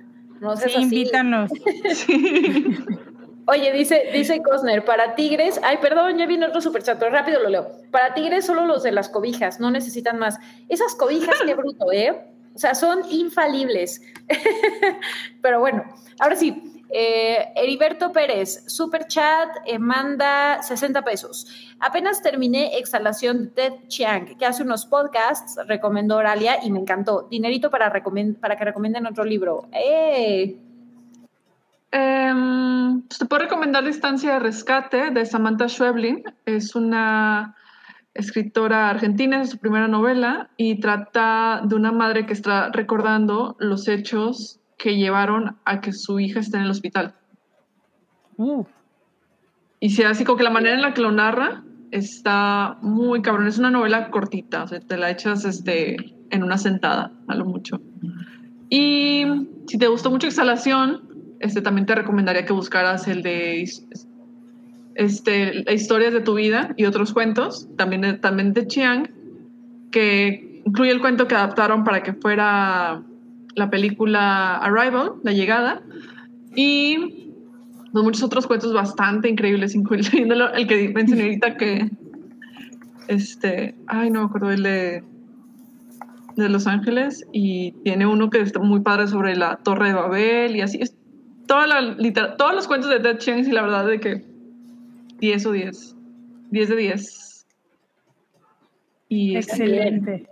[0.44, 1.50] No sí, invítanos.
[3.46, 7.48] Oye, dice, dice Cosner, para tigres, ay, perdón, ya vino otro superchat, pero rápido lo
[7.48, 7.68] leo.
[7.90, 10.38] Para tigres solo los de las cobijas, no necesitan más.
[10.68, 12.26] Esas cobijas, qué bruto, ¿eh?
[12.54, 14.02] O sea, son infalibles.
[15.42, 15.84] pero bueno,
[16.20, 21.74] ahora sí, eh, Heriberto Pérez, super chat, eh, manda 60 pesos.
[21.80, 27.26] Apenas terminé Exhalación de Ted Chiang, que hace unos podcasts, recomendó Oralia y me encantó.
[27.28, 27.92] Dinerito para,
[28.40, 29.66] para que recomienden otro libro.
[29.72, 30.56] ¡Eh!
[31.90, 36.22] Pues te puedo recomendar Distancia de Rescate de Samantha Schweblin.
[36.46, 37.56] Es una
[38.14, 43.88] escritora argentina, es su primera novela y trata de una madre que está recordando los
[43.88, 47.14] hechos que llevaron a que su hija esté en el hospital.
[48.36, 48.64] Uh.
[49.80, 53.46] Y sea así como que la manera en la que lo narra está muy cabrón.
[53.46, 55.96] Es una novela cortita, o sea, te la echas este,
[56.30, 57.80] en una sentada, a lo mucho.
[58.68, 59.24] Y
[59.66, 61.02] si te gustó mucho Exhalación,
[61.40, 63.62] este, también te recomendaría que buscaras el de
[64.94, 69.08] este, Historias de tu vida y otros cuentos, también también de Chiang,
[69.90, 73.02] que incluye el cuento que adaptaron para que fuera
[73.54, 75.82] la película Arrival, La Llegada,
[76.54, 77.32] y
[77.92, 81.90] muchos otros cuentos bastante increíbles, incluyendo el que mencioné ahorita que,
[83.08, 85.04] este, ay, no me acuerdo, el de,
[86.36, 90.56] de Los Ángeles, y tiene uno que está muy padre sobre la Torre de Babel,
[90.56, 90.96] y así, es
[91.46, 91.96] toda la,
[92.36, 94.24] todos los cuentos de Dead Chance, y la verdad de que
[95.18, 95.96] 10 o 10,
[96.50, 97.46] 10 de 10.
[99.08, 100.26] Y Excelente.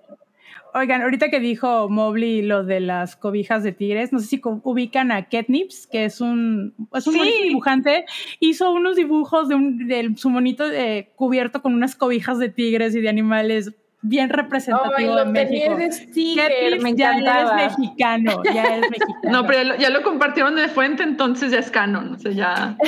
[0.74, 5.12] Oigan, ahorita que dijo Mobley lo de las cobijas de tigres, no sé si ubican
[5.12, 8.07] a Ketnips, que es un, es un dibujante,
[8.40, 12.94] hizo unos dibujos de, un, de su monito de, cubierto con unas cobijas de tigres
[12.94, 15.77] y de animales bien representativo de México.
[15.77, 19.31] Ketnips me ya es mexicano, ya es mexicano.
[19.31, 22.77] No, pero ya lo, compartieron de fuente, entonces ya es canon, o sea, ya...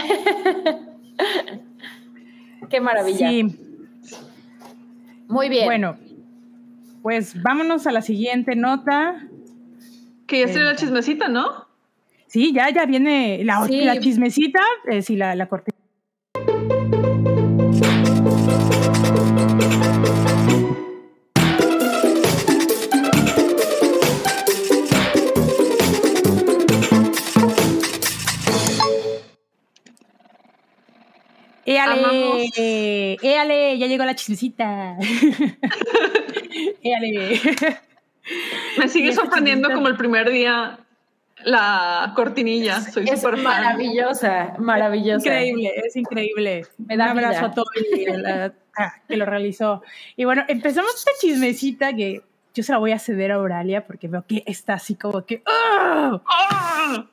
[2.70, 3.28] Qué maravilla.
[3.28, 3.44] Sí.
[5.28, 5.66] Muy bien.
[5.66, 5.96] Bueno,
[7.04, 9.28] pues vámonos a la siguiente nota.
[10.26, 11.66] Que ya tiene la chismecita, ¿no?
[12.28, 15.76] Sí, ya, ya viene la, la chismecita, eh, sí, la, la cortina.
[31.66, 34.96] Éale, éale, ya llegó la chismecita.
[36.82, 37.40] éale.
[38.78, 40.78] Me sigue sorprendiendo como el primer día
[41.44, 42.80] la cortinilla.
[42.80, 45.26] Soy es maravillosa, maravillosa.
[45.26, 46.66] Increíble, es increíble.
[46.78, 47.66] Me da un abrazo a todo
[49.08, 49.82] que lo realizó.
[50.16, 52.22] Y bueno, empezamos esta chismecita que
[52.54, 55.42] yo se la voy a ceder a Auralia porque veo que está así como que.
[55.46, 56.20] ¡ah!
[56.26, 57.06] ¡Ah!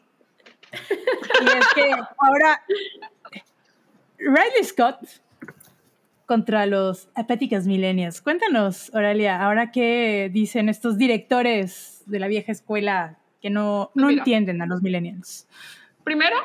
[1.41, 2.61] y es que ahora
[4.21, 4.99] Riley Scott
[6.25, 8.21] contra los apáticas millennials.
[8.21, 14.61] Cuéntanos, Auralia, ahora qué dicen estos directores de la vieja escuela que no, no entienden
[14.61, 15.47] a los millennials.
[16.03, 16.37] Primero,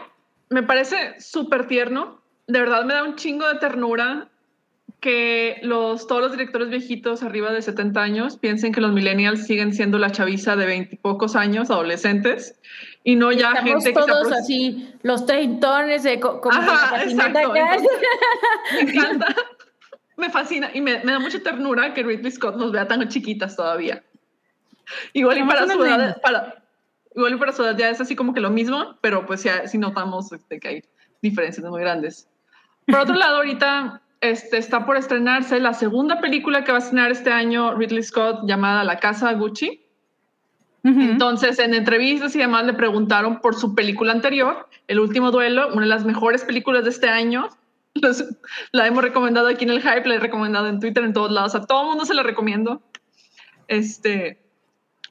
[0.48, 2.20] me parece súper tierno.
[2.47, 4.28] De verdad me da un chingo de ternura
[5.01, 9.74] que los, todos los directores viejitos arriba de 70 años piensen que los millennials siguen
[9.74, 12.59] siendo la chaviza de 20 y pocos años, adolescentes,
[13.05, 17.52] y no ya gente que todos así, los treintones de como Ajá, exacto.
[17.52, 19.35] me encanta,
[20.16, 24.02] me fascina y me, da mucha ternura que Ridley Scott nos vea tan chiquitas todavía.
[25.12, 26.62] Igual y para su edad, para,
[27.14, 29.68] igual y para su edad ya es así como que lo mismo, pero pues ya
[29.68, 30.85] sí notamos este, que hay
[31.20, 32.28] diferencias muy grandes.
[32.86, 37.11] Por otro lado, ahorita este, está por estrenarse la segunda película que va a estrenar
[37.11, 39.83] este año Ridley Scott llamada La Casa Gucci.
[40.85, 45.81] Entonces, en entrevistas y demás le preguntaron por su película anterior, El último duelo, una
[45.81, 47.49] de las mejores películas de este año.
[48.73, 51.57] la hemos recomendado aquí en el Hype, la he recomendado en Twitter, en todos lados.
[51.57, 52.83] A todo el mundo se la recomiendo.
[53.67, 54.47] Este,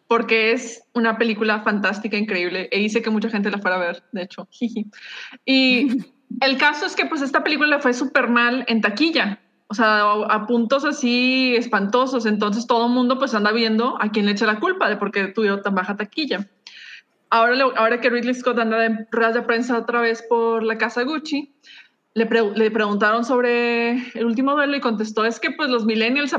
[0.07, 2.69] porque es una película fantástica, increíble.
[2.71, 4.47] E hice que mucha gente la fuera a ver, de hecho.
[5.45, 5.87] y
[6.41, 10.47] el caso es que pues esta película fue súper mal en taquilla o sea, a
[10.47, 12.25] puntos así espantosos.
[12.25, 15.11] Entonces todo el mundo pues anda viendo a quién le echa la culpa de por
[15.11, 16.47] qué tuvieron tan baja taquilla.
[17.29, 21.03] Ahora, ahora que Ridley Scott anda de ruedas de prensa otra vez por la casa
[21.03, 21.51] Gucci,
[22.13, 26.33] le, le, preguntaron sobre el último duelo y contestó, es que pues los millennials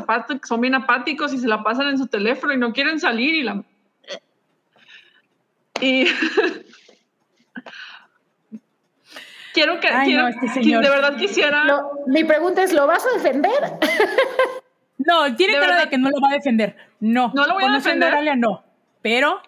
[0.45, 3.43] son bien apáticos y se la pasan en su teléfono y no quieren salir y
[3.43, 3.63] la...
[5.83, 6.07] Y
[9.57, 11.65] quiero que, este de verdad quisiera.
[12.07, 13.53] mi pregunta es: ¿lo vas a defender?
[14.99, 16.77] no, tiene cara de que no lo va a defender.
[17.01, 18.15] No, no lo voy a defender.
[18.15, 18.65] A no,
[19.03, 19.41] pero.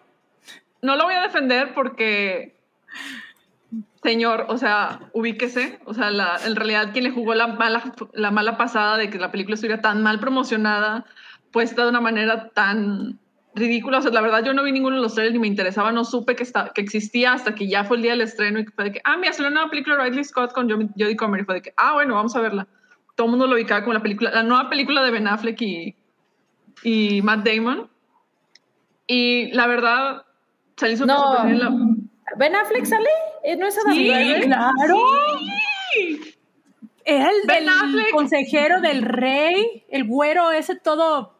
[0.81, 2.55] No lo voy a defender porque,
[4.03, 5.81] señor, o sea, ubíquese.
[5.87, 9.19] O sea, la, en realidad, quien le jugó la mala, la mala pasada de que
[9.19, 11.05] la película estuviera tan mal promocionada,
[11.51, 13.19] puesta de una manera tan
[13.59, 13.99] ridículo.
[13.99, 16.05] O sea, la verdad, yo no vi ninguno de los trailers ni me interesaba, no
[16.05, 18.85] supe que, está, que existía hasta que ya fue el día del estreno y fue
[18.85, 21.45] de que, ah, mira, salió una nueva película de Ridley Scott con Jodie Comer y
[21.45, 22.67] fue de que, ah, bueno, vamos a verla.
[23.15, 25.97] Todo el mundo lo ubicaba como la película, la nueva película de Ben Affleck y,
[26.83, 27.91] y Matt Damon.
[29.07, 30.23] Y la verdad,
[30.77, 31.97] salí súper no.
[32.37, 33.09] ¿Ben Affleck sale?
[33.43, 34.13] ¿Eh, ¿No es Sí,
[34.45, 34.97] claro.
[35.93, 36.35] Sí.
[37.05, 41.38] Es el consejero del rey, el güero ese todo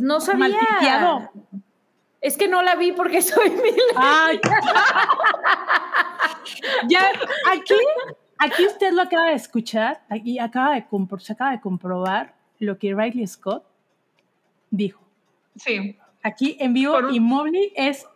[0.00, 1.30] no sabía.
[2.20, 3.74] Es que no la vi porque soy mil.
[6.88, 7.12] ya,
[7.52, 7.74] aquí,
[8.38, 10.86] aquí usted lo acaba de escuchar, aquí acaba de
[11.20, 13.64] se acaba de comprobar lo que Riley Scott
[14.70, 15.02] dijo.
[15.56, 15.98] Sí.
[16.22, 18.06] Aquí en vivo y Mobley es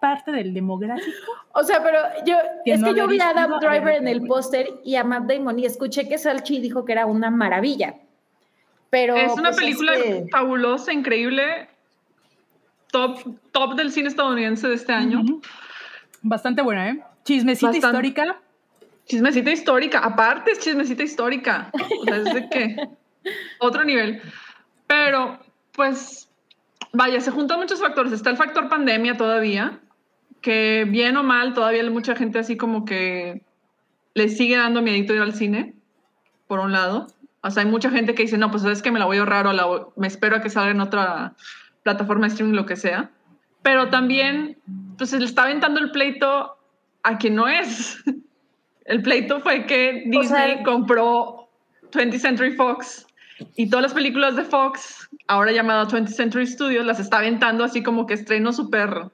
[0.00, 1.32] parte del demográfico.
[1.52, 4.96] O sea, pero yo, es que yo vi a Adam Driver en el póster y
[4.96, 7.94] a Matt Damon y escuché que Salchi dijo que era una maravilla
[8.94, 9.92] es una pues, película
[10.30, 11.68] fabulosa, increíble,
[12.90, 13.18] top,
[13.52, 15.22] top del cine estadounidense de este año.
[16.22, 17.02] Bastante buena, ¿eh?
[17.24, 18.40] Chismecita histórica.
[19.06, 21.70] Chismecita histórica, aparte es chismecita histórica.
[22.00, 22.76] O sea, es de que
[23.58, 24.22] otro nivel.
[24.86, 25.38] Pero,
[25.72, 26.30] pues,
[26.92, 28.12] vaya, se juntan muchos factores.
[28.12, 29.80] Está el factor pandemia todavía,
[30.40, 33.42] que bien o mal, todavía hay mucha gente así como que
[34.14, 35.74] le sigue dando miedito ir al cine,
[36.46, 37.08] por un lado.
[37.46, 39.20] O sea, hay mucha gente que dice, no, pues es que me la voy a
[39.20, 41.34] ahorrar o me espero a que salga en otra
[41.82, 43.10] plataforma de streaming, lo que sea.
[43.60, 44.56] Pero también,
[44.96, 46.56] pues se le está aventando el pleito
[47.02, 48.02] a quien no es.
[48.86, 51.48] El pleito fue que Disney compró
[51.90, 53.06] 20th Century Fox
[53.56, 57.82] y todas las películas de Fox, ahora llamado 20th Century Studios, las está aventando así
[57.82, 59.10] como que estreno súper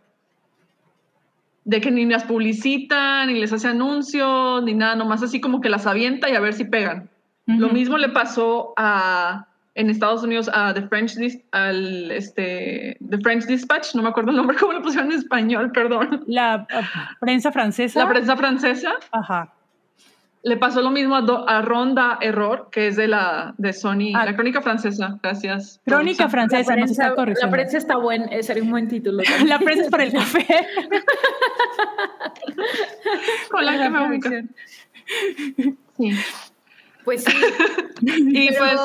[1.65, 5.69] de que ni las publicitan, ni les hace anuncios, ni nada, nomás así como que
[5.69, 7.09] las avienta y a ver si pegan.
[7.47, 11.15] Lo mismo le pasó a, en Estados Unidos a The French,
[11.53, 15.73] al, este, The French Dispatch, no me acuerdo el nombre, cómo lo pusieron en español,
[15.73, 16.25] perdón.
[16.27, 16.67] La
[17.21, 18.01] prensa francesa.
[18.01, 18.93] La prensa francesa.
[19.13, 19.53] Ajá.
[20.43, 24.25] Le pasó lo mismo a, Ronda Error, que es de la de Sony, ah.
[24.25, 25.19] la crónica francesa.
[25.23, 25.83] Gracias.
[25.85, 29.23] Crónica francesa, la prensa, está La prensa está buena, eh, sería un buen título.
[29.45, 30.47] la prensa es para el café.
[33.51, 34.19] Con la que me
[35.99, 36.13] Sí.
[37.05, 37.33] Pues sí.
[38.03, 38.81] y pues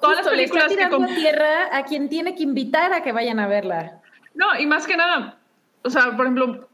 [0.00, 3.12] todas las películas le está tirando a tierra a quien tiene que invitar a que
[3.12, 4.00] vayan a verla.
[4.34, 5.38] No, y más que nada,
[5.82, 6.68] o sea, por ejemplo,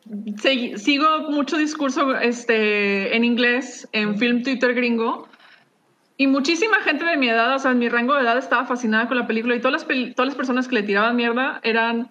[0.76, 5.28] sigo mucho discurso este, en inglés en film Twitter gringo
[6.16, 9.08] y muchísima gente de mi edad, o sea, en mi rango de edad estaba fascinada
[9.08, 12.10] con la película y todas las, todas las personas que le tiraban mierda eran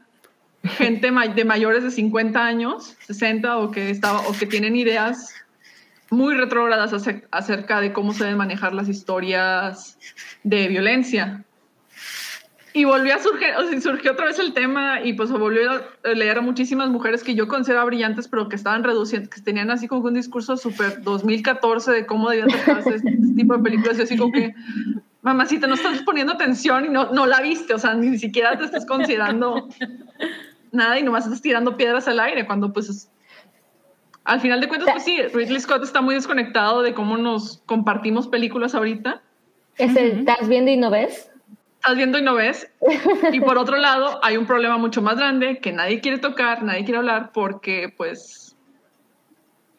[0.64, 5.34] gente de mayores de 50 años, 60 o que, estaba, o que tienen ideas
[6.09, 6.93] muy retrógradas
[7.31, 9.97] acerca de cómo se deben manejar las historias
[10.43, 11.43] de violencia.
[12.73, 16.09] Y volvió a surgir, o sea, surgió otra vez el tema y pues volvió a
[16.09, 19.88] leer a muchísimas mujeres que yo consideraba brillantes, pero que estaban reduciendo, que tenían así
[19.88, 23.97] como un discurso súper 2014 de cómo debían tratarse este tipo de películas.
[23.97, 24.53] Y así como que,
[25.23, 28.65] mamacita, no estás poniendo atención y no, no la viste, o sea, ni siquiera te
[28.65, 29.67] estás considerando
[30.71, 33.09] nada y nomás estás tirando piedras al aire cuando pues
[34.28, 38.28] al final de cuentas, pues sí, Ridley Scott está muy desconectado de cómo nos compartimos
[38.28, 39.22] películas ahorita.
[39.78, 41.32] ¿Estás viendo y no ves?
[41.88, 42.70] estás viendo y no ves.
[43.32, 46.84] Y por otro lado, hay un problema mucho más grande que nadie quiere tocar, nadie
[46.84, 48.58] quiere hablar, porque pues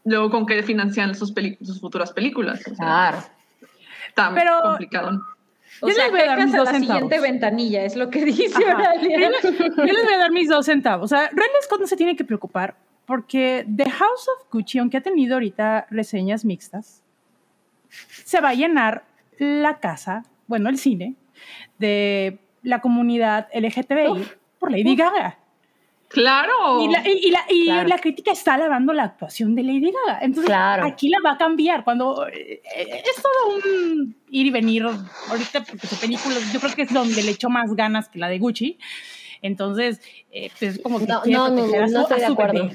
[0.04, 2.62] luego con qué financian sus, sus futuras películas.
[2.76, 3.18] claro.
[4.08, 5.20] Está Pero, complicado.
[5.82, 8.24] O yo sea, les voy a dar mis dos la siguiente ventanilla, es lo que
[8.24, 8.66] dice yo,
[9.84, 11.12] les, voy a dar mis dos centavos.
[11.12, 12.74] O sea, Ridley Scott no se tiene que preocupar
[13.08, 17.02] porque The House of Gucci, aunque ha tenido ahorita reseñas mixtas,
[17.88, 19.04] se va a llenar
[19.38, 21.14] la casa, bueno, el cine,
[21.78, 24.28] de la comunidad LGTBI
[24.58, 25.38] por Lady Gaga.
[26.08, 26.82] Claro.
[26.82, 27.02] Y, la,
[27.48, 30.18] y, la, crítica está alabando la actuación de Lady Gaga.
[30.20, 31.84] Entonces, aquí la va a cambiar.
[31.84, 36.82] Cuando eh, es todo un ir y venir ahorita, porque su película, yo creo que
[36.82, 38.78] es donde le echó más ganas que la de Gucci.
[39.42, 40.00] Entonces,
[40.30, 42.70] eh, pues como que no, no, no, no, estoy de acuerdo.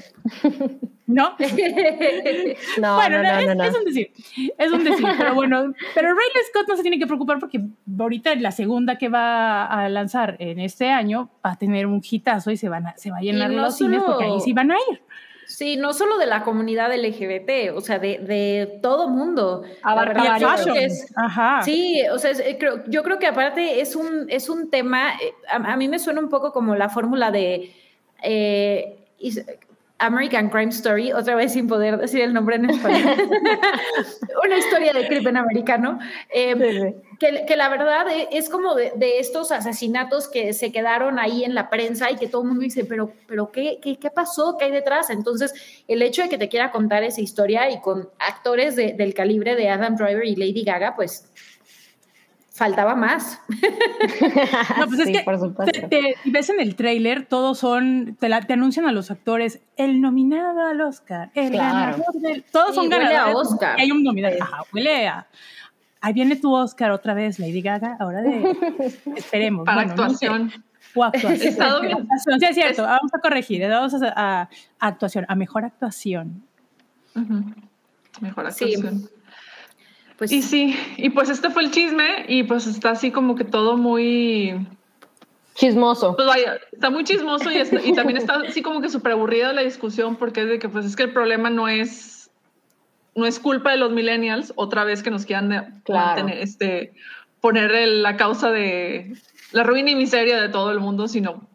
[1.06, 1.36] ¿No?
[2.80, 4.10] no, bueno, no, es, no, es, un decir,
[4.56, 6.08] es un decir, pero bueno, pero
[6.48, 7.60] Scott no se tiene que preocupar porque
[7.98, 12.50] ahorita la segunda que va a lanzar en este año va a tener un hitazo
[12.50, 14.76] y se, van a, se va a llenar los cines porque ahí sí van a
[14.90, 15.02] ir.
[15.46, 19.62] Sí, no solo de la comunidad LGBT, o sea, de, de todo mundo.
[19.82, 20.38] Abarca
[21.16, 21.62] Ajá.
[21.62, 22.58] Sí, o sea, eh,
[22.88, 26.28] yo creo que aparte es un, es un tema, eh, a, mí me suena un
[26.28, 27.72] poco como la fórmula de...
[28.22, 28.98] Eh,
[30.04, 33.14] American Crime Story, otra vez sin poder decir el nombre en español,
[34.44, 35.98] una historia de crimen americano,
[36.28, 41.54] em, Que, la verdad e, es como de, estos asesinatos que se quedaron ahí en
[41.54, 44.56] la prensa y que todo el mundo dice, pero, pero ¿qué, qué, qué pasó?
[44.58, 45.08] ¿Qué hay detrás?
[45.08, 45.54] Entonces,
[45.88, 49.70] el hecho de que te quiera contar esa historia y con actores del calibre de
[49.70, 51.30] Adam Driver y Lady Gaga, pues
[52.54, 53.40] faltaba más.
[54.78, 55.88] no, pues es que por supuesto.
[55.88, 60.64] Te, ves en el tráiler, todos son, te, te, anuncian a los actores, el nominado
[60.64, 63.18] al Oscar, el ganador del, todos son ganadores.
[63.18, 63.78] A Oscar.
[63.78, 65.26] Hay un nominado, ajá, huele a,
[66.00, 68.56] ahí viene tu Oscar otra vez, Lady Gaga, ahora de,
[69.16, 69.66] esperemos.
[69.66, 70.52] Para actuación.
[70.94, 71.54] o actuación.
[71.60, 72.40] actuación.
[72.40, 74.48] Sí, es cierto, vamos a corregir, vamos a,
[74.78, 76.44] actuación, a mejor actuación.
[78.20, 79.08] Mejor actuación.
[80.18, 83.44] Pues, y sí, y pues este fue el chisme y pues está así como que
[83.44, 84.66] todo muy...
[85.54, 86.16] Chismoso.
[86.16, 89.62] Pues vaya, está muy chismoso y, y también está así como que súper aburrida la
[89.62, 92.30] discusión porque es de que pues es que el problema no es,
[93.14, 95.52] no es culpa de los millennials, otra vez que nos quieran
[96.30, 96.92] este,
[97.40, 99.14] poner la causa de
[99.52, 101.46] la ruina y miseria de todo el mundo, sino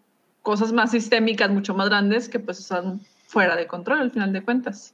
[0.41, 4.41] cosas más sistémicas, mucho más grandes que pues están fuera de control al final de
[4.41, 4.93] cuentas.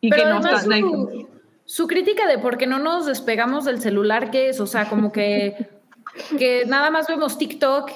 [0.00, 0.60] Y que no están...
[0.60, 1.35] Su
[1.86, 4.60] crítica de por qué no nos despegamos del celular, ¿qué es?
[4.60, 5.68] O sea, como que,
[6.38, 7.90] que nada más vemos TikTok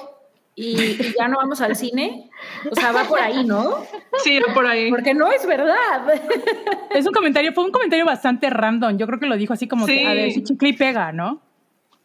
[0.55, 2.29] y, ya no vamos al cine.
[2.69, 3.77] O sea, va por ahí, ¿no?
[4.23, 4.89] Sí, va por ahí.
[4.89, 6.21] Porque no es verdad.
[6.91, 8.97] Es un comentario, fue un comentario bastante random.
[8.97, 11.41] Yo creo que lo dijo así como que a ver si chicle y pega, ¿no?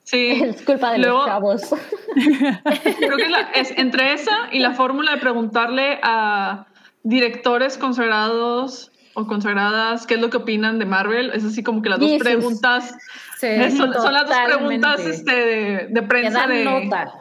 [0.05, 0.31] Sí.
[0.31, 1.75] Es culpa de los chavos.
[2.15, 3.25] Creo que
[3.55, 6.67] es, es entre esa y la fórmula de preguntarle a
[7.03, 11.31] directores consagrados o consagradas, ¿qué es lo que opinan de Marvel?
[11.35, 12.95] Es así como que las dos preguntas.
[13.41, 17.15] son, las dos preguntas este, de, prensa de, nota.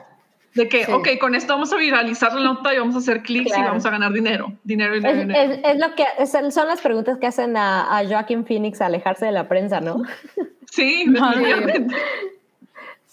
[0.53, 3.57] de que, ok, con esto vamos a viralizar la nota y vamos a hacer clics
[3.57, 4.51] y vamos a ganar dinero.
[4.65, 5.61] Dinero, dinero, es, dinero.
[5.63, 9.31] Es, lo que son las preguntas que hacen a, a Joaquin Phoenix a alejarse de
[9.31, 10.03] la prensa, ¿no?
[10.69, 11.95] Sí, definitivamente.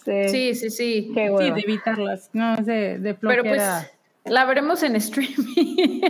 [0.03, 0.69] Sí, sí, sí.
[0.69, 1.55] Sí, Qué bueno.
[1.55, 3.63] sí de evitarlas, no, de, de Pero pues
[4.25, 6.01] la veremos en streaming.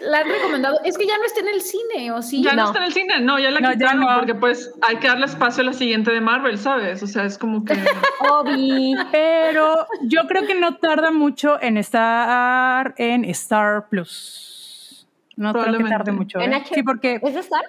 [0.00, 0.80] la han recomendado.
[0.84, 2.42] Es que ya no está en el cine, ¿o sí?
[2.42, 5.08] Ya no, está en el cine, no, ya la no, quitaron porque pues hay que
[5.08, 7.02] darle espacio a la siguiente de Marvel, ¿sabes?
[7.02, 7.74] O sea, es como que...
[8.30, 8.94] Obi.
[9.12, 15.06] Pero yo creo que no tarda mucho en estar en Star Plus.
[15.36, 16.40] No creo que tarde mucho.
[16.40, 16.64] ¿En ¿eh?
[16.72, 17.20] Sí, porque...
[17.22, 17.64] ¿Es de Star?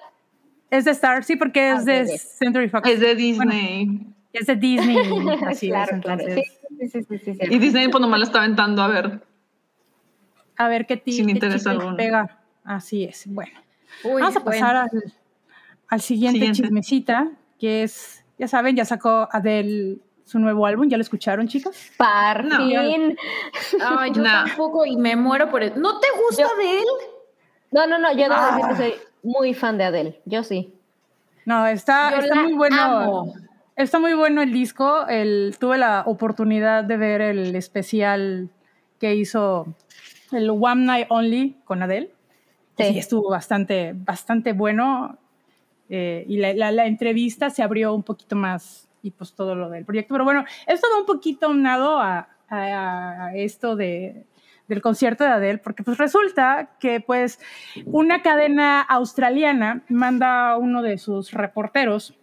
[0.69, 2.17] Es de Star, sí, porque es Ah, de.
[2.17, 2.89] Century Fox.
[2.89, 4.13] Es de Disney.
[4.33, 4.97] Es de Disney.
[5.47, 6.33] Así claro, es, entonces.
[6.35, 7.37] Sí, sí, sí, sí, sí.
[7.41, 9.21] y Disney pues nomás lo está aventando a ver.
[10.57, 11.97] A ver qué, Sin qué interés alguno.
[11.97, 12.39] pega.
[12.63, 13.23] Así es.
[13.27, 13.51] Bueno,
[14.03, 14.59] Uy, vamos a bueno.
[14.61, 14.89] pasar al,
[15.89, 16.61] al siguiente, Siguiente.
[16.63, 20.87] chismecita, que es, ya saben, ya sacó Adele su nuevo álbum.
[20.89, 21.75] ¿Ya lo escucharon, chicos?
[21.97, 22.57] Par No.
[22.57, 23.15] fin.
[23.81, 24.45] Ay, yo Nah.
[24.45, 25.73] tampoco y me muero por él.
[25.75, 26.85] ¿No te gusta Yo- de él?
[27.71, 28.55] No, no, no, yo debo Ah.
[28.55, 28.93] decir que soy
[29.23, 30.21] muy fan de Adele.
[30.25, 30.73] Yo sí.
[31.45, 32.81] No, está, Yo está la muy bueno.
[32.81, 33.33] amo.
[33.75, 35.07] Está muy bueno el disco.
[35.07, 38.49] El, tuve la oportunidad de ver el especial
[38.99, 39.67] que hizo
[40.31, 42.11] el One Night Only con Adele.
[42.77, 42.83] Sí.
[42.85, 45.17] Sí, estuvo bastante, bastante bueno.
[45.89, 49.69] eh, y la, la- la entrevista se abrió un poquito más y pues todo lo
[49.69, 50.13] del proyecto.
[50.15, 54.25] Pero bueno, esto va un poquito unado a, a- a esto de,
[54.67, 57.39] del concierto de Adele, porque pues resulta que pues
[57.85, 62.15] una cadena australiana manda a uno de sus reporteros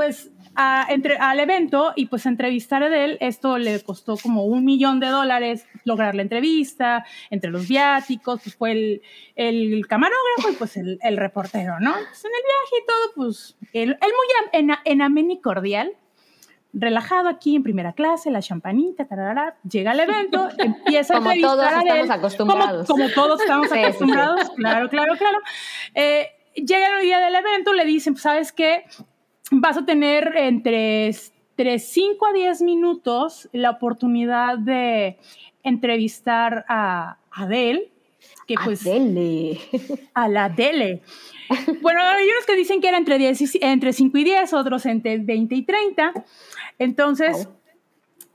[0.00, 3.18] pues a- entre, al evento y pues entrevistar a Adele.
[3.20, 8.56] Esto le costó como un millón de dólares lograr la entrevista, entre los viáticos, pues
[8.56, 9.02] fue el,
[9.36, 11.92] el camarógrafo y pues el, el reportero, ¿no?
[11.92, 14.10] Pues en el viaje y todo, pues él, él
[14.54, 15.92] muy en, amén y cordial,
[16.72, 21.58] relajado aquí en primera clase, la champanita, tararara, llega al evento, empieza a Como entrevistar
[21.58, 22.86] todos a estamos acostumbrados.
[22.86, 23.84] Como, como todos estamos Sí, sí, sí.
[23.84, 25.38] acostumbrados, claro, claro, claro.
[25.94, 28.84] Eh, llega el día del evento, le dicen, pues, ¿sabes qué?
[29.50, 35.18] Vas a tener entre, entre 5 a 10 minutos la oportunidad de
[35.62, 37.90] entrevistar a Adele,
[38.46, 39.58] que pues Adele.
[40.14, 41.02] a la Adele.
[41.82, 44.86] Bueno, hay unos que dicen que era entre, 10 y- entre 5 y 10, otros
[44.86, 46.12] entre 20 y 30.
[46.78, 47.48] Entonces,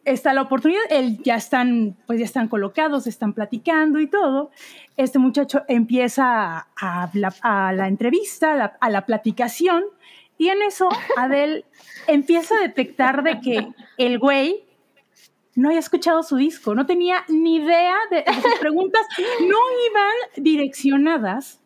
[0.04, 4.52] está la oportunidad, el, ya están, pues ya están colocados, están platicando y todo.
[4.98, 9.84] Este muchacho empieza a, la, a la entrevista, a la, a la platicación,
[10.38, 11.66] y en eso Adele
[12.08, 13.68] empieza a detectar de que
[13.98, 14.64] el güey
[15.56, 19.02] no había escuchado su disco, no tenía ni idea de, de sus preguntas,
[19.42, 19.58] no
[19.90, 21.62] iban direccionadas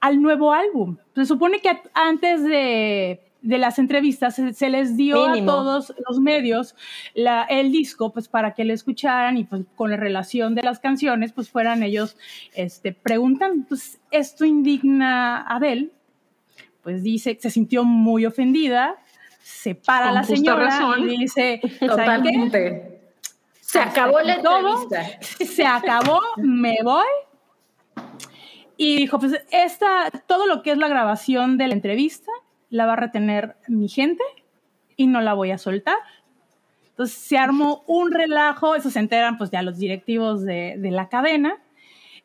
[0.00, 0.96] al nuevo álbum.
[1.14, 5.50] Se supone que antes de, de las entrevistas se, se les dio Mínimo.
[5.52, 6.74] a todos los medios
[7.14, 10.80] la- el disco pues para que lo escucharan y pues con la relación de las
[10.80, 12.16] canciones pues fueran ellos
[12.54, 13.54] este, preguntando.
[13.54, 15.90] Entonces esto indigna a Adele,
[16.86, 18.94] pues dice, se sintió muy ofendida,
[19.42, 21.10] se para Con la señora razón.
[21.10, 21.60] y dice.
[21.80, 23.00] Totalmente.
[23.60, 24.84] Se acabó la todo.
[24.84, 25.44] entrevista.
[25.44, 27.02] se acabó, me voy.
[28.76, 32.30] Y dijo, pues esta, todo lo que es la grabación de la entrevista
[32.70, 34.22] la va a retener mi gente
[34.96, 35.96] y no la voy a soltar.
[36.90, 41.08] Entonces se armó un relajo, eso se enteran pues ya los directivos de, de la
[41.08, 41.58] cadena.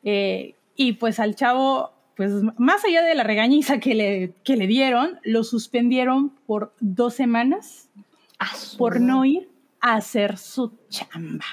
[0.03, 1.91] eh, y pues al chavo,
[2.29, 7.13] pues más allá de la regañiza que le, que le dieron, lo suspendieron por dos
[7.15, 7.87] semanas
[8.39, 9.49] Ah, por no ir
[9.81, 11.45] a hacer su chamba.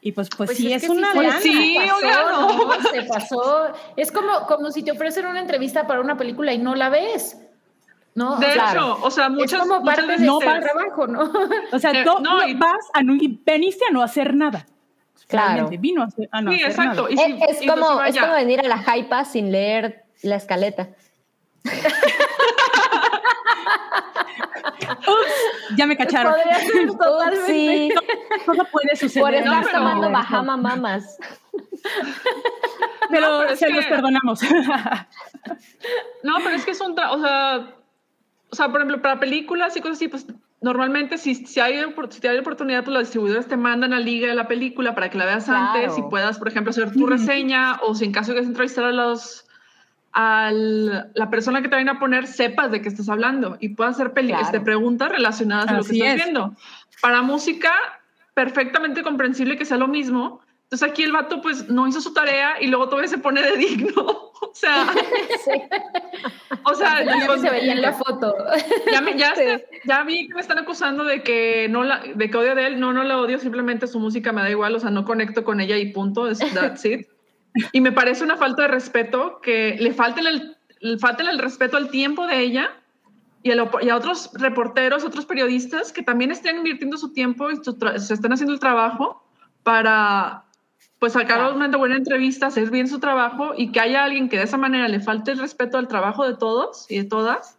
[0.00, 2.66] Y pues, pues, Pues sí, es es, que una sí sí, se pasó, oiga, no.
[2.66, 2.82] ¿no?
[2.90, 3.72] Se pasó.
[3.96, 7.38] Es como, como si te ofrecen una entrevista para una película y no la ves.
[8.14, 8.36] ¿No?
[8.38, 10.60] De O sea, hecho, o sea, muchas, es como muchas parte veces de no pasa.
[10.60, 11.32] trabajo, ¿no?
[11.72, 13.14] O sea, Eh, tú no, no, y- vas a no,
[13.46, 14.66] veniste a no hacer nada.
[15.28, 15.52] Claro.
[15.52, 17.02] Realmente, vino a, hacer- a no Sí, hacer exacto.
[17.08, 17.10] nada.
[17.12, 20.88] Y si- Es, como, es como venir a la hypa sin leer la escaleta.
[25.00, 26.32] Ups, ya me cacharon.
[26.34, 27.46] Podría ser totalmente.
[27.46, 27.90] Sí,
[28.46, 29.22] Todo puede suceder.
[29.24, 30.10] por estar este tomando.
[30.10, 31.18] Bahama Mamas.
[33.10, 34.40] Pero, No, pero es se que- los perdonamos.
[36.22, 37.74] No, pero es que es un, tra- o sea,
[38.50, 40.26] o sea, por ejemplo, para películas y cosas así, pues
[40.62, 41.80] normalmente si, si, hay,
[42.10, 45.18] si hay oportunidad, pues los distribuidores te mandan a liga de la película para que
[45.18, 45.70] la veas Claro.
[45.74, 48.84] antes y puedas, por ejemplo, hacer tu reseña o si en caso de que entrevistar
[48.84, 49.46] a los
[50.14, 53.94] a la persona que te vayan a poner sepas de qué estás hablando y puedas
[53.94, 54.44] hacer peli- Claro.
[54.44, 56.14] este, preguntas relacionadas a lo que estás es.
[56.16, 56.54] viendo.
[57.00, 57.72] Para música,
[58.34, 60.41] perfectamente comprensible que sea lo mismo.
[60.72, 63.58] Entonces aquí el vato pues no hizo su tarea y luego todavía se pone de
[63.58, 63.92] digno.
[64.40, 64.86] o sea,
[66.64, 68.34] o sea, Ya con- se veía en la foto.
[68.90, 69.42] ya, me- ya, Sí.
[69.42, 72.66] se- ya vi que me están acusando de que no la, de que odio de
[72.68, 72.80] él.
[72.80, 75.60] No, no la odio, simplemente su música me da igual, o sea, no conecto con
[75.60, 77.06] ella y punto, es that's it.
[77.72, 81.76] Y me parece una falta de respeto que le falten el, le falten el respeto
[81.76, 82.70] al tiempo de ella
[83.42, 87.50] y a, lo- y a otros reporteros, otros periodistas que también estén invirtiendo su tiempo
[87.50, 89.22] y su se están haciendo el trabajo
[89.64, 90.44] para
[91.02, 91.56] pues sacar Claro.
[91.56, 94.86] una buena entrevista, hacer bien su trabajo y que haya alguien que de esa manera
[94.86, 97.58] le falte el respeto al trabajo de todos y de todas,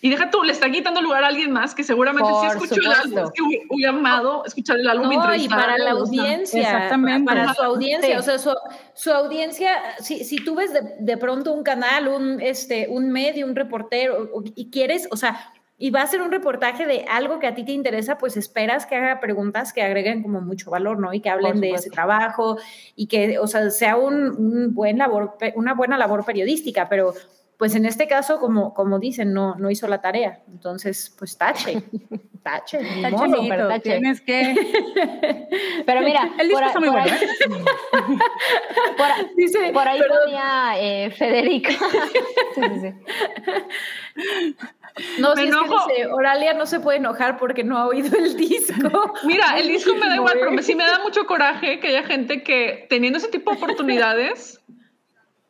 [0.00, 2.92] Y deja tú, le está quitando lugar a alguien más que seguramente sí escuchó el
[2.92, 5.08] álbum, que hubiera amado escuchar el álbum.
[5.14, 7.24] No, y para la audiencia, Exactamente.
[7.24, 11.62] para su audiencia, o sea, su, audiencia, si, si, tú ves de, de, pronto un
[11.62, 15.52] canal, un, este, un medio, un reportero, y quieres, o sea,
[15.82, 18.86] y va a ser un reportaje de algo que a ti te interesa, pues esperas
[18.86, 21.12] que haga preguntas que agreguen como mucho valor, ¿no?
[21.12, 22.56] Y que hablen de ese trabajo
[22.94, 27.14] y que, o sea, sea un, un buen labor, una buena labor periodística, pero
[27.58, 30.40] pues en este caso, como, como dicen, no, no hizo la tarea.
[30.48, 31.82] Entonces, pues tache,
[32.42, 33.16] tache, tache,
[33.48, 33.90] pero tache.
[33.98, 35.48] Tienes que...
[35.86, 37.12] pero mira, el disco está muy bueno.
[37.12, 37.20] Ahí,
[38.96, 41.70] por, Dice, por ahí ponía eh, Federico.
[42.54, 44.56] sí, sí, sí.
[45.18, 48.36] No, si es que dice, Oralia no se puede enojar porque no ha oído el
[48.36, 49.14] disco.
[49.24, 52.42] Mira, el disco me da igual, pero sí me da mucho coraje que haya gente
[52.42, 54.60] que teniendo ese tipo de oportunidades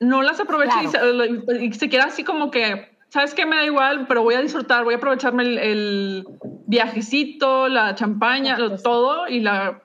[0.02, 3.46] no las aprovecha y, se, queda así como que, ¿sabes qué?
[3.46, 6.26] Me da igual, pero voy a disfrutar, voy a aprovecharme el,
[6.66, 9.80] viajecito, la champaña, todo y la...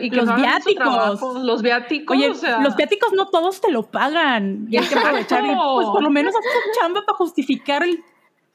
[0.00, 1.42] Y los viáticos.
[1.44, 2.16] los viáticos.
[2.16, 4.66] Oye, los viáticos no todos te lo pagan.
[4.68, 5.44] Y hay que aprovechar.
[5.44, 8.02] pues por lo menos haces un chamba para justificar el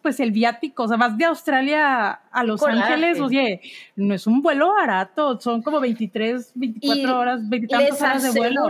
[0.02, 3.60] pues el viático, o sea, vas de Australia a Los Ángeles, oye,
[3.96, 8.70] no es un vuelo barato, son como 23, 24 horas, 20 horas de vuelo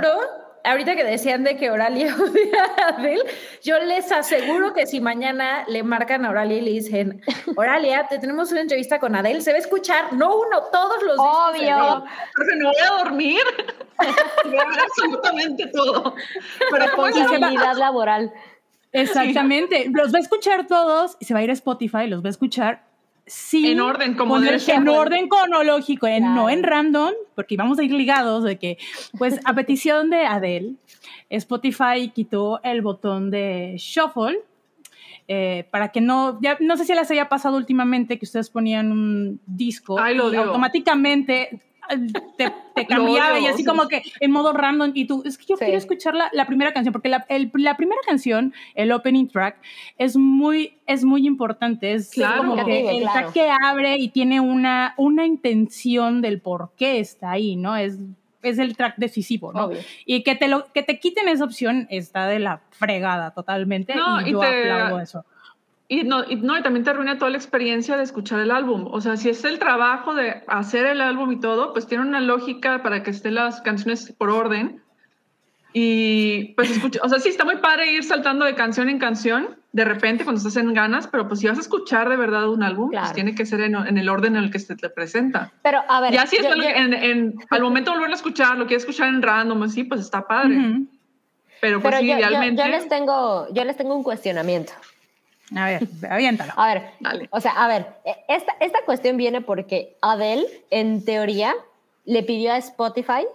[0.66, 3.24] ahorita que decían de que Oralia odia a Adele,
[3.64, 7.22] yo les aseguro que si mañana le marcan a Oralia y le dicen,
[7.56, 11.18] Oralia, te tenemos una entrevista con Adele, se va a escuchar, no uno, todos los
[11.20, 12.04] Obvio.
[12.36, 13.42] Porque no voy a dormir.
[14.46, 16.16] voy a ver absolutamente todo.
[16.72, 18.34] Pero responsabilidad laboral.
[18.92, 19.90] Exactamente.
[19.92, 22.32] Los va a escuchar todos y se va a ir a Spotify, los va a
[22.32, 22.94] escuchar
[23.26, 28.43] sí, en orden, como en orden cronológico, no en random, porque vamos a ir ligados
[28.43, 28.77] de que,
[29.18, 30.76] pues a petición de Adele,
[31.30, 34.39] Spotify quitó el botón de shuffle.
[35.27, 38.91] Eh, para que no, ya no sé si les haya pasado últimamente que ustedes ponían
[38.91, 41.61] un disco y automáticamente
[42.76, 45.78] te, cambiaba y así como que en modo random y tú, es que yo quiero
[45.78, 49.57] escuchar la, primera canción, porque la, primera canción, el opening track,
[49.98, 54.94] es muy, es muy importante, es como que el track que abre y tiene una,
[54.98, 57.76] una intención del por qué está ahí, ¿no?
[57.76, 57.99] Es
[58.45, 59.72] es el track decisivo, ¿no?
[60.06, 63.94] Y que te, lo, que te quiten esa opción está de la fregada totalmente
[64.26, 65.26] y, yo aplaudo eso.
[65.88, 68.88] Y no, y no, y también te arruina toda la experiencia de escuchar el álbum.
[68.91, 72.22] O sea, si es el trabajo de hacer el álbum y todo, pues tiene una
[72.22, 74.82] lógica para que estén las canciones por orden.
[75.74, 79.57] Y pues escucha, o sea, sí, está muy padre ir saltando de canción en canción
[79.76, 82.64] de repente cuando estás en ganas, pero pues si vas a escuchar de verdad un
[82.64, 85.52] álbum, pues tiene que ser en, el orden en el que se te presenta.
[85.64, 88.84] Pero a ver, ya si es en, al momento de volverlo a escuchar, lo quieres
[88.84, 90.80] escuchar en random, así, pues está padre.
[91.60, 92.64] Pero pues sí, idealmente.
[92.64, 94.72] Yo, les tengo, yo les tengo un cuestionamiento.
[95.55, 96.53] A ver, aviéntalo.
[96.55, 101.53] A ver, o sea, a ver, e, esta, esta cuestión viene porque Adele, en teoría,
[102.05, 103.26] le pidió a Spotify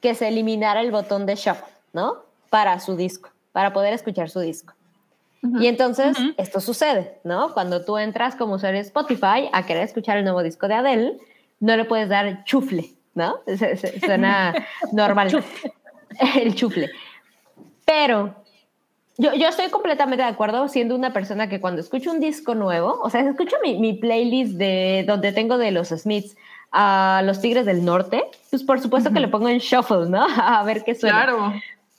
[0.00, 2.24] que se eliminara el botón de shuffle, ¿no?
[2.50, 4.74] Para su disco, para poder escuchar su disco.
[5.60, 7.54] Y entonces esto sucede, ¿no?
[7.54, 11.18] Cuando tú entras como usuario de Spotify a querer escuchar el nuevo disco de Adele,
[11.60, 13.40] no le puedes dar chufle, ¿no?
[14.04, 14.54] suena
[14.92, 15.44] normal.
[16.34, 16.90] el chufle.
[17.84, 18.34] Pero
[19.18, 23.00] yo, yo estoy completamente de acuerdo siendo una persona que cuando escucho un disco nuevo,
[23.02, 26.36] o sea, escucho mi, mi playlist de donde tengo de los Smiths
[26.72, 30.26] a los Tigres del Norte, pues por supuesto que le pongo en shuffle, ¿no?
[30.36, 31.24] A ver qué suena.
[31.24, 31.52] Claro.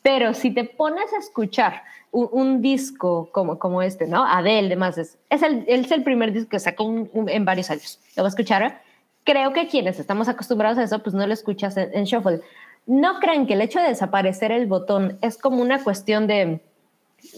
[0.04, 4.26] Pero si te pones a escuchar un, disco como, como este, ¿no?
[4.26, 8.00] Adele, demás, es, es, el, es el primer disco que sacó en varios años.
[8.16, 8.82] Lo voy a escuchar.
[9.24, 12.40] Creo que quienes estamos acostumbrados a eso, pues no lo escuchas en, en shuffle.
[12.86, 16.62] ¿No creen que el hecho de desaparecer el botón es como una cuestión de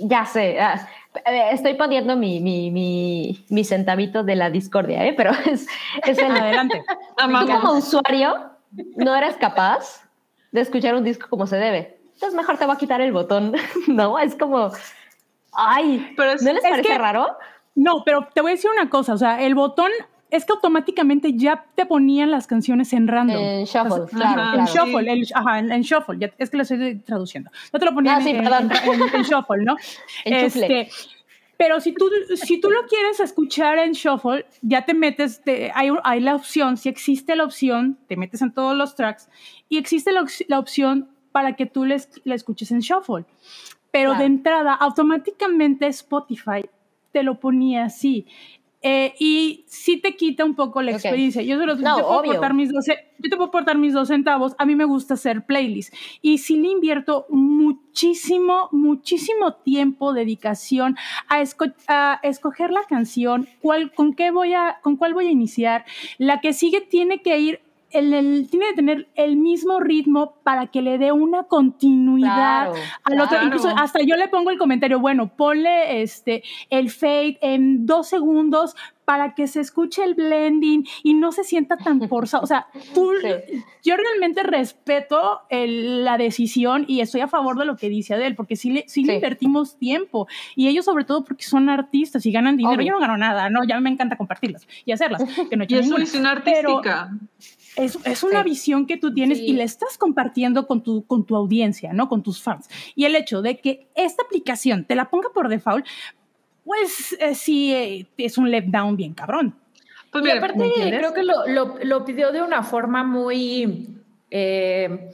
[0.01, 0.87] ya sé, ah,
[1.25, 5.13] eh, estoy poniendo mi, mi, mi, mi, centavito de la discordia, ¿eh?
[5.13, 5.67] pero es,
[6.05, 6.31] es el...
[6.31, 6.83] Adelante.
[7.17, 8.51] Tú como usuario
[8.95, 10.03] no eres capaz
[10.51, 11.99] de escuchar un disco como se debe.
[12.13, 13.53] Entonces mejor te va a quitar el botón,
[13.87, 14.19] ¿no?
[14.19, 14.71] Es como,
[15.53, 17.27] ay, pero ¿no les parece raro?
[17.75, 19.91] No, pero te voy a decir una cosa, o sea, el botón
[20.31, 23.37] es que automáticamente ya te ponían las canciones en random.
[23.37, 27.49] En shuffle, claro, En shuffle, ajá, en, shuffle, es que lo estoy traduciendo.
[27.73, 29.75] No te lo ponían ah, en, shuffle, ¿no?
[30.25, 30.89] este,
[31.57, 35.41] pero si tú, si tú lo quieres escuchar en shuffle, ya te metes,
[35.73, 39.29] hay, hay, la opción, si existe la opción, te metes en todos los tracks
[39.67, 43.25] y existe la, la opción para que tú les, la escuches en shuffle.
[43.91, 46.69] Pero de entrada, automáticamente Spotify
[47.11, 48.27] te lo ponía así
[48.81, 51.41] Eh, y sí te quita un poco la experiencia.
[51.41, 54.55] Yo, solo, no, te puedo aportar mis 12, yo te puedo aportar mis dos centavos.
[54.57, 55.95] A mí me gusta hacer playlists.
[56.21, 60.95] Y sí le invierto muchísimo, muchísimo tiempo, dedicación
[61.27, 61.43] a,
[61.87, 65.85] a escoger la canción, cuál, con, qué voy a, con cuál voy a iniciar.
[66.17, 67.61] La que sigue tiene que ir
[67.91, 72.71] el, tiene que tener el mismo ritmo para que le dé una continuidad
[73.03, 73.43] al otro.
[73.43, 78.75] Incluso hasta yo le pongo el comentario, bueno, ponle este, el fade en dos segundos
[79.09, 82.43] para que se escuche el blending y no se sienta tan forzado.
[82.43, 82.67] O sea,
[83.83, 88.55] yo realmente respeto la decisión y estoy a favor de lo que dice Adel, porque
[88.55, 90.27] sí le, sí, invertimos tiempo.
[90.55, 92.83] Y ellos sobre todo porque son artistas y ganan dinero.
[92.83, 93.63] Yo no gano nada, ¿no?
[93.63, 95.23] Ya me encanta compartirlas y hacerlas.
[95.49, 97.09] Que no y es una artística.
[97.79, 101.35] Es, es, una visión que tú tienes y la estás compartiendo con tu, con tu
[101.35, 102.09] audiencia, ¿no?
[102.09, 102.69] Con tus fans.
[102.95, 105.85] Y el hecho de que esta aplicación te la ponga por default,
[106.65, 109.55] pues eh, sí eh, es un letdown bien cabrón.
[110.11, 113.87] Pues y aparte, creo que lo, lo, lo, pidió de una forma muy.
[114.31, 115.11] Eh,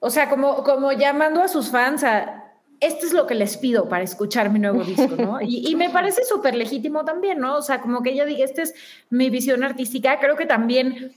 [0.00, 2.38] o sea, como, como llamando a sus fans a.
[2.80, 5.40] Esto es lo que les pido para escuchar mi nuevo disco, ¿no?
[5.42, 7.56] Y, y me parece súper legítimo también, ¿no?
[7.56, 8.74] O sea, como que ella diga, esta es
[9.08, 10.18] mi visión artística.
[10.18, 11.14] Creo que también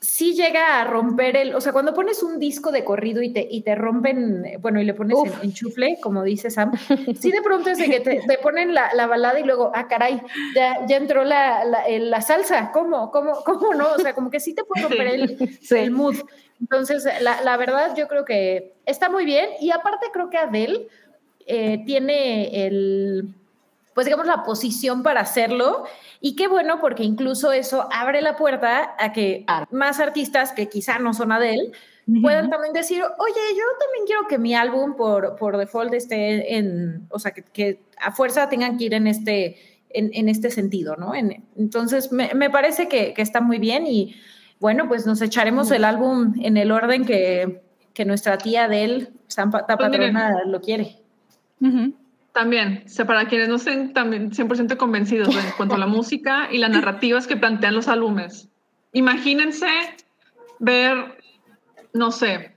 [0.00, 3.46] sí llega a romper el, o sea, cuando pones un disco de corrido y te,
[3.50, 6.72] y te rompen, bueno, y le pones en, chufle, como dice Sam,
[7.20, 10.22] sí de pronto es de que te, ponen la, la, balada y luego, ah, caray,
[10.54, 13.10] ya, ya entró la, la, la, salsa, ¿cómo?
[13.10, 13.42] ¿Cómo?
[13.44, 13.92] ¿Cómo no?
[13.92, 16.16] O sea, como que sí te puede romper el, el mood.
[16.60, 20.88] Entonces, la, la, verdad, yo creo que está muy bien y aparte creo que Adele
[21.46, 23.34] eh, tiene el
[24.00, 25.84] pues digamos, la posición para hacerlo.
[26.22, 30.98] Y qué bueno, porque incluso eso abre la puerta a que más artistas que quizá
[30.98, 31.72] no son Adele
[32.22, 37.06] puedan también decir, oye, yo también quiero que mi álbum por, por default esté en,
[37.10, 39.58] o sea, que, a fuerza tengan que ir en este,
[39.90, 41.12] en, este sentido, ¿no?
[41.14, 44.16] entonces, me, parece que, está muy bien y
[44.60, 47.60] bueno, pues nos echaremos el álbum en el orden que,
[47.92, 50.96] que nuestra tía Adele, Santa pues Patrona, lo quiere.
[52.32, 56.48] También, o sea, para quienes no estén también 100% convencidos en cuanto a la música
[56.50, 58.48] y las narrativas que plantean los álbumes.
[58.92, 59.66] Imagínense
[60.58, 61.18] ver,
[61.92, 62.54] no sé,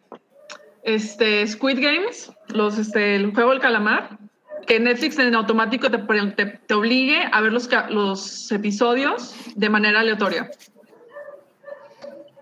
[0.83, 4.19] este, Squid Games, los, este, el juego del calamar,
[4.67, 10.49] que Netflix en automático te, te, obligue a ver los, los episodios de manera aleatoria.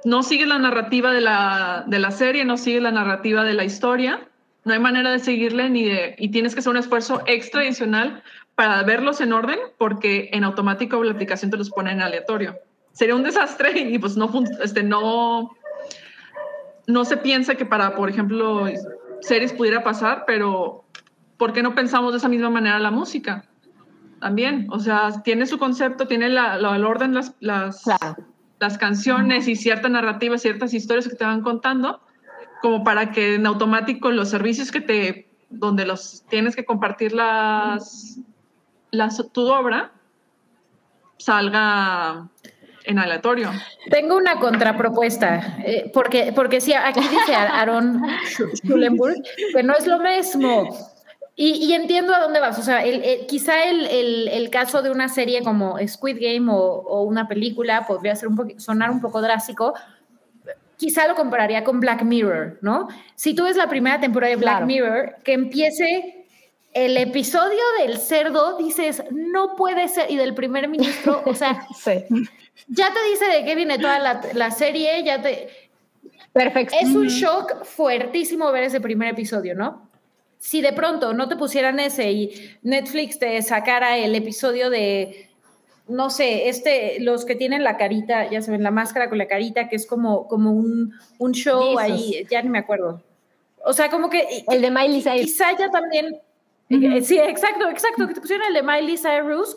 [0.03, 3.63] No sigue la narrativa de la, de la serie, no sigue la narrativa de la
[3.63, 4.27] historia,
[4.63, 8.23] no hay manera de seguirle ni de, y tienes que hacer un esfuerzo extra adicional
[8.55, 12.57] para verlos en orden porque en automático la aplicación te los pone en aleatorio.
[12.91, 14.31] Sería un desastre y pues no,
[14.63, 15.51] este, no,
[16.87, 18.65] no se piensa que para, por ejemplo,
[19.21, 20.85] series pudiera pasar, pero
[21.37, 23.45] ¿por qué no pensamos de esa misma manera la música?
[24.19, 27.83] También, o sea, tiene su concepto, tiene la, el orden, las, las,
[28.59, 32.01] las canciones y cierta narrativa, ciertas historias que te van contando,
[32.61, 38.19] como para que en automático los servicios que te, donde los tienes que compartir las,
[39.33, 39.91] tu obra,
[41.17, 42.27] salga
[42.83, 43.51] en aleatorio.
[43.89, 48.01] Tengo una contrapropuesta, eh, porque, porque sí, aquí dice Aaron
[48.55, 49.21] Schulenburg
[49.53, 50.69] que no es lo mismo.
[51.43, 52.59] Y, entiendo a dónde vas.
[52.59, 57.01] O sea, el, quizá el, el, caso de una serie como Squid Game o, o
[57.01, 59.73] una película podría ser un sonar un poco drástico,
[60.81, 62.87] quizá lo compararía con Black Mirror, ¿no?
[63.13, 66.25] Si tú ves la primera temporada de Black Mirror, que empiece
[66.73, 71.67] el episodio del cerdo, dices, no puede ser, y del primer ministro, o sea,
[72.67, 73.99] ya te dice de qué viene toda
[74.33, 75.49] la, serie, ya te...
[76.33, 76.75] Perfecto.
[76.81, 79.87] Es un shock fuertísimo ver ese primer episodio, ¿no?
[80.39, 85.29] Si de pronto no te pusieran ese y Netflix te sacara el episodio de
[85.91, 89.27] no sé, este, los que tienen la carita, ya se ven, la máscara con la
[89.27, 93.01] carita, que es como, como un, un show ahí, ya ni me acuerdo.
[93.63, 94.43] O sea, como que...
[94.49, 95.21] El de Miley Cyrus.
[95.21, 96.19] Quizá ya también...
[96.69, 99.55] Eh, sí, exacto, exacto, que te pusieron el de Miley Cyrus.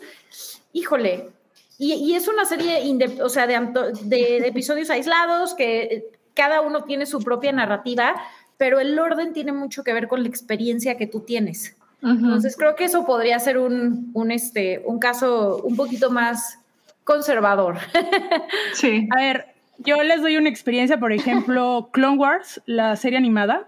[0.73, 1.29] Híjole.
[1.77, 2.81] Y, y es una serie,
[3.21, 3.57] o sea, de,
[4.03, 8.15] de, de episodios aislados, que cada uno tiene su propia narrativa,
[8.57, 11.75] pero el orden tiene mucho que ver con la experiencia que tú tienes.
[12.01, 16.59] Entonces creo que eso podría ser un, un, este, un caso un poquito más
[17.03, 17.77] conservador.
[18.73, 19.07] Sí.
[19.15, 23.67] A ver, yo les doy una experiencia, por ejemplo, Clone Wars, la serie animada,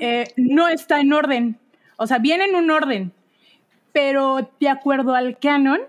[0.00, 1.58] eh, no está en orden.
[1.96, 3.12] O sea, viene en un orden,
[3.92, 5.80] pero de acuerdo al canon,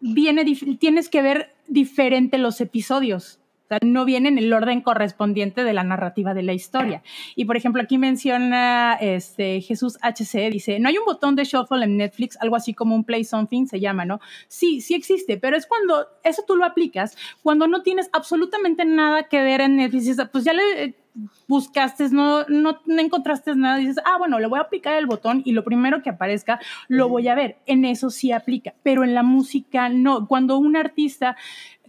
[0.00, 0.44] viene,
[0.78, 3.38] tienes que ver diferente los episodios.
[3.66, 7.02] O sea, no viene en el orden correspondiente de la narrativa de la historia.
[7.34, 11.84] Y por ejemplo, aquí menciona este, Jesús HC, dice, no hay un botón de shuffle
[11.84, 14.20] en Netflix, algo así como un play something se llama, ¿no?
[14.46, 19.24] Sí, sí existe, pero es cuando eso tú lo aplicas, cuando no tienes absolutamente nada
[19.24, 20.94] que ver en Netflix, pues ya le
[21.46, 25.42] buscaste, no, no, no, encontraste nada, dices, ah, bueno, le voy a aplicar el botón
[25.44, 27.56] y lo primero que aparezca lo voy a ver.
[27.66, 30.26] En eso sí aplica, pero en la música no.
[30.26, 31.36] Cuando un artista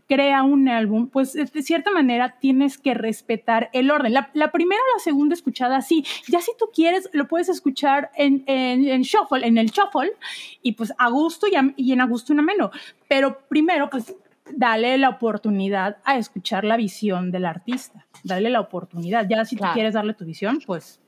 [0.07, 4.13] crea un álbum, pues de cierta manera tienes que respetar el orden.
[4.13, 8.43] La, primera o la segunda escuchada, sí, ya si tú quieres, lo puedes escuchar en,
[8.47, 10.13] en, shuffle, en el shuffle,
[10.61, 12.71] y pues a gusto y, y en a gusto en ameno.
[13.07, 14.15] Pero primero, pues
[14.55, 19.27] dale la oportunidad a escuchar la visión del artista, dale la oportunidad.
[19.29, 20.99] Ya si tú quieres darle tu visión, pues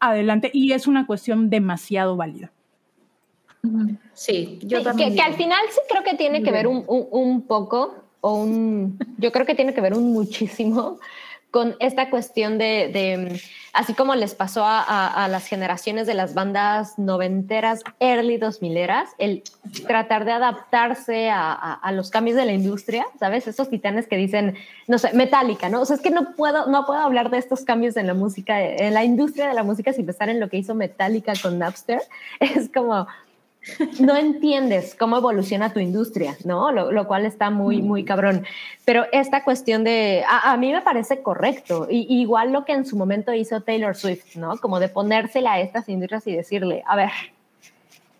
[0.00, 0.50] adelante.
[0.52, 2.52] Y es una cuestión demasiado válida.
[4.12, 5.14] Sí, yo también.
[5.14, 9.32] Que, al final sí creo que tiene que ver un, un, poco, o un, yo
[9.32, 10.98] creo que tiene que ver un muchísimo
[11.56, 13.40] con esta cuestión de,
[13.72, 19.42] así como les pasó a, las generaciones de las bandas noventeras, early dos mileras, el
[19.86, 23.46] tratar de adaptarse a, los cambios de la industria, ¿sabes?
[23.46, 24.54] Esos titanes que dicen,
[24.86, 25.80] no sé, metálica, ¿no?
[25.80, 28.62] O sea, es que no puedo, no puedo hablar de estos cambios en la música,
[28.62, 32.02] en la industria de la música sin pensar en lo que hizo Metallica con Napster.
[32.40, 33.06] Es como,
[34.00, 36.70] no entiendes cómo evoluciona tu industria, ¿no?
[36.72, 38.44] Lo, cual está muy, muy cabrón.
[38.84, 42.96] Pero esta cuestión de, a, mí me parece correcto, y, igual lo que en su
[42.96, 44.56] momento hizo Taylor Swift, ¿no?
[44.58, 47.10] Como de ponérsela a estas industrias y decirle, a ver,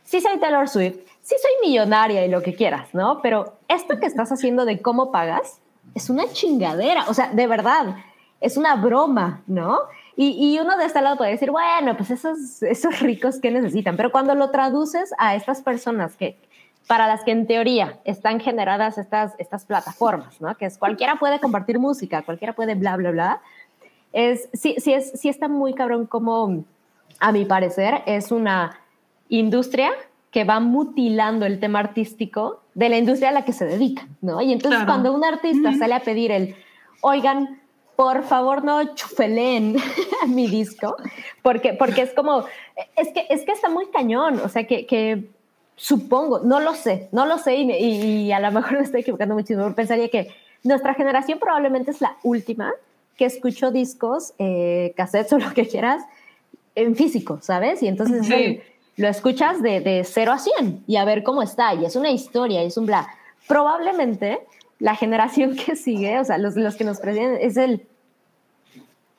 [0.04, 3.20] sí soy Taylor Swift, sí soy millonaria y lo que quieras, ¿no?
[3.22, 5.60] Pero esto que estás haciendo de cómo pagas
[5.94, 7.96] es una chingadera, o sea, de verdad,
[8.40, 9.78] es una broma, ¿no?
[10.18, 14.10] Y, uno de este lado puede decir, bueno, pues esos, esos ricos que necesitan, pero
[14.10, 16.38] cuando lo traduces a estas personas que,
[16.86, 20.56] para las que en teoría están generadas estas, estas plataformas, ¿no?
[20.56, 23.40] Que es cualquiera puede compartir música, cualquiera puede bla, bla, bla.
[24.14, 26.64] Es, sí, sí, es, sí está muy cabrón como,
[27.20, 28.78] a mi parecer, es una
[29.28, 29.90] industria
[30.30, 34.40] que va mutilando el tema artístico de la industria a la que se dedica, ¿no?
[34.40, 36.54] Y entonces cuando un artista sale a pedir el,
[37.00, 37.60] oigan,
[37.96, 39.76] por favor no chufeleen
[40.28, 40.96] mi disco,
[41.42, 42.44] porque, porque es como,
[42.94, 45.30] es que, es que está muy cañón, o sea, que, que
[45.76, 49.74] supongo, no lo sé, no lo sé y, a lo mejor me estoy equivocando muchísimo,
[49.74, 50.28] pensaría que
[50.62, 52.72] nuestra generación probablemente es la última
[53.16, 56.04] que escuchó discos, eh, cassettes o lo que quieras,
[56.74, 57.82] en físico, ¿sabes?
[57.82, 58.28] Y entonces
[58.96, 62.10] lo escuchas de, de 0 a 100 y a ver cómo está, y es una
[62.10, 63.08] historia, y es un bla.
[63.48, 64.40] Probablemente
[64.78, 67.86] la generación que sigue, o sea, los, los que nos preceden, es el...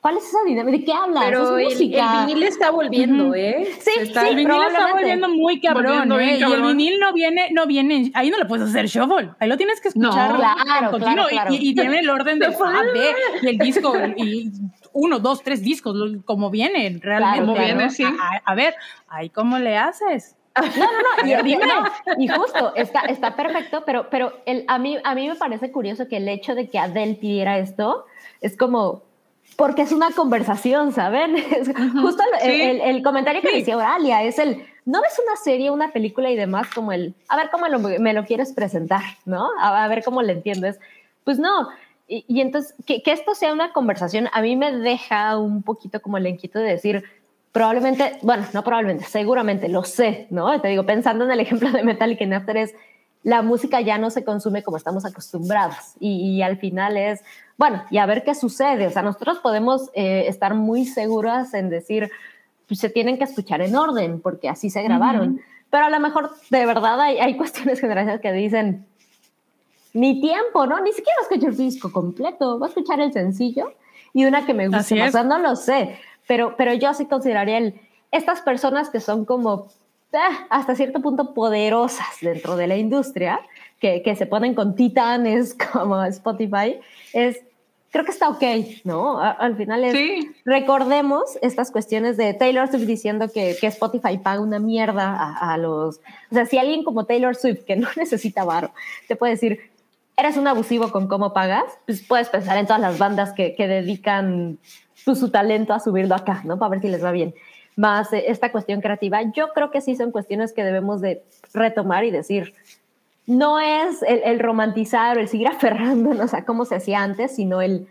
[0.00, 0.78] ¿Cuál es esa dinámica?
[0.78, 1.24] ¿De qué hablas?
[1.24, 3.68] Pero el, vinil está volviendo, ¿eh?
[3.80, 6.38] Sí, está, el vinil está volviendo muy cabrón, ¿eh?
[6.38, 9.56] Y el vinil no viene, no viene, ahí no le puedes hacer shuffle, ahí lo
[9.56, 11.52] tienes que escuchar no, claro, claro, claro.
[11.52, 14.52] Y, tiene el orden de A, B, y el disco, y
[14.92, 17.40] uno, dos, tres discos, como vienen realmente.
[17.40, 18.04] Como viene, sí.
[18.04, 18.74] A, a, ver,
[19.08, 20.37] ahí cómo le haces.
[20.56, 22.22] No, no, no.
[22.22, 26.08] Y, justo, está, está perfecto, pero, pero el, a, mí, a mí me parece curioso
[26.08, 28.06] que el hecho de que Adele pidiera esto
[28.40, 29.02] es como,
[29.56, 31.36] porque es una conversación, ¿saben?
[32.00, 36.30] justo el, el, comentario que decía Oralia es el, no ves una serie, una película
[36.30, 37.66] y demás como el, a ver cómo
[37.98, 39.50] me lo quieres presentar, ¿no?
[39.60, 40.78] A, ver cómo le entiendes.
[41.24, 41.68] Pues no.
[42.06, 46.00] Y, y entonces, que, que, esto sea una conversación, a mí me deja un poquito
[46.00, 47.04] como el inquieto de decir,
[47.58, 50.60] probablemente, bueno, no probablemente, seguramente, lo sé, ¿no?
[50.60, 52.72] Te digo, pensando en el ejemplo de Metallica en After es,
[53.24, 57.24] la música ya no se consume como estamos acostumbrados y, al final es,
[57.56, 58.86] bueno, y a ver qué sucede.
[58.86, 62.12] O sea, nosotros podemos eh, estar muy seguras en decir,
[62.68, 65.40] pues se tienen que escuchar en orden porque así se grabaron.
[65.68, 68.86] Pero a lo mejor de verdad hay, hay cuestiones generales que dicen,
[69.94, 70.80] ni tiempo, ¿no?
[70.80, 73.72] Ni siquiera escucho el disco completo, voy a escuchar el sencillo
[74.14, 75.08] y una que me gusta.
[75.08, 75.98] O sea, no lo sé
[76.28, 77.80] pero, pero yo sí consideraría el,
[78.12, 79.66] estas personas que son como
[80.12, 83.40] ah, hasta cierto punto poderosas dentro de la industria,
[83.80, 86.78] que, que se ponen con titanes como Spotify,
[87.12, 87.40] es,
[87.90, 88.42] creo que está ok,
[88.84, 89.18] ¿no?
[89.20, 94.58] al final es, recordemos estas cuestiones de Taylor Swift diciendo que, que Spotify paga una
[94.58, 95.96] mierda a, a, los,
[96.30, 98.70] o sea, si alguien como Taylor Swift que no necesita varo,
[99.08, 99.60] te puede decir,
[100.18, 103.68] eres un abusivo con cómo pagas, pues puedes pensar en todas las bandas que, que
[103.68, 104.58] dedican
[105.14, 106.58] su, talento a subirlo acá, ¿no?
[106.58, 107.34] Para ver si les va bien.
[107.76, 111.22] Más eh, esta cuestión creativa, yo creo que sí son cuestiones que debemos de
[111.52, 112.54] retomar y decir,
[113.26, 117.86] no es el, romantizar o el seguir aferrándonos a cómo se hacía antes, sino el,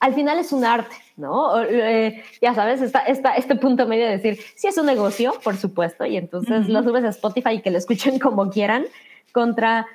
[0.00, 1.60] al final es un arte, ¿no?
[1.62, 5.56] Eh, ya sabes, está, está, este punto medio de decir, sí es un negocio, por
[5.56, 8.86] supuesto, y entonces lo subes a Spotify y que lo escuchen como quieran,
[9.32, 9.86] contra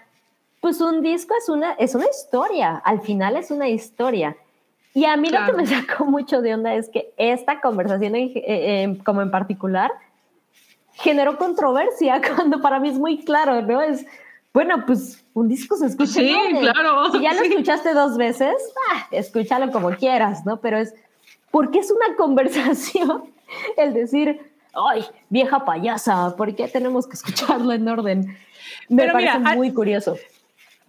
[0.63, 4.37] pues un disco es una, es una historia, al final es una historia.
[4.93, 8.31] Y a mí lo que me sacó mucho de onda es que esta conversación, eh,
[8.35, 9.91] eh, como en particular,
[10.93, 13.81] generó controversia cuando para mí es muy claro, ¿no?
[13.81, 14.05] Es,
[14.53, 16.13] bueno, pues un disco se escucha.
[16.13, 17.11] Sí, claro.
[17.11, 18.53] Si ya lo escuchaste dos veces,
[18.91, 20.57] ah, escúchalo como quieras, ¿no?
[20.61, 20.93] Pero es,
[21.49, 23.31] porque es una conversación
[23.77, 28.37] el decir, ay, vieja payasa, ¿por qué tenemos que escucharlo en orden?
[28.89, 30.17] Me parece muy curioso.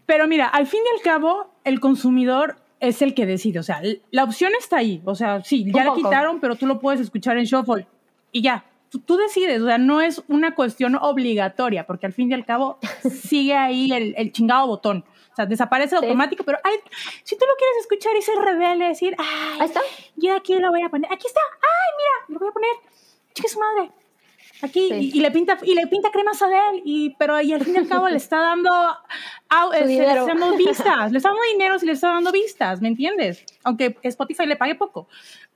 [0.07, 3.59] Pero mira, al fin y al cabo, el consumidor es el que decide.
[3.59, 3.81] O sea,
[4.11, 5.03] la opción está ahí.
[5.05, 7.87] O sea, sí, ya la quitaron, pero tú lo puedes escuchar en Shuffle
[8.33, 8.65] y ya.
[9.07, 12.79] Tú, decides, o sea, no es una cuestión obligatoria, porque al fin y al cabo
[13.11, 15.05] sigue ahí el, chingado botón.
[15.33, 16.75] O sea, desaparece automático, pero ay,
[17.25, 19.81] si tú lo quieres escuchar y ser rebelde, decir, ay, ahí está.
[20.15, 21.13] Yo aquí lo voy a poner.
[21.13, 21.41] Aquí está.
[21.61, 22.71] Ay, mira, lo voy a poner.
[23.35, 23.91] Chica su madre
[24.63, 27.75] aquí y, le pinta y le pinta cremas a él y pero ahí al fin
[27.75, 28.71] y al cabo le está dando
[29.73, 32.89] este, le está dando vistas le está dando dinero si le está dando vistas me
[32.89, 35.09] entiendes aunque Spotify le pague poco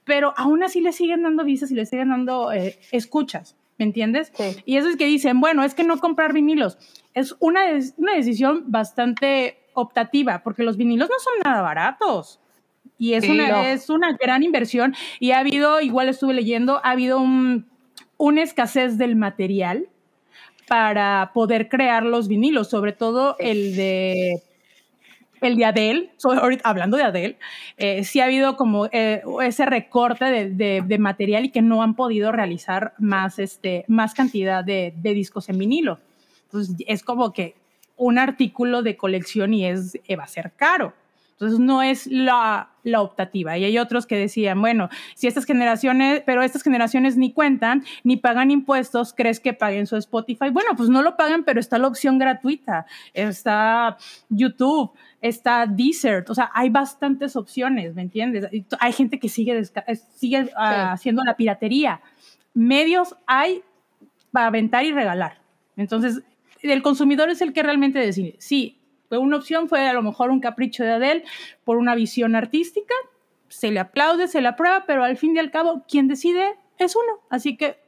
[0.05, 4.33] pero aún así le siguen dando vistas y le siguen dando eh, escuchas ¿me entiendes?
[4.65, 6.79] Y eso es que dicen, bueno, es que no comprar vinilos.
[7.15, 7.61] Es una,
[7.97, 12.41] una decisión bastante optativa, porque los vinilos no son nada baratos.
[12.99, 14.95] Y es, una, es una gran inversión.
[15.21, 17.67] Y ha habido, igual estuve leyendo, ha habido un
[18.19, 19.89] una escasez del material
[20.67, 24.43] para poder crear los vinilos, sobre todo el de
[25.41, 26.11] el de Adele,
[26.65, 27.39] hablando de Adele,
[27.77, 32.33] eh, sí ha habido como eh, ese recorte de, material y que no han podido
[32.33, 36.01] realizar más, este, más cantidad de, de, discos en vinilo.
[36.47, 37.55] Entonces es como que
[37.97, 40.93] un artículo de colección y es, eh, va a ser caro.
[41.33, 43.57] Entonces no es la, la, optativa.
[43.57, 48.17] Y hay otros que decían, bueno, si estas generaciones, pero estas generaciones ni cuentan, ni
[48.17, 50.51] pagan impuestos, ¿crees que paguen su Spotify?
[50.51, 53.97] Bueno, pues no lo pagan, pero está la opción gratuita, está
[54.29, 58.49] YouTube, está Desert, o sea, hay bastantes opciones, ¿me entiendes?
[58.81, 59.63] Hay gente que sigue,
[60.17, 62.01] sigue ah, haciendo la piratería.
[62.55, 63.63] Medios hay
[64.33, 65.39] para aventar y regalar.
[65.77, 66.23] Entonces,
[66.63, 68.35] el consumidor es el que realmente decide.
[68.39, 68.78] Sí,
[69.11, 71.25] una opción fue a lo mejor un capricho de Adele
[71.65, 72.95] por una visión artística,
[73.49, 76.95] se le aplaude, se le aprueba, pero al fin y al cabo, quien decide es
[76.97, 77.21] uno.
[77.31, 77.79] Así que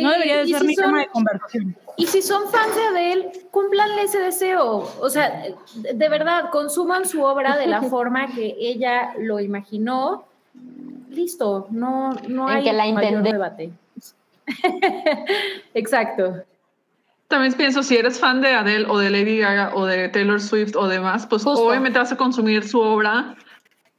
[0.00, 1.76] no debería de ser mi tema de conversación.
[1.96, 4.90] Y si son fans de Adele, cúmplanle ese deseo.
[5.00, 5.44] O sea,
[5.74, 10.24] de verdad, consuman su obra de la forma que ella lo imaginó.
[11.10, 13.72] Listo, no, no hay que la mayor debate.
[15.74, 16.44] Exacto.
[17.32, 20.76] También pienso, si eres fan de Adele o de Lady Gaga o de Taylor Swift
[20.76, 23.36] o demás, pues obviamente vas a consumir su obra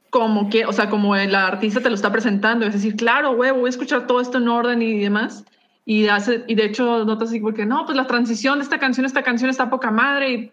[0.08, 2.64] como que, o sea, como el artista te lo está presentando.
[2.64, 5.44] Es decir, claro, güey, voy a escuchar todo esto en orden y demás.
[5.84, 9.04] Y, hace, y de hecho, notas así porque no, pues la transición de esta canción,
[9.04, 10.52] esta canción está poca madre y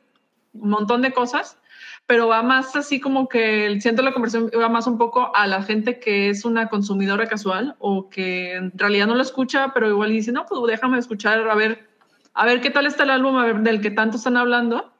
[0.54, 1.60] un montón de cosas.
[2.08, 5.62] Pero va más así como que siento la conversación va más un poco a la
[5.62, 10.10] gente que es una consumidora casual o que en realidad no lo escucha, pero igual
[10.10, 11.91] dice, no, pues déjame escuchar a ver
[12.34, 14.92] a ver qué tal está el álbum del que tanto están hablando.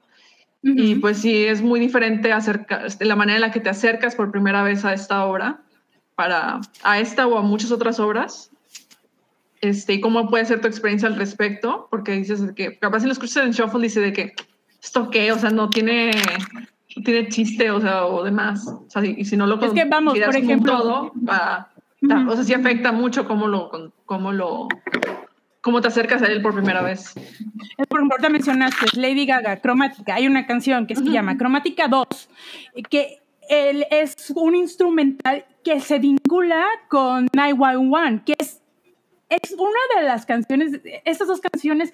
[0.64, 4.32] Y pues sí, es muy diferente acerca, la manera en la que te acercas por
[4.32, 5.62] primera vez a esta obra,
[6.14, 8.52] para, a esta o a muchas otras obras.
[9.62, 13.12] Este, y cómo puede ser tu experiencia al respecto, porque dices que capaz si lo
[13.12, 14.34] escuchas en Shuffle dice de que
[14.84, 16.12] esto qué, o sea, no tiene,
[16.96, 18.68] no tiene chiste, o sea, o demás.
[18.68, 21.12] O sea, y si no lo es que vamos, por ejemplo, todo,
[22.28, 24.68] o sea, sí afecta mucho cómo lo, cómo lo
[25.62, 27.14] ¿Cómo te acercas a él por primera vez?
[27.88, 30.16] Por ejemplo, ahorita mencionaste Lady Gaga, Cromática.
[30.16, 32.06] Hay una canción que se llama Cromática 2,
[32.90, 38.62] que él es un instrumental que se vincula con 911, que es,
[39.30, 41.94] es una de las canciones, estas dos canciones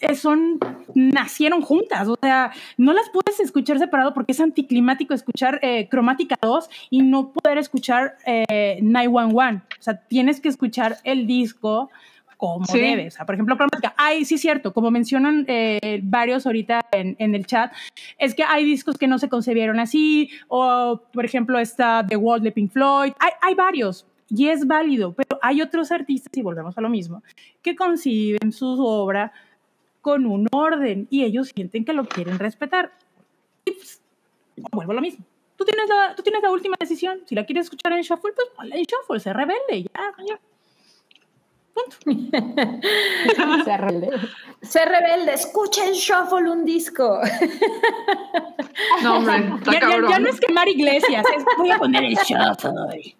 [0.00, 0.58] eh, son,
[0.94, 6.36] nacieron juntas, o sea, no las puedes escuchar separado porque es anticlimático escuchar eh, Cromática
[6.42, 11.90] 2 y no poder escuchar eh, 911, o sea, tienes que escuchar el disco
[12.36, 13.08] como debe.
[13.08, 13.56] O sea, por ejemplo,
[13.96, 17.72] ay, sí cierto, como mencionan eh, varios ahorita en, en, el chat,
[18.18, 22.42] es que hay discos que no se concebieron así, o por ejemplo está The Wall
[22.42, 24.06] de Pink Floyd, hay, hay varios.
[24.30, 27.22] Y es válido, pero hay otros artistas, y volvemos a lo mismo,
[27.62, 29.32] que conciben su obra
[30.00, 32.92] con un orden y ellos sienten que lo quieren respetar.
[33.64, 34.02] Y pues,
[34.72, 35.24] vuelvo a lo mismo.
[35.56, 37.20] Tú tienes, la, tú tienes la última decisión.
[37.26, 40.40] Si la quieres escuchar en Shuffle, pues ponla en Shuffle, se rebelde, ya, ya.
[43.64, 44.10] Ser rebelde.
[44.62, 47.20] Ser rebelde, escuchen Shuffle un disco.
[49.02, 53.16] No, hombre, ya, no es quemar iglesias, es voy a poner el Shuffle.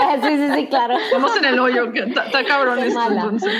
[0.00, 0.96] Ah, sí, sí, sí, claro.
[0.96, 3.52] Estamos en el hoyo, está cabrón esto, entonces.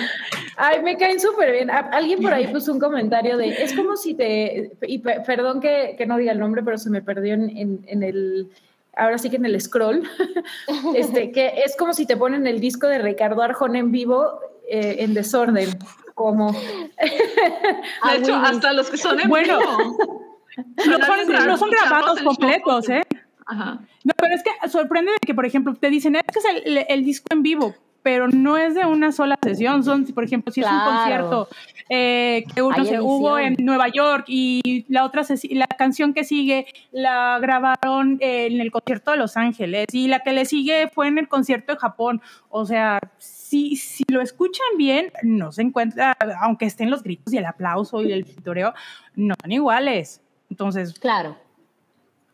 [0.57, 1.71] Ay, me caen súper bien.
[1.71, 6.16] Alguien por ahí puso un comentario de, es como si te, y perdón que, no
[6.16, 8.51] diga el nombre, pero se me perdió en, el,
[8.97, 10.09] ahora sí que en el scroll,
[10.95, 14.97] este, que es como si te ponen el disco de Ricardo Arjón en vivo eh,
[15.01, 15.79] en desorden,
[16.15, 16.53] como...
[17.03, 23.03] De hecho, hasta los que son en bueno, No son, grabados completos, ¿eh?
[23.47, 23.81] Ajá.
[24.05, 27.27] No, pero es que sorprende que, por ejemplo, te dicen, es que es el disco
[27.31, 27.75] en vivo,
[28.05, 29.83] pero no es de una sola sesión.
[29.83, 31.49] Son, por ejemplo, si es un concierto
[31.89, 36.67] eh, que uno se hubo en Nueva York y la otra la canción que sigue
[36.93, 41.17] la grabaron en el concierto de Los Ángeles y la que le sigue fue en
[41.17, 42.21] el concierto de Japón.
[42.51, 47.39] O sea, si, si lo escuchan bien, no se encuentra, aunque estén los gritos y
[47.39, 48.75] el aplauso y el pintoreo,
[49.17, 50.21] no son iguales.
[50.51, 51.39] Entonces, claro.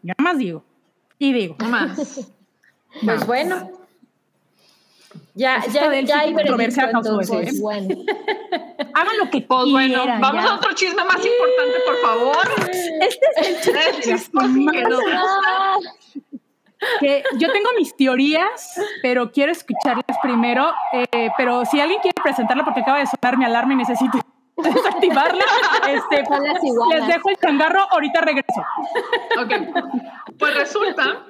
[0.02, 0.64] Yo nada más digo.
[1.16, 1.54] Y digo.
[1.68, 2.32] Más.
[3.04, 3.70] Pues bueno,
[5.34, 7.50] ya, ya, ya hay controversia ¿eh?
[7.60, 7.88] bueno.
[8.94, 12.48] Hagan lo que pues, bueno, vamos a otro chisme más importante, por favor.
[13.00, 14.72] Este es el chisme,
[16.98, 20.72] que yo tengo mis teorías, pero quiero escucharlas primero.
[20.92, 24.18] Eh, pero si alguien quiere presentarla porque acaba de sonar mi alarma y necesito
[24.56, 25.44] desactivarla,
[25.88, 26.24] este,
[26.90, 28.64] les dejo el changarro, ahorita regreso.
[29.38, 29.52] Ok,
[30.38, 31.26] pues resulta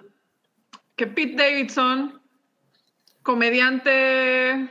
[0.96, 2.19] que Pete Davidson
[3.22, 4.68] comediante,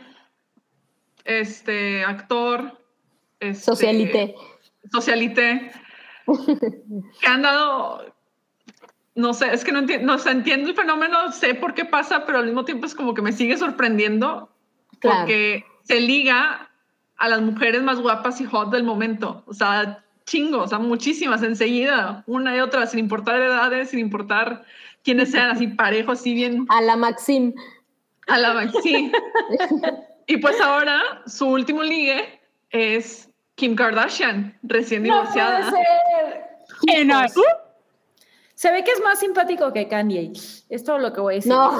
[1.26, 2.80] este, actor,
[3.40, 4.36] este, socialite.
[4.92, 5.72] Socialite,
[7.22, 8.14] que han dado,
[9.16, 12.26] no sé, es que no, entiendo, no sé, entiendo el fenómeno, sé por qué pasa,
[12.26, 14.50] pero al mismo tiempo es como que me sigue sorprendiendo
[15.02, 16.70] porque se liga
[17.18, 19.44] a las mujeres más guapas y hot del momento.
[19.46, 24.64] O sea, chingos, o sea, muchísimas enseguida, una y otra, sin importar edades, sin importar
[25.04, 26.66] quiénes sean, así parejos, así bien.
[26.70, 27.54] A la Maxim.
[28.30, 29.12] A la sí.
[30.28, 32.40] y pues ahora su último ligue
[32.70, 35.60] es Kim Kardashian, recién divorciada.
[35.60, 35.84] No puede
[37.30, 37.70] ser.
[38.60, 40.34] Se ve que es más simpático que Kanye.
[40.68, 41.50] Es todo lo que voy a decir.
[41.50, 41.80] No.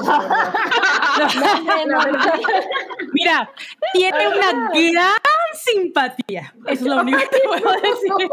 [3.12, 3.50] Mira,
[3.92, 5.12] tiene una gran
[5.52, 6.54] simpatía.
[6.66, 8.30] Es lo único que puedo decir.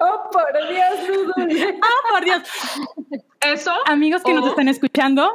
[0.00, 2.42] oh, por Dios, Oh, por Dios.
[3.40, 3.72] Eso.
[3.86, 5.32] Amigos que nos están escuchando,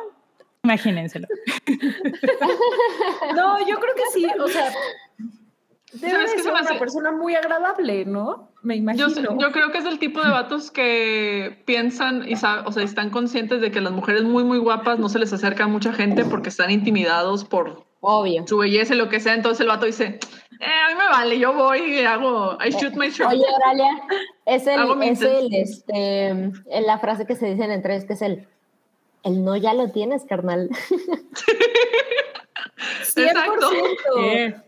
[0.64, 1.27] Imagínenselo.
[3.35, 4.72] no, yo creo que sí, o sea,
[5.91, 8.49] debe ser una persona muy agradable, ¿no?
[8.61, 9.10] Me imagino.
[9.40, 13.60] Yo, creo que es el tipo de vatos que piensan y o sea, están conscientes
[13.60, 16.48] de que las mujeres muy, muy guapas no se les acerca a mucha gente porque
[16.48, 18.48] están intimidados por Obvio.
[18.48, 19.34] su belleza y lo que sea.
[19.34, 20.18] Entonces el vato dice,
[20.61, 23.34] eh, a mí me vale, yo voy y hago, I shoot my shot.
[23.34, 24.02] Oye, Oralia,
[24.45, 26.52] es el, es el, este,
[26.85, 28.48] la frase que se dicen entre es que es el
[29.24, 30.70] el no ya lo tienes, carnal.
[33.04, 34.64] 100%.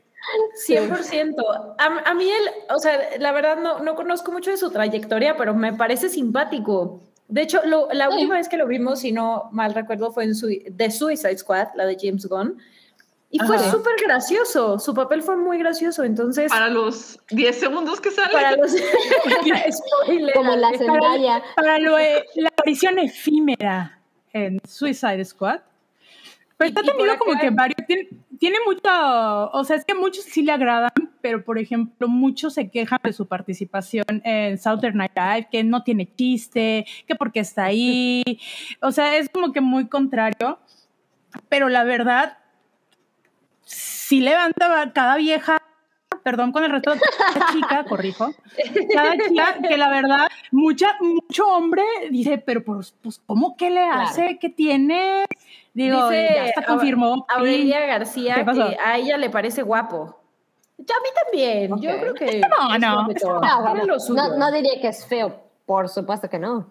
[0.68, 1.76] 100%.
[1.78, 5.54] A, mí, él, o sea, la verdad no, no conozco mucho de su trayectoria, pero
[5.54, 7.02] me parece simpático.
[7.28, 10.48] De hecho, la última vez que lo vimos, si no mal recuerdo, fue en su,
[10.76, 12.58] The Suicide Squad, la de James Gunn.
[13.32, 14.80] Y fue súper gracioso.
[14.80, 16.04] Su papel fue muy gracioso.
[16.04, 16.50] Entonces.
[16.50, 18.32] Para los 10 segundos que sale.
[18.32, 18.72] Para los.
[20.36, 21.44] Como la Zendaya.
[21.56, 23.95] Para, lo, la aparición efímera
[24.36, 25.62] en Suicide Squad.
[26.58, 27.86] Pero está tenido como que varios,
[28.40, 28.90] tiene, mucho,
[29.52, 33.12] o sea, es que muchos sí le agradan, pero por ejemplo, muchos se quejan de
[33.12, 38.24] su participación en Southern Night Live, que no tiene chiste, que porque está ahí,
[38.82, 40.60] o sea, es como que muy contrario,
[41.50, 42.38] pero la verdad,
[43.64, 45.58] sí levanta cada vieja
[46.26, 48.34] perdón con el resto de cada chica, corrijo,
[48.92, 53.84] cada chica que la verdad, mucha, mucho hombre dice, pero pues, pues ¿cómo que le
[53.84, 54.40] hace?
[54.42, 55.26] ¿Qué tiene?
[55.76, 57.28] Digo, ya está confirmó.
[57.30, 60.20] Aurelia García, que a ella le parece guapo.
[60.80, 62.42] Ya a mí también, yo creo que...
[62.42, 63.08] No, no.
[64.10, 66.66] No, no diría que es feo, por supuesto que no.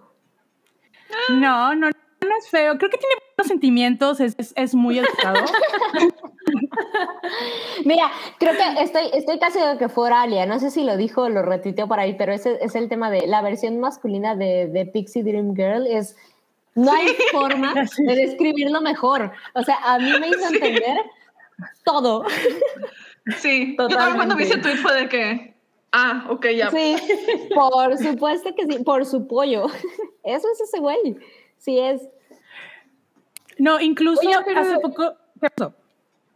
[1.29, 1.91] No, no,
[2.35, 2.79] no es feo.
[2.79, 5.45] Creo que tiene buenos sentimientos, es, es, es muy educado.
[7.85, 10.47] Mira, creo que estoy, estoy casi de que fuera Alia.
[10.47, 13.11] No sé si lo dijo o lo retuiteó por ahí, pero ese es el tema
[13.11, 15.87] de la versión masculina de, de Pixie Dream Girl.
[15.87, 16.17] Es,
[16.75, 19.33] no hay forma de describirlo mejor.
[19.55, 20.99] O sea, a mí me hizo entender
[21.85, 22.25] todo.
[23.39, 23.77] Sí, Totalmente.
[23.77, 25.55] yo también cuando vi ese tweet fue de que,
[25.93, 26.71] ah, ok, ya.
[26.71, 26.97] Sí,
[27.55, 29.67] por supuesto que sí, por su pollo.
[30.25, 31.17] Eso es ese güey.
[31.59, 32.03] Sí es.
[33.59, 35.15] No, incluso hace poco.
[35.41, 35.75] ¿Qué pasó?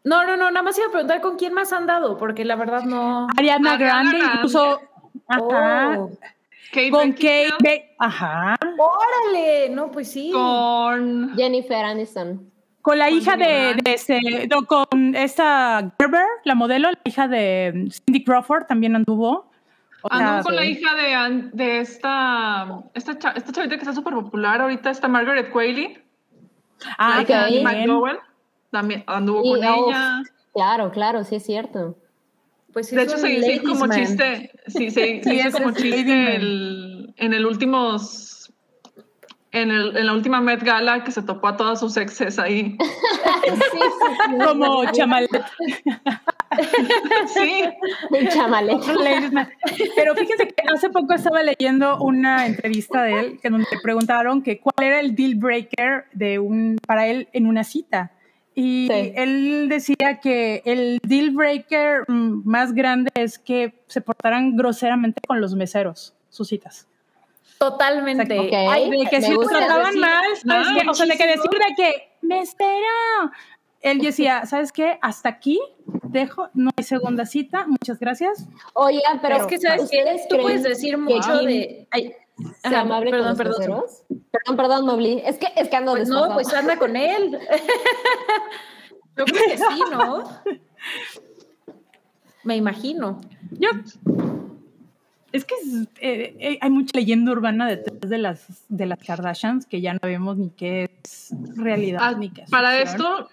[0.05, 2.57] No, no, no, nada más iba a preguntar con quién más han dado, porque la
[2.57, 3.27] verdad no.
[3.37, 4.81] Ariana Grande, incluso.
[5.27, 5.99] Ajá.
[5.99, 6.11] Oh.
[6.91, 8.57] con Kate, ajá.
[8.79, 10.31] Órale, no, pues sí.
[10.33, 12.51] Con Jennifer Aniston.
[12.81, 14.19] Con la hija de, de ese,
[14.49, 19.51] con con esta Gerber, la modelo, la hija de Cindy Crawford, también anduvo.
[20.09, 24.91] Anduvo con la hija de, de esta, esta, esta chavita que está súper popular ahorita,
[24.91, 25.99] esta Margaret Qualley.
[26.99, 27.63] Ah, okay.
[27.63, 28.19] McDowell,
[28.71, 30.23] también anduvo con ella.
[30.53, 31.97] Claro, claro, sí es cierto.
[32.73, 37.33] Pues de hecho, se hizo como chiste, sí, se, se hizo como chiste el, en
[37.33, 38.53] el últimos,
[39.53, 42.77] en, el, en la última Met Gala que se topó a todas sus exes ahí.
[43.45, 45.45] sí, sí, sí, como chamalet.
[47.35, 47.65] sí,
[48.11, 48.79] un chamalet.
[49.97, 54.43] Pero fíjense que hace poco estaba leyendo una entrevista de él que donde le preguntaron
[54.43, 58.13] que cuál era el deal breaker de un para él en una cita.
[58.55, 65.21] Y él decía que el deal breaker mm, más grande es que se portaran groseramente
[65.27, 66.89] con los meseros, sus citas.
[67.59, 68.39] Totalmente.
[68.39, 71.75] O sea, Ay, de que si lo trataban mal, o sea, de que decir de
[71.77, 73.31] que, mesero,
[73.81, 74.99] él decía, ¿sabes qué?
[75.03, 75.61] Hasta aquí
[76.03, 78.47] dejo, no hay segunda cita, muchas gracias.
[78.75, 81.87] Oye, pero, es que sabes que tú puedes decir mucho de...
[81.91, 82.13] Ay,
[82.63, 83.83] Ajá, amable perdón, con los perdón.
[84.31, 85.23] Perdón, perdón, Mobli.
[85.25, 87.33] Es que, es que ando pues No, pues anda con él.
[89.17, 90.25] Yo creo que sí, ¿no?
[92.45, 93.21] Me imagino.
[93.51, 93.71] Yo.
[95.33, 95.55] Es que
[96.01, 100.01] eh, eh, hay mucha leyenda urbana detrás de las, de las Kardashians que ya no
[100.03, 103.29] vemos ni qué es realidad ah, ni qué es Para esto,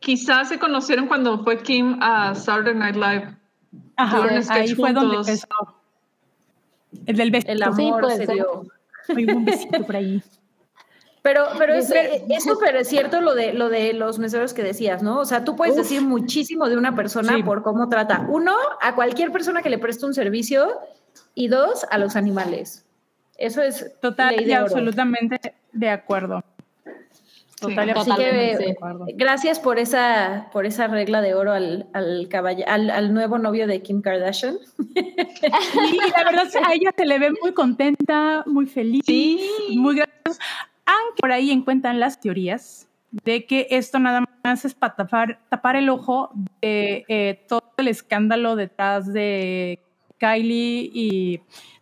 [0.00, 3.36] quizás se conocieron cuando fue Kim a Saturday Night Live.
[3.96, 5.46] Ajá, ahí fue donde empezó.
[7.06, 7.52] El del besito.
[7.52, 8.66] El amor se dio.
[9.14, 10.22] Hay un besito por ahí.
[11.22, 11.92] Pero, pero es
[12.42, 15.18] súper cierto lo de, lo de los meseros que decías, ¿no?
[15.18, 18.26] O sea, tú puedes decir muchísimo de una persona por cómo trata.
[18.30, 20.78] Uno, a cualquier persona que le preste un servicio
[21.34, 22.86] y dos, a los animales.
[23.36, 26.42] Eso es total y absolutamente de acuerdo.
[27.60, 28.76] Total, Así que,
[29.16, 32.28] gracias por esa, por esa regla de oro al, al,
[32.66, 34.58] al, al nuevo novio de Kim Kardashian.
[34.94, 39.04] Sí, la verdad a ella se le ve muy contenta, muy feliz,
[39.76, 40.42] muy graciosa.
[40.86, 45.76] Aunque por ahí encuentran las teorías de que esto nada más es para tapar, tapar
[45.76, 46.30] el ojo
[46.62, 49.80] de eh, todo el escándalo detrás de
[50.18, 51.40] Kylie y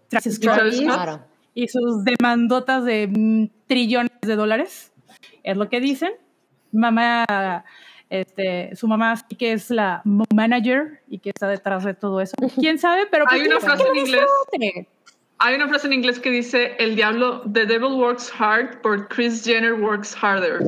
[0.09, 1.21] Travis Scott
[1.55, 4.93] y sus demandotas de trillones de dólares
[5.51, 6.13] es lo que dicen.
[6.73, 7.25] Mamá,
[8.11, 10.03] este, su mamá sí que es la
[10.35, 12.35] manager y que está detrás de todo eso.
[12.57, 13.07] ¿Quién sabe?
[13.11, 14.27] Pero hay una frase en inglés.
[15.41, 19.45] Hay una frase en inglés que dice, el diablo, the devil works hard, but Chris
[19.45, 20.59] Jenner works harder.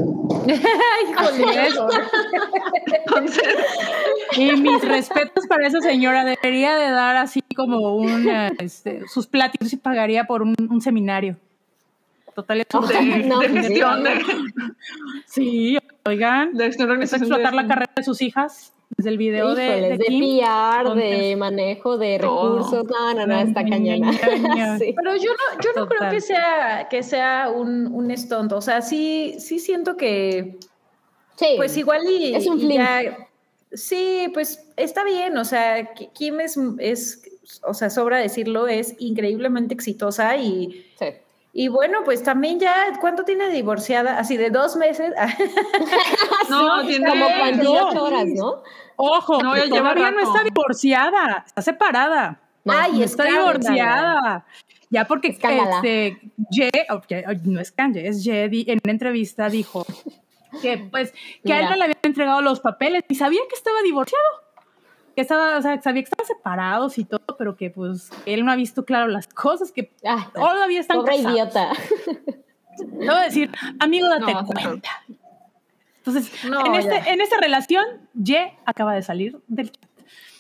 [2.86, 3.54] Entonces,
[4.36, 8.28] y mis respetos para esa señora, debería de dar así como un,
[8.60, 11.36] este, sus platitos y pagaría por un, un seminario
[12.34, 14.04] total de, gestión.
[15.26, 18.72] Sí, oigan, de es explotar la carrera de sus hijas.
[18.96, 23.64] Desde el video de, de, de PR, de manejo de recursos, no, no, no, está
[23.64, 24.10] cañona.
[24.20, 28.56] Pero yo no, yo no creo que sea, que sea un, un estonto.
[28.56, 30.58] O sea, sí, sí siento que
[31.36, 33.28] sí, pues igual y, es un ya,
[33.72, 35.38] sí, pues está bien.
[35.38, 37.22] O sea, Kim es, es,
[37.62, 41.06] o sea, sobra decirlo, es increíblemente exitosa y sí
[41.52, 44.18] y bueno, pues también ya, ¿cuánto tiene divorciada?
[44.18, 45.12] Así de dos meses.
[46.50, 48.62] no, tiene como 48 horas, ¿no?
[48.96, 52.40] Ojo, no, todavía no está divorciada, está separada.
[52.66, 54.44] Ay, está divorciada.
[54.90, 56.20] Ya porque este,
[56.50, 56.70] Ye,
[57.44, 59.86] no es Kanye, es Ye, en una entrevista dijo
[60.60, 61.14] que pues
[61.44, 64.24] que a él no le habían entregado los papeles y sabía que estaba divorciado
[65.20, 68.50] que estaba, o sea, sabía que estaban separados y todo, pero que pues él no
[68.50, 71.72] ha visto claro las cosas, que ah, todavía están pobre idiota.
[72.78, 74.88] Te voy a decir, amigo, date cuenta.
[75.98, 77.84] Entonces, en, este, en esta relación,
[78.14, 79.90] Ye acaba de salir del chat.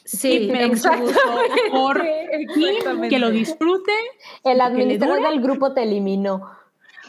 [0.06, 1.12] Sí, me exacto.
[1.70, 2.02] por
[3.10, 3.92] que lo disfrute.
[4.42, 6.50] El administrador del grupo te eliminó.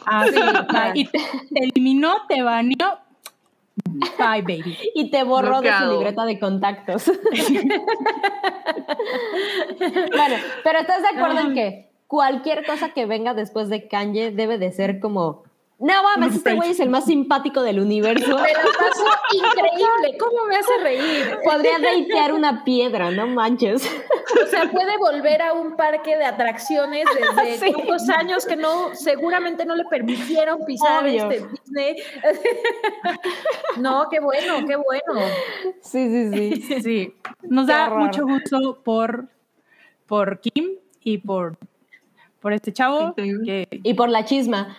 [0.06, 0.40] Ah, sí,
[0.96, 1.20] y te
[1.54, 3.00] eliminó, te baneó,
[3.76, 4.78] Bye, baby.
[4.96, 7.06] Y te borró de su libreta de contactos.
[10.12, 14.58] bueno, pero ¿estás de acuerdo en que cualquier cosa que venga después de Kanye debe
[14.58, 15.44] de ser como
[15.82, 18.28] no mames, este güey es el más simpático del universo.
[18.38, 19.04] Me lo paso
[19.34, 20.16] increíble.
[20.20, 21.40] ¿Cómo me hace reír?
[21.44, 23.90] Podría deitear una piedra, no manches.
[24.44, 27.06] O sea, puede volver a un parque de atracciones
[27.36, 27.58] desde
[28.00, 28.12] sí.
[28.16, 31.96] años que no, seguramente no le permitieron pisar este Disney.
[33.78, 35.28] No, qué bueno, qué bueno.
[35.82, 36.82] Sí, sí, sí.
[36.82, 37.16] Sí.
[37.42, 39.28] Nos da mucho gusto por,
[40.06, 41.58] por Kim y por,
[42.40, 43.16] por este chavo.
[43.18, 44.78] Y por la chisma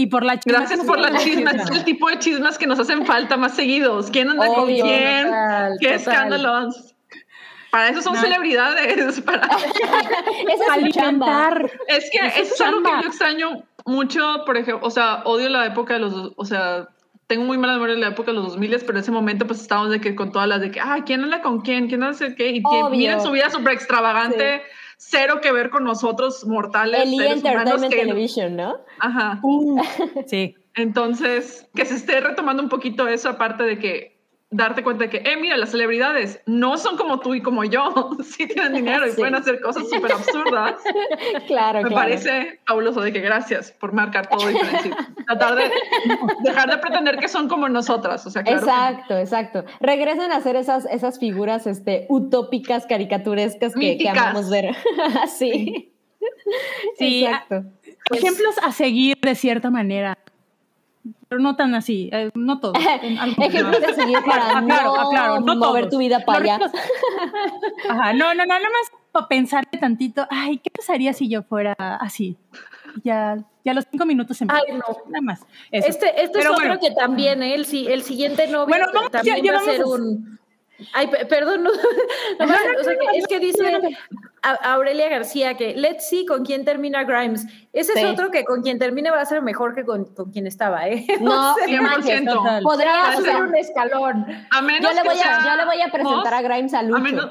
[0.00, 0.60] Y por la chisma.
[0.60, 1.50] Gracias por la chisma.
[1.50, 4.10] Es el tipo de chismas que nos hacen falta más seguidos.
[4.10, 5.28] ¿Quién anda con quién?
[5.78, 6.94] ¿Qué escándalos?
[7.70, 9.20] Para eso son celebridades.
[9.26, 9.46] Para
[10.72, 11.70] alimentar.
[11.86, 15.66] Es que eso es algo que yo extraño mucho, por ejemplo, o sea, odio la
[15.66, 16.88] época de los, o sea,
[17.26, 19.60] tengo muy mala memoria de la época de los 2000, pero en ese momento pues
[19.60, 21.88] estábamos de que con todas las de que, ah, ¿quién anda con quién?
[21.88, 22.48] ¿Quién hace qué?
[22.48, 24.62] Y miren su vida súper extravagante,
[25.00, 27.00] cero que ver con nosotros mortales.
[27.04, 28.80] El Entertainment Television, ¿no?
[28.98, 29.40] Ajá.
[29.42, 29.80] Uh,
[30.26, 30.54] sí.
[30.76, 34.19] Entonces, que se esté retomando un poquito eso, aparte de que
[34.50, 38.10] darte cuenta de que, eh, mira, las celebridades no son como tú y como yo,
[38.24, 40.74] sí tienen dinero y pueden hacer cosas súper absurdas.
[41.46, 44.90] claro, Me parece fabuloso de que gracias por marcar todo diferente.
[45.26, 45.70] Tratar de
[46.42, 48.26] dejar de pretender que son como nosotras.
[48.26, 49.64] O sea, exacto, exacto.
[49.80, 54.74] Regresen a hacer esas, esas figuras este, utópicas, caricaturescas que, que, amamos ver.
[55.38, 55.94] sí.
[56.98, 57.64] Sí, exacto.
[58.12, 60.18] ejemplos a seguir de cierta manera
[61.30, 62.72] pero no tan así, eh, no todo.
[62.74, 66.58] Ejemplos de seguir para claro, no, claro, no mover tu vida para allá.
[67.88, 71.74] Ajá, no, no, no, nada más para pensar tantito, ay, ¿qué pasaría si yo fuera
[71.78, 72.36] así?
[73.04, 74.84] Ya, ya los cinco minutos en Ay, no.
[75.06, 75.46] Nada más.
[75.70, 77.54] Este, este es otro que también, ¿eh?
[77.54, 80.40] el, el siguiente novio bueno, vamos, también va a ser un
[80.92, 81.70] Ay, perdón, no,
[83.14, 83.80] es que dice
[84.42, 87.46] Aurelia García que let's see con quién termina Grimes.
[87.72, 90.46] Ese es otro que con quien termine va a ser mejor que con, con quien
[90.46, 91.06] estaba, ¿eh?
[91.20, 92.62] No, 100%.
[92.62, 94.26] Podría ser un escalón.
[94.50, 96.96] A menos yo, le voy a, yo le voy a presentar a Grimes a Lucho.
[96.96, 97.30] A menos,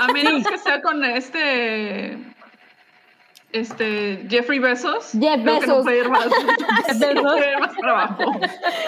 [0.00, 2.18] a menos que sea con este
[3.52, 5.12] este, Jeffrey Bezos.
[5.12, 5.86] Jeff Bezos.
[5.88, 6.26] No más,
[7.60, 8.40] más trabajo.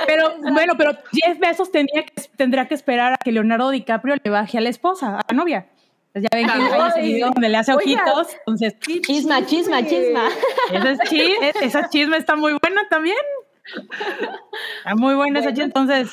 [0.06, 4.30] Pero bueno, pero Jeff Bezos tendría que, tendrá que esperar a que Leonardo DiCaprio le
[4.30, 5.66] baje a la esposa, a la novia.
[6.12, 8.28] Pues ya ven que hay ese video donde le hace ojitos.
[8.38, 8.74] Entonces,
[9.06, 10.28] chisma, chisma, chisma.
[10.72, 13.16] Esa, chisma, esa chisma está muy buena también.
[14.78, 15.66] Está muy buena esa chisma.
[15.66, 16.10] Entonces,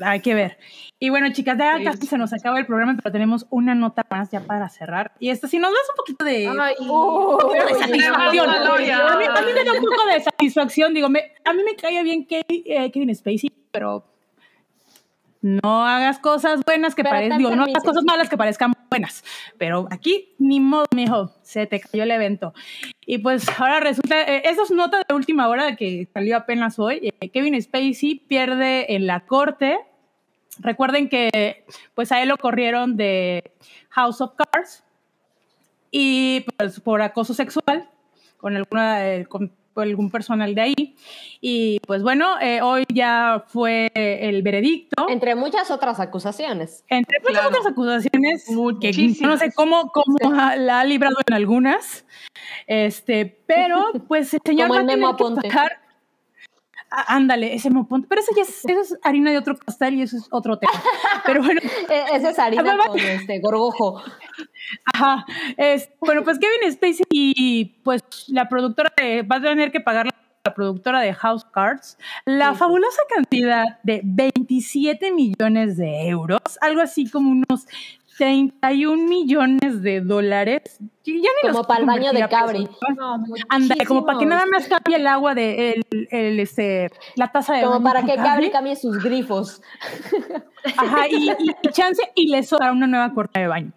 [0.00, 0.58] hay que ver.
[1.00, 4.30] Y bueno, chicas, ya casi se nos acaba el programa, pero tenemos una nota más
[4.30, 5.12] ya para cerrar.
[5.18, 6.44] Y esta, si nos das un poquito de,
[7.78, 8.50] satisfacción.
[8.50, 10.94] a, mí, me da un poco de satisfacción.
[10.94, 14.04] Digo, me, a mí me caía bien eh, Kevin Spacey, pero
[15.40, 19.24] no hagas cosas buenas que parezcan, digo, no hagas cosas malas que parezcan buenas.
[19.56, 22.52] Pero aquí, ni modo, mijo, se te cayó el evento.
[23.06, 27.12] Y pues ahora resulta, eh, esa es nota de última hora que salió apenas hoy.
[27.20, 29.78] Eh, Kevin Spacey pierde en la corte
[30.60, 33.52] Recuerden que pues a él lo corrieron de
[33.90, 34.82] House of Cards
[35.90, 37.88] y pues por acoso sexual
[38.36, 40.96] con alguna eh, con, algún personal de ahí.
[41.40, 45.08] Y pues bueno eh, hoy ya fue el veredicto.
[45.08, 46.84] Entre muchas otras acusaciones.
[46.88, 48.44] Entre muchas otras acusaciones
[48.80, 52.04] que no sé cómo, cómo la ha librado en algunas
[52.66, 55.70] este pero pues el señor va a tener que Ah,
[56.90, 58.06] ándale, ese punto.
[58.08, 60.72] Pero eso ya es, eso es, harina de otro costal y eso es otro tema.
[61.24, 61.60] Pero bueno.
[61.88, 64.02] E, esa es harina con este gorgojo.
[64.92, 65.24] Ajá.
[65.56, 70.08] Es, bueno, pues Kevin Spacey y pues la productora de, va a tener que pagar
[70.44, 77.08] la productora de House Cards la fabulosa cantidad de 27 millones de euros, algo así
[77.10, 77.66] como unos
[78.18, 80.80] 31 millones de dólares.
[81.42, 82.68] como para el baño de Cabri.
[83.48, 85.80] Anda, como para que nada más cambie el agua de
[86.10, 89.62] el, este, la taza de Como para que Cabri cambie sus grifos.
[90.76, 91.28] Ajá, y,
[91.72, 93.72] chance y le sobra una nueva puerta de baño.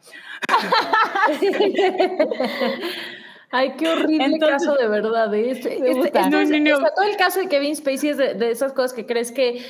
[3.51, 5.33] Ay, qué horrible caso de verdad.
[5.33, 5.51] ¿eh?
[5.51, 9.31] Este, este, este todo el caso de Kevin Spacey es de, esas cosas que crees
[9.31, 9.65] que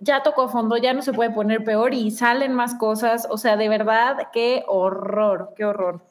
[0.00, 3.28] ya tocó fondo, ya no se puede poner peor y salen más cosas.
[3.30, 6.02] O sea, de verdad, qué horror, qué horror.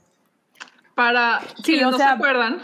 [0.95, 2.61] Para, si no se acuerdan,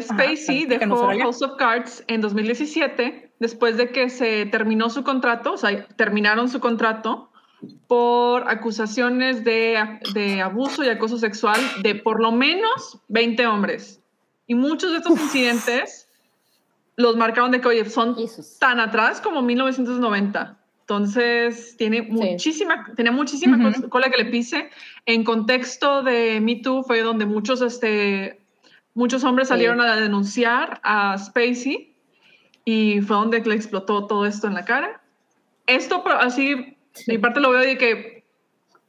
[0.00, 5.56] Spacey dejó House of Cards en 2017 después de que se terminó su contrato, o
[5.56, 7.31] sea, terminaron su contrato
[7.86, 14.00] por acusaciones de, de, abuso y acoso sexual de por lo menos 20 hombres.
[14.46, 16.08] Y muchos de estos incidentes
[16.96, 18.16] los marcaron de que, oye, son
[18.58, 20.58] tan atrás como 1990.
[20.80, 24.70] Entonces, tiene muchísima, tenía muchísima cola que le pise.
[25.06, 28.40] En contexto de Me Too fue donde muchos, este,
[28.94, 31.94] muchos hombres salieron a denunciar a Spacey
[32.64, 35.00] y fue donde le explotó todo esto en la cara.
[35.66, 36.76] Esto así
[37.06, 38.24] mi parte lo veo de que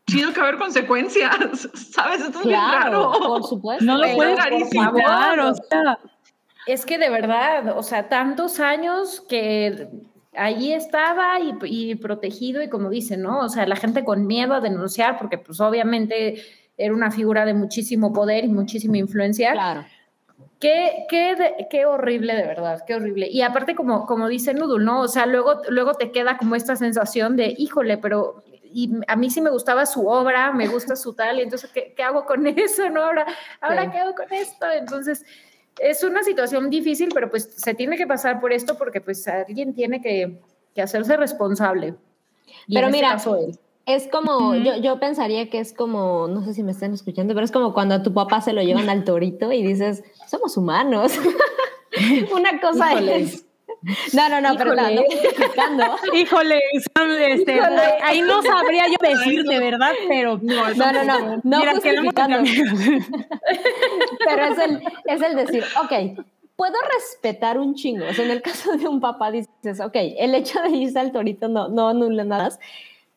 [0.05, 2.21] tiene que haber consecuencias, ¿sabes?
[2.21, 3.85] Esto es claro, Por supuesto.
[3.85, 5.99] No lo puedes o sea.
[6.65, 9.89] Es que de verdad, o sea, tantos años que
[10.35, 13.39] ahí estaba y, y, protegido y como dicen, ¿no?
[13.39, 16.41] O sea, la gente con miedo a denunciar porque pues obviamente
[16.77, 19.51] era una figura de muchísimo poder y muchísima influencia.
[19.51, 19.85] Claro
[20.63, 23.27] Qué, qué, qué, horrible, de verdad, qué horrible.
[23.29, 25.01] Y aparte, como, como dice Nudul, ¿no?
[25.01, 29.29] O sea, luego, luego te queda como esta sensación de, híjole, pero y a mí
[29.29, 32.47] sí me gustaba su obra, me gusta su tal, y entonces, ¿qué, qué hago con
[32.47, 33.03] eso, no?
[33.03, 33.25] Ahora,
[33.59, 34.65] ahora ¿qué hago con esto?
[34.71, 35.25] Entonces,
[35.79, 39.73] es una situación difícil, pero pues se tiene que pasar por esto porque pues alguien
[39.73, 40.39] tiene que,
[40.73, 41.95] que hacerse responsable.
[42.73, 43.19] pero este mira,
[43.85, 47.43] es como, yo, yo pensaría que es como, no sé si me están escuchando, pero
[47.43, 51.13] es como cuando a tu papá se lo llevan al torito y dices, somos humanos.
[52.33, 53.45] Una cosa es...
[54.13, 55.03] No, no, no, pero no, no
[56.13, 56.59] Híjole,
[57.27, 57.59] este,
[58.01, 59.91] ahí no sabría yo decirte, ¿verdad?
[60.07, 62.37] Pero no, no, no, no, mira, justificando.
[64.25, 68.05] pero es el, es el decir, ok, puedo respetar un chingo.
[68.05, 71.11] O sea, en el caso de un papá dices, ok, el hecho de irse al
[71.11, 72.57] torito no, no anula nada,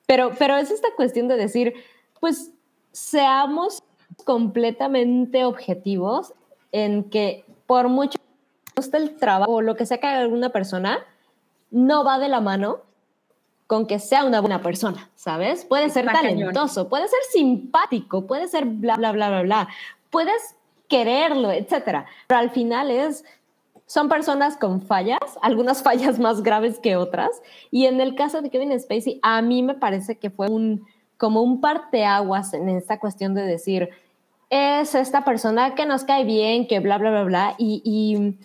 [0.07, 1.75] pero, pero es esta cuestión de decir,
[2.21, 2.53] pues
[2.93, 3.83] seamos
[4.25, 6.33] completamente objetivos
[6.73, 10.51] en que por mucho que guste el trabajo o lo que sea que haga alguna
[10.51, 11.05] persona,
[11.71, 12.81] no va de la mano
[13.67, 15.65] con que sea una buena persona, ¿sabes?
[15.65, 19.69] Puede ser talentoso, puede ser simpático, puede ser bla, bla, bla, bla, bla.
[20.11, 20.57] Puedes
[20.89, 22.07] quererlo, etcétera.
[22.29, 23.25] Pero al final es,
[23.87, 27.31] son personas con fallas, algunas fallas más graves que otras.
[27.71, 30.85] Y en el caso de Kevin Spacey, a mí me parece que fue un,
[31.17, 33.91] como un parteaguas en esta cuestión de decir,
[34.51, 37.55] es esta persona que nos cae bien, que bla, bla, bla, bla.
[37.59, 38.37] Y,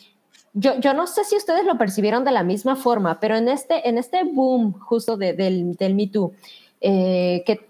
[0.53, 3.87] yo, yo, no sé si ustedes lo percibieron de la misma forma, pero en este,
[3.87, 6.33] en este boom justo del, del Me Too,
[6.81, 7.65] eh, que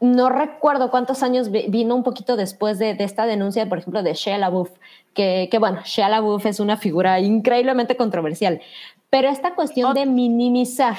[0.00, 4.38] no recuerdo cuántos años vino un poquito después de, esta denuncia, por ejemplo, de Shia
[4.38, 4.70] LaBeouf,
[5.18, 8.60] que, que bueno, Shia LaBeouf es una figura increíblemente controversial,
[9.10, 10.96] pero esta cuestión de minimizar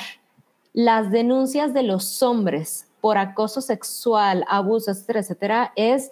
[0.73, 6.11] las denuncias de los hombres por acoso sexual, abuso, etcétera, etcétera, es,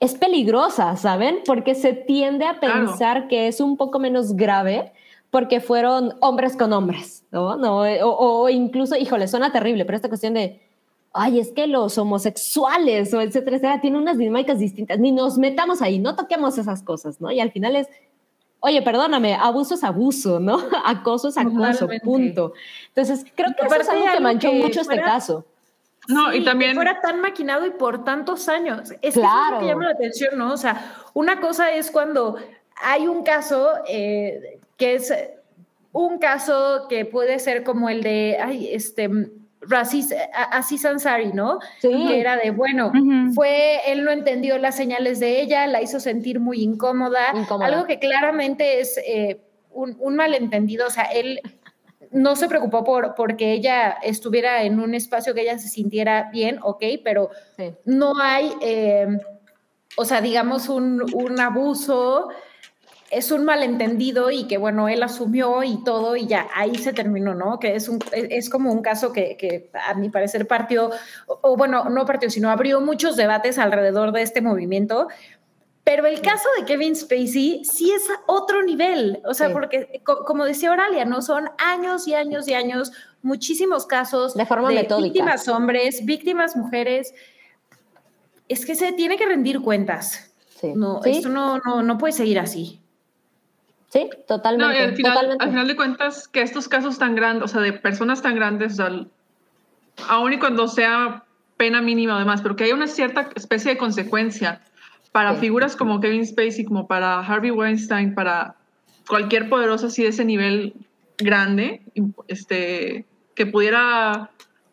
[0.00, 1.38] es peligrosa, ¿saben?
[1.46, 4.92] Porque se tiende a pensar que es un poco menos grave
[5.30, 7.56] porque fueron hombres con hombres, ¿no?
[7.56, 10.60] no o, o incluso, híjole, suena terrible, pero esta cuestión de
[11.14, 15.80] ay, es que los homosexuales o etcétera, etcétera, tienen unas dinámicas distintas, ni nos metamos
[15.80, 17.30] ahí, no toquemos esas cosas, ¿no?
[17.30, 17.88] Y al final es,
[18.58, 20.58] oye, perdóname, abuso es abuso, ¿no?
[20.84, 22.52] Acoso es acoso, punto.
[22.88, 25.46] Entonces, creo que eso es algo que manchó mucho este caso.
[26.08, 26.74] No, y también.
[26.74, 28.92] fuera tan maquinado y por tantos años.
[29.00, 29.60] Es claro.
[29.60, 30.52] que llama la atención, ¿no?
[30.52, 32.36] O sea, una cosa es cuando
[32.76, 35.14] hay un caso eh, que es
[35.92, 39.08] un caso que puede ser como el de, ay, este,
[39.70, 41.58] así Ansari, ¿no?
[41.78, 41.90] Sí.
[42.08, 42.92] Que era de, bueno,
[43.34, 47.98] fue, él no entendió las señales de ella, la hizo sentir muy incómoda, algo que
[47.98, 51.40] claramente es eh, un, malentendido, o sea, él
[52.10, 56.58] no se preocupó por porque ella estuviera en un espacio que ella se sintiera bien,
[56.62, 57.30] ok, pero
[57.84, 59.06] no hay, eh,
[59.96, 62.28] o sea, digamos, un, un abuso
[63.14, 67.34] es un malentendido y que, bueno, él asumió y todo y ya, ahí se terminó,
[67.34, 67.58] ¿no?
[67.58, 70.90] Que es, un, es como un caso que, que a mi parecer partió,
[71.26, 75.08] o, bueno, no partió, sino abrió muchos debates alrededor de este movimiento.
[75.84, 80.72] Pero el caso de Kevin Spacey sí es otro nivel, o sea, porque como decía
[80.72, 81.20] Oralia, ¿no?
[81.20, 87.14] Son años y años y años, muchísimos casos de, forma de víctimas hombres, víctimas mujeres.
[88.48, 90.32] Es que se tiene que rendir cuentas.
[90.74, 92.80] No, esto no, no, no puede seguir así.
[93.94, 94.76] Sí, totalmente.
[94.76, 94.96] al,
[95.50, 100.32] final, de cuentas, que estos casos tan grandes, o sea, de personas tan grandes, aún
[100.32, 101.22] y cuando sea
[101.56, 104.60] pena mínima además, pero que haya una cierta especie de consecuencia
[105.12, 108.56] para figuras como Kevin Spacey, como para Harvey Weinstein, para
[109.06, 110.74] cualquier poderoso así de ese nivel
[111.18, 111.82] grande,
[112.26, 113.06] este,
[113.36, 114.32] que pudiera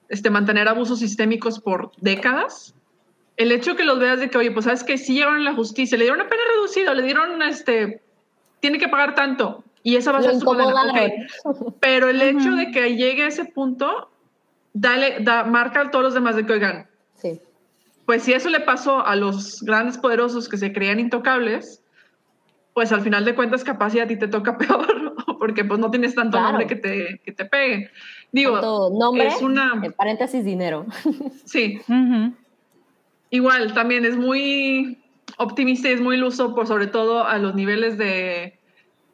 [0.10, 2.74] este, mantener abusos sistémicos por décadas,
[3.38, 5.54] el hecho que los veas de que, oye, pues sabes que sí llegaron a la
[5.54, 8.02] justicia, le dieron una pena reducida, le dieron este,
[8.62, 10.72] tiene que pagar tanto y esa va a ser su condena.
[11.80, 14.10] Pero el hecho de que llegue a ese punto,
[14.74, 16.88] dale, da, marca a todos los demás de que oigan.
[17.16, 17.42] Sí.
[18.06, 21.84] Pues si eso le pasó a los grandes poderosos que se creían intocables,
[22.74, 26.14] pues al final de cuentas capaz a ti te toca peor, porque pues no tienes
[26.14, 27.90] tanto nombre que te, que te pegue.
[28.32, 29.82] Digo, nombre, es una...
[29.98, 30.86] paréntesis dinero.
[31.46, 31.82] Sí.
[33.30, 35.01] Igual, también es muy
[35.38, 38.60] optimista y es muy iluso, por sobre todo a los niveles de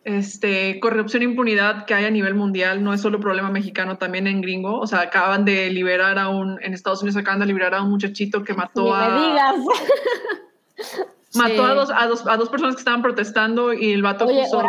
[0.04, 2.84] este, corrupción e impunidad que hay a nivel mundial.
[2.84, 4.80] No es solo problema mexicano, también en gringo.
[4.80, 7.90] O sea, acaban de liberar a un, en Estados Unidos acaban de liberar a un
[7.90, 9.10] muchachito que mató a...
[9.10, 9.56] Me digas.
[11.36, 14.64] Mató a, dos, a, dos, a dos personas que estaban protestando y el vato puso,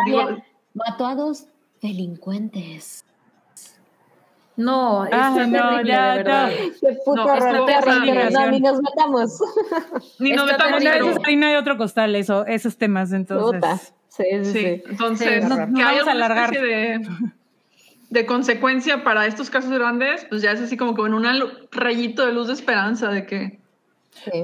[0.75, 1.47] mató a dos
[1.81, 3.05] delincuentes.
[4.59, 6.51] No, ah, es no, ya, de verdad.
[6.81, 9.39] Qué puto no, horror, no, ni nos metamos.
[10.19, 10.83] Ni nos metamos.
[10.83, 13.93] No, hay otro costal, eso, esos temas, entonces.
[14.09, 14.83] Sí, sí, sí.
[14.89, 16.51] Entonces, no, que hay vamos a alargar.
[16.51, 16.99] De,
[18.09, 21.25] de, consecuencia para estos casos grandes, pues ya es así como, como en un
[21.71, 23.59] rayito de luz de esperanza de que.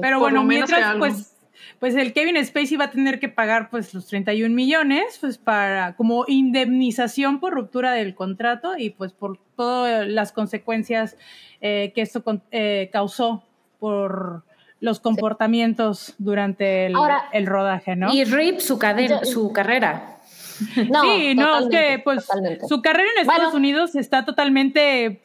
[0.00, 1.35] Pero bueno, mientras, pues
[1.78, 5.94] pues el Kevin Spacey va a tener que pagar pues los 31 millones pues para
[5.96, 11.16] como indemnización por ruptura del contrato y pues por todas las consecuencias
[11.60, 13.44] eh, que esto eh, causó
[13.78, 14.44] por
[14.80, 18.12] los comportamientos durante el, rodaje, ¿no?
[18.12, 20.18] Y RIP su, cadena, su carrera.
[20.22, 22.26] sí, no, es que pues
[22.68, 25.22] su carrera en Estados Unidos está totalmente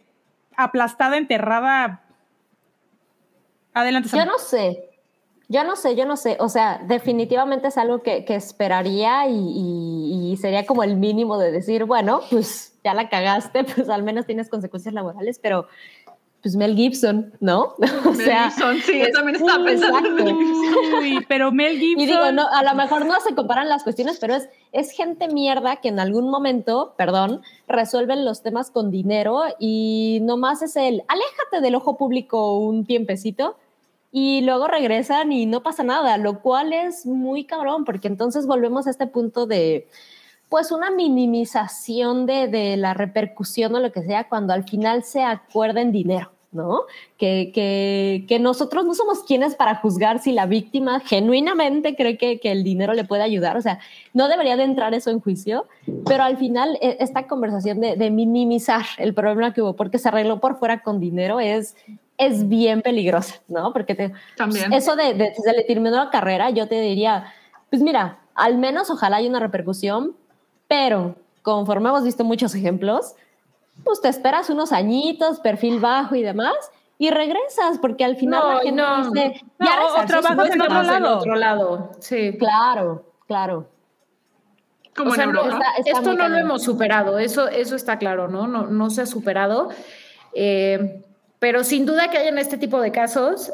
[0.56, 2.04] aplastada, enterrada.
[3.74, 4.10] Adelante.
[4.14, 4.91] Yo no sé,
[5.52, 6.38] yo no sé, yo no sé.
[6.40, 12.22] O sea, definitivamente es algo que, esperaría y, sería como el mínimo de decir, bueno,
[12.32, 15.68] pues ya la cagaste, pues al menos tienes consecuencias laborales, pero
[16.42, 17.76] pues Mel Gibson, ¿no?
[18.06, 22.02] O Mel Gibson, sí, yo también estaba pensando en Uy, pero Mel Gibson.
[22.04, 25.28] Y digo, no, a lo mejor no se comparan las cuestiones, pero es, es gente
[25.28, 31.04] mierda que en algún momento, perdón, resuelven los temas con dinero y nomás es el,
[31.10, 33.58] aléjate del ojo público un tiempecito
[34.11, 38.88] y luego regresan y no pasa nada, lo cual es muy cabrón, porque entonces volvemos
[38.88, 39.88] a este punto de,
[40.49, 45.23] pues, una minimización de, de la repercusión o lo que sea cuando al final se
[45.23, 46.31] acuerda en dinero.
[46.51, 46.81] ¿no?
[47.17, 47.51] Que,
[48.27, 52.65] que, nosotros no somos quienes para juzgar si la víctima genuinamente cree que, que, el
[52.65, 53.56] dinero le puede ayudar.
[53.56, 53.80] O sea,
[54.14, 55.67] no debería de entrar eso en juicio,
[56.06, 60.41] pero al final e, esta conversación de minimizar el problema que hubo porque se arregló
[60.41, 61.77] por fuera con dinero es
[62.22, 63.74] es bien peligrosa, ¿no?
[63.74, 64.72] Porque te, También.
[64.74, 67.33] eso de, de, de la carrera, yo te diría,
[67.72, 70.16] pues mira, al menos ojalá haya una repercusión,
[70.67, 73.16] pero conforme hemos visto muchos ejemplos,
[73.83, 76.53] pues te esperas unos añitos, perfil bajo y demás,
[77.00, 80.61] y regresas, porque al final no, la gente no, dice, no, ya o trabajas en
[80.61, 81.17] otro lado.
[81.17, 81.91] otro lado.
[82.00, 82.38] Sí.
[82.38, 83.67] Claro, claro.
[84.95, 85.50] Como o sea, en Europa.
[85.50, 88.45] Está, está esto no lo hemos superado, eso, eso está claro, ¿no?
[88.45, 89.69] No, no se ha superado.
[90.35, 91.03] Eh,
[91.42, 93.52] pero sin duda que hay en este tipo de casos,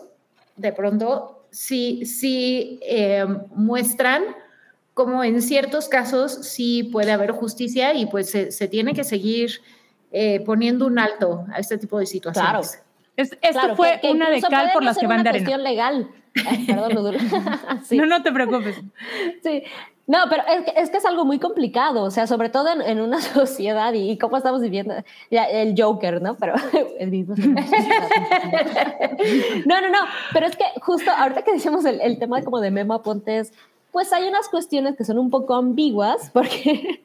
[0.58, 3.26] de pronto, sí, sí eh,
[3.56, 4.24] muestran
[4.94, 9.62] como en ciertos casos sí puede haber justicia y pues se, se tiene que seguir
[10.12, 12.50] eh, poniendo un alto a este tipo de situaciones.
[12.52, 12.84] Claro.
[13.16, 15.46] Es, esto claro, fue que, que una de cal por las que van de arena.
[15.46, 16.10] cuestión legal.
[16.46, 17.20] Ay, perdón, lo duro.
[17.86, 17.96] sí.
[17.96, 18.82] No, no te preocupes.
[19.42, 19.64] Sí,
[20.08, 23.02] no, pero es que, es que, es algo muy complicado, o sea, sobre todo en,
[23.02, 24.96] una sociedad y, cómo estamos viviendo,
[25.30, 26.36] el Joker, ¿no?
[26.36, 26.56] Pero
[27.00, 27.12] el
[29.66, 30.00] no, no, no,
[30.34, 33.52] pero es que justo ahorita que decimos el, el tema como de Mema Pontes,
[33.92, 37.04] pues hay unas cuestiones que son un poco ambiguas, porque,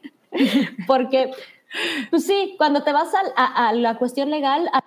[0.87, 1.33] porque
[2.11, 4.85] pues sí, cuando te vas a la cuestión legal, a,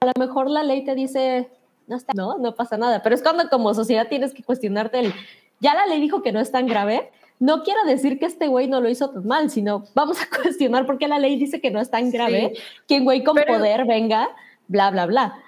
[0.00, 1.48] a lo mejor la ley te dice,
[1.86, 5.14] no, está, no, no pasa nada, pero es cuando como sociedad tienes que cuestionarte el,
[5.60, 8.68] ya la ley dijo que no es tan grave, no quiero decir que este güey
[8.68, 11.70] no lo hizo tan mal, sino vamos a cuestionar por qué la ley dice que
[11.70, 12.62] no es tan grave, sí.
[12.88, 14.28] que un güey con pero, poder venga,
[14.68, 15.38] bla, bla, bla.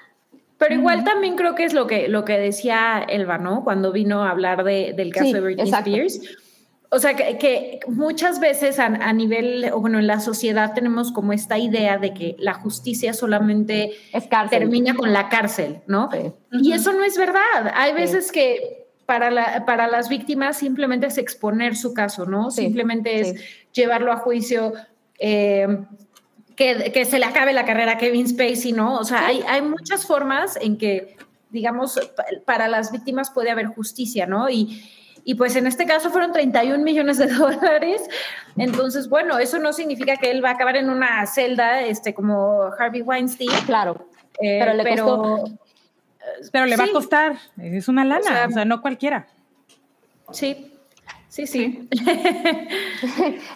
[0.58, 3.62] Pero igual también creo que es lo que, lo que decía Elba, ¿no?
[3.62, 5.91] Cuando vino a hablar de, del caso sí, de Britney exacto.
[5.91, 6.20] Spears.
[6.91, 11.12] O sea, que, que muchas veces a, a, nivel, o bueno, en la sociedad tenemos
[11.12, 13.92] como esta idea de que la justicia solamente
[14.50, 16.08] termina con la cárcel, ¿no?
[16.10, 16.33] Sí.
[16.62, 17.73] Y eso no es verdad.
[17.75, 22.50] Hay veces que para, la, para las víctimas simplemente es exponer su caso, ¿no?
[22.50, 23.44] Sí, simplemente es sí.
[23.72, 24.74] llevarlo a juicio,
[25.18, 25.66] eh,
[26.54, 28.98] que, que, se le acabe la carrera a Kevin Spacey, ¿no?
[28.98, 31.16] O sea, hay, hay, muchas formas en que,
[31.48, 31.98] digamos,
[32.44, 34.50] para las víctimas puede haber justicia, ¿no?
[34.50, 34.86] Y,
[35.24, 38.02] y pues en este caso fueron 31 millones de dólares.
[38.58, 42.64] Entonces, bueno, eso no significa que él va a acabar en una celda este, como
[42.78, 43.48] Harvey Weinstein.
[43.64, 44.06] Claro,
[44.38, 45.58] eh, pero le pero, costó
[46.52, 46.78] pero le sí.
[46.81, 49.26] va a costar, es una lana, o sea, o sea no cualquiera.
[50.31, 50.73] Sí,
[51.28, 51.89] sí, sí.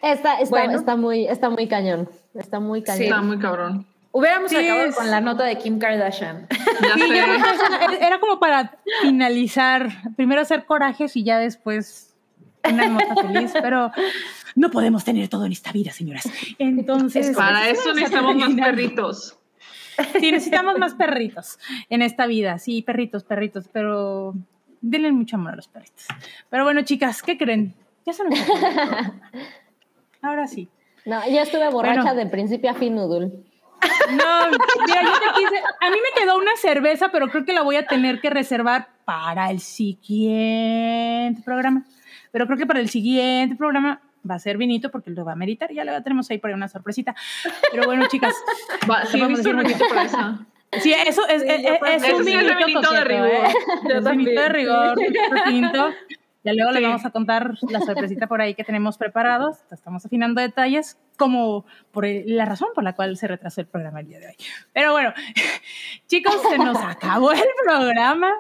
[0.03, 0.79] está, está, bueno.
[0.79, 2.99] está, muy, está muy cañón, está muy cañón.
[2.99, 3.05] Sí.
[3.05, 3.87] Está muy cabrón.
[4.13, 4.97] Hubiéramos sí, acabado es...
[4.97, 6.47] con la nota de Kim Kardashian.
[6.51, 12.13] Sí, era, era como para finalizar, primero hacer corajes y ya después
[12.71, 13.91] una nota feliz, pero
[14.55, 16.29] no podemos tener todo en esta vida, señoras.
[16.59, 19.39] Entonces, para eso necesitamos más perritos.
[20.19, 21.59] Sí, necesitamos más perritos
[21.89, 22.59] en esta vida.
[22.59, 24.35] Sí, perritos, perritos, pero
[24.81, 26.07] denle mucho amor a los perritos.
[26.51, 27.75] Pero bueno, chicas, ¿qué creen?
[28.05, 28.39] Ya se nos
[30.23, 30.69] Ahora sí.
[31.05, 32.15] No, yo estuve borracha bueno.
[32.17, 33.33] de principio a fin, Nudul.
[34.11, 34.51] No,
[34.87, 35.59] mira, yo te quise.
[35.81, 38.89] A mí me quedó una cerveza, pero creo que la voy a tener que reservar
[39.05, 41.85] para el siguiente programa.
[42.31, 45.37] Pero creo que para el siguiente programa va a ser vinito porque lo va a
[45.37, 45.73] meritar.
[45.73, 47.15] Ya le tenemos ahí por ahí una sorpresita.
[47.71, 48.35] Pero bueno, chicas.
[48.91, 50.39] Va, sí, he visto un vinito por eso.
[50.81, 53.29] Sí, eso es, sí, es, es, es un vinito, vinito de rigor.
[53.29, 53.55] ¿eh?
[53.95, 54.99] Es vinito de rigor,
[55.47, 55.91] tinto.
[56.45, 59.59] Ya luego les vamos a contar la sorpresita por ahí que tenemos preparados.
[59.71, 64.09] Estamos afinando detalles como por la razón por la cual se retrasó el programa el
[64.09, 64.37] día de hoy.
[64.73, 65.13] Pero bueno,
[66.09, 68.33] chicos, se nos acabó el programa.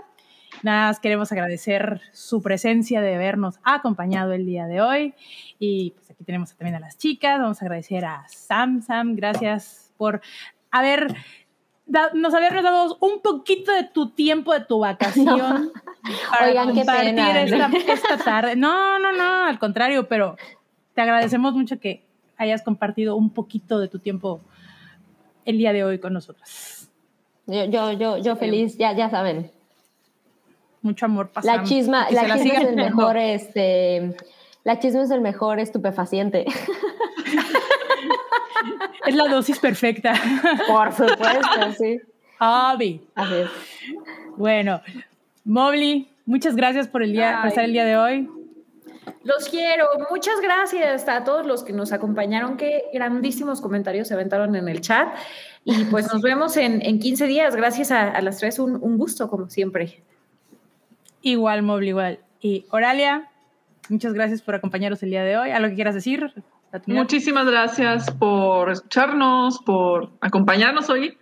[0.63, 5.15] Nada más queremos agradecer su presencia de habernos acompañado el día de hoy.
[5.59, 7.41] Y pues aquí tenemos también a las chicas.
[7.41, 8.83] Vamos a agradecer a Sam.
[8.83, 10.21] Sam, gracias por
[10.71, 11.15] haber
[12.15, 15.73] nos haber dado un poquito de tu tiempo, de tu vacación.
[16.31, 18.57] para Oigan, compartir esta, esta, tarde.
[18.57, 20.37] No, no, no, al contrario, pero
[20.95, 22.05] te agradecemos mucho que
[22.37, 24.41] hayas compartido un poquito de tu tiempo
[25.45, 26.91] el día de hoy con nosotras.
[27.47, 29.51] Yo, yo, yo, yo feliz, ya, ya saben.
[30.83, 31.63] Mucho amor pasando.
[31.63, 34.15] La chisma, la chisma es el mejor, este,
[34.65, 36.47] la chisma es el mejor estupefaciente.
[39.07, 40.15] es la dosis perfecta.
[40.67, 42.01] Por supuesto, sí.
[42.39, 43.01] Avi.
[43.15, 43.51] Así es.
[44.37, 44.81] Bueno,
[45.45, 48.29] Mobley, muchas gracias por el día, por estar el día de hoy.
[49.25, 49.87] Los quiero.
[50.11, 52.57] Muchas gracias a todos los que nos acompañaron.
[52.57, 55.09] Qué grandísimos comentarios se aventaron en el chat.
[55.65, 57.55] Y pues nos vemos en, en 15 días.
[57.55, 58.59] Gracias a, las tres.
[58.59, 60.03] Un, un, gusto, como siempre.
[61.23, 62.19] Igual, Mobley, igual.
[62.41, 63.31] Y Oralia,
[63.89, 65.51] muchas gracias por acompañarnos el día de hoy.
[65.51, 66.33] ¿Algo que quieras decir?
[66.87, 71.17] Muchísimas gracias por escucharnos, por acompañarnos hoy.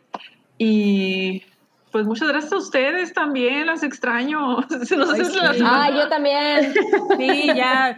[0.59, 1.43] Y
[1.91, 4.63] pues muchas gracias a ustedes también, las extraño.
[4.85, 5.11] Se nos
[5.65, 6.73] ah, yo también.
[7.19, 7.97] Sí, ya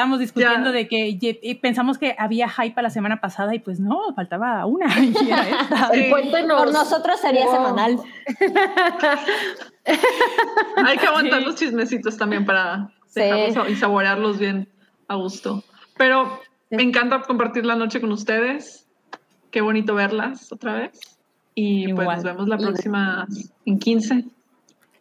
[0.00, 4.64] estábamos discutiendo de que pensamos que había hype la semana pasada y pues no, faltaba
[4.64, 4.86] una.
[6.56, 8.00] Por nosotros sería semanal.
[10.86, 12.90] Hay que aguantar los chismecitos también para
[13.68, 14.70] y saborearlos bien
[15.08, 15.62] a gusto.
[15.98, 18.86] Pero me encanta compartir la noche con ustedes.
[19.50, 21.18] Qué bonito verlas otra vez.
[21.54, 23.26] Y pues nos vemos la próxima
[23.66, 24.24] en 15.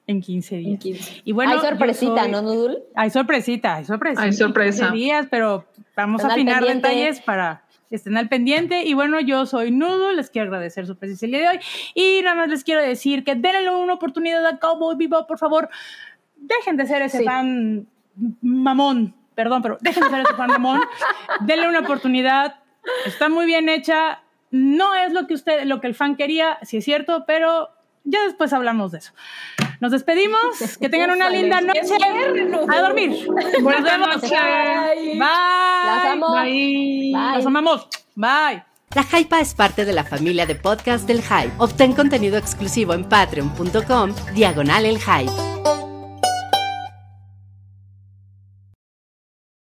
[0.09, 1.21] En 15 días.
[1.23, 2.79] Y bueno, hay sorpresita, ¿no, Nudul?
[2.95, 4.21] Hay sorpresita, hay sorpresa.
[4.23, 4.91] Hay sorpresa.
[4.91, 5.65] 15 días, pero
[5.95, 8.83] vamos a afinar detalles para que estén al pendiente.
[8.85, 11.59] Y bueno, yo soy Nudul, les quiero agradecer su presencia el día de hoy.
[11.93, 15.69] Y nada más les quiero decir que denle una oportunidad a Cowboy Vivo, por favor.
[16.37, 17.87] Dejen de ser ese fan
[18.41, 20.81] mamón perdón, pero déjenme hacer ese fan Ramón,
[21.45, 22.59] denle una oportunidad,
[23.05, 24.21] está muy bien hecha,
[24.51, 27.69] no es lo que usted, lo que el fan quería, si es cierto, pero
[28.03, 29.11] ya después hablamos de eso.
[29.79, 31.81] Nos despedimos, que tengan una linda noche.
[32.69, 33.27] A dormir.
[33.61, 34.21] Nos vemos.
[34.21, 35.19] Bye.
[36.43, 37.11] Bye.
[37.11, 37.87] Las amamos.
[38.15, 38.63] Bye.
[38.95, 41.53] La Hypa es parte de la familia de podcast del Hype.
[41.59, 45.88] Obtén contenido exclusivo en patreon.com, diagonal el Hype.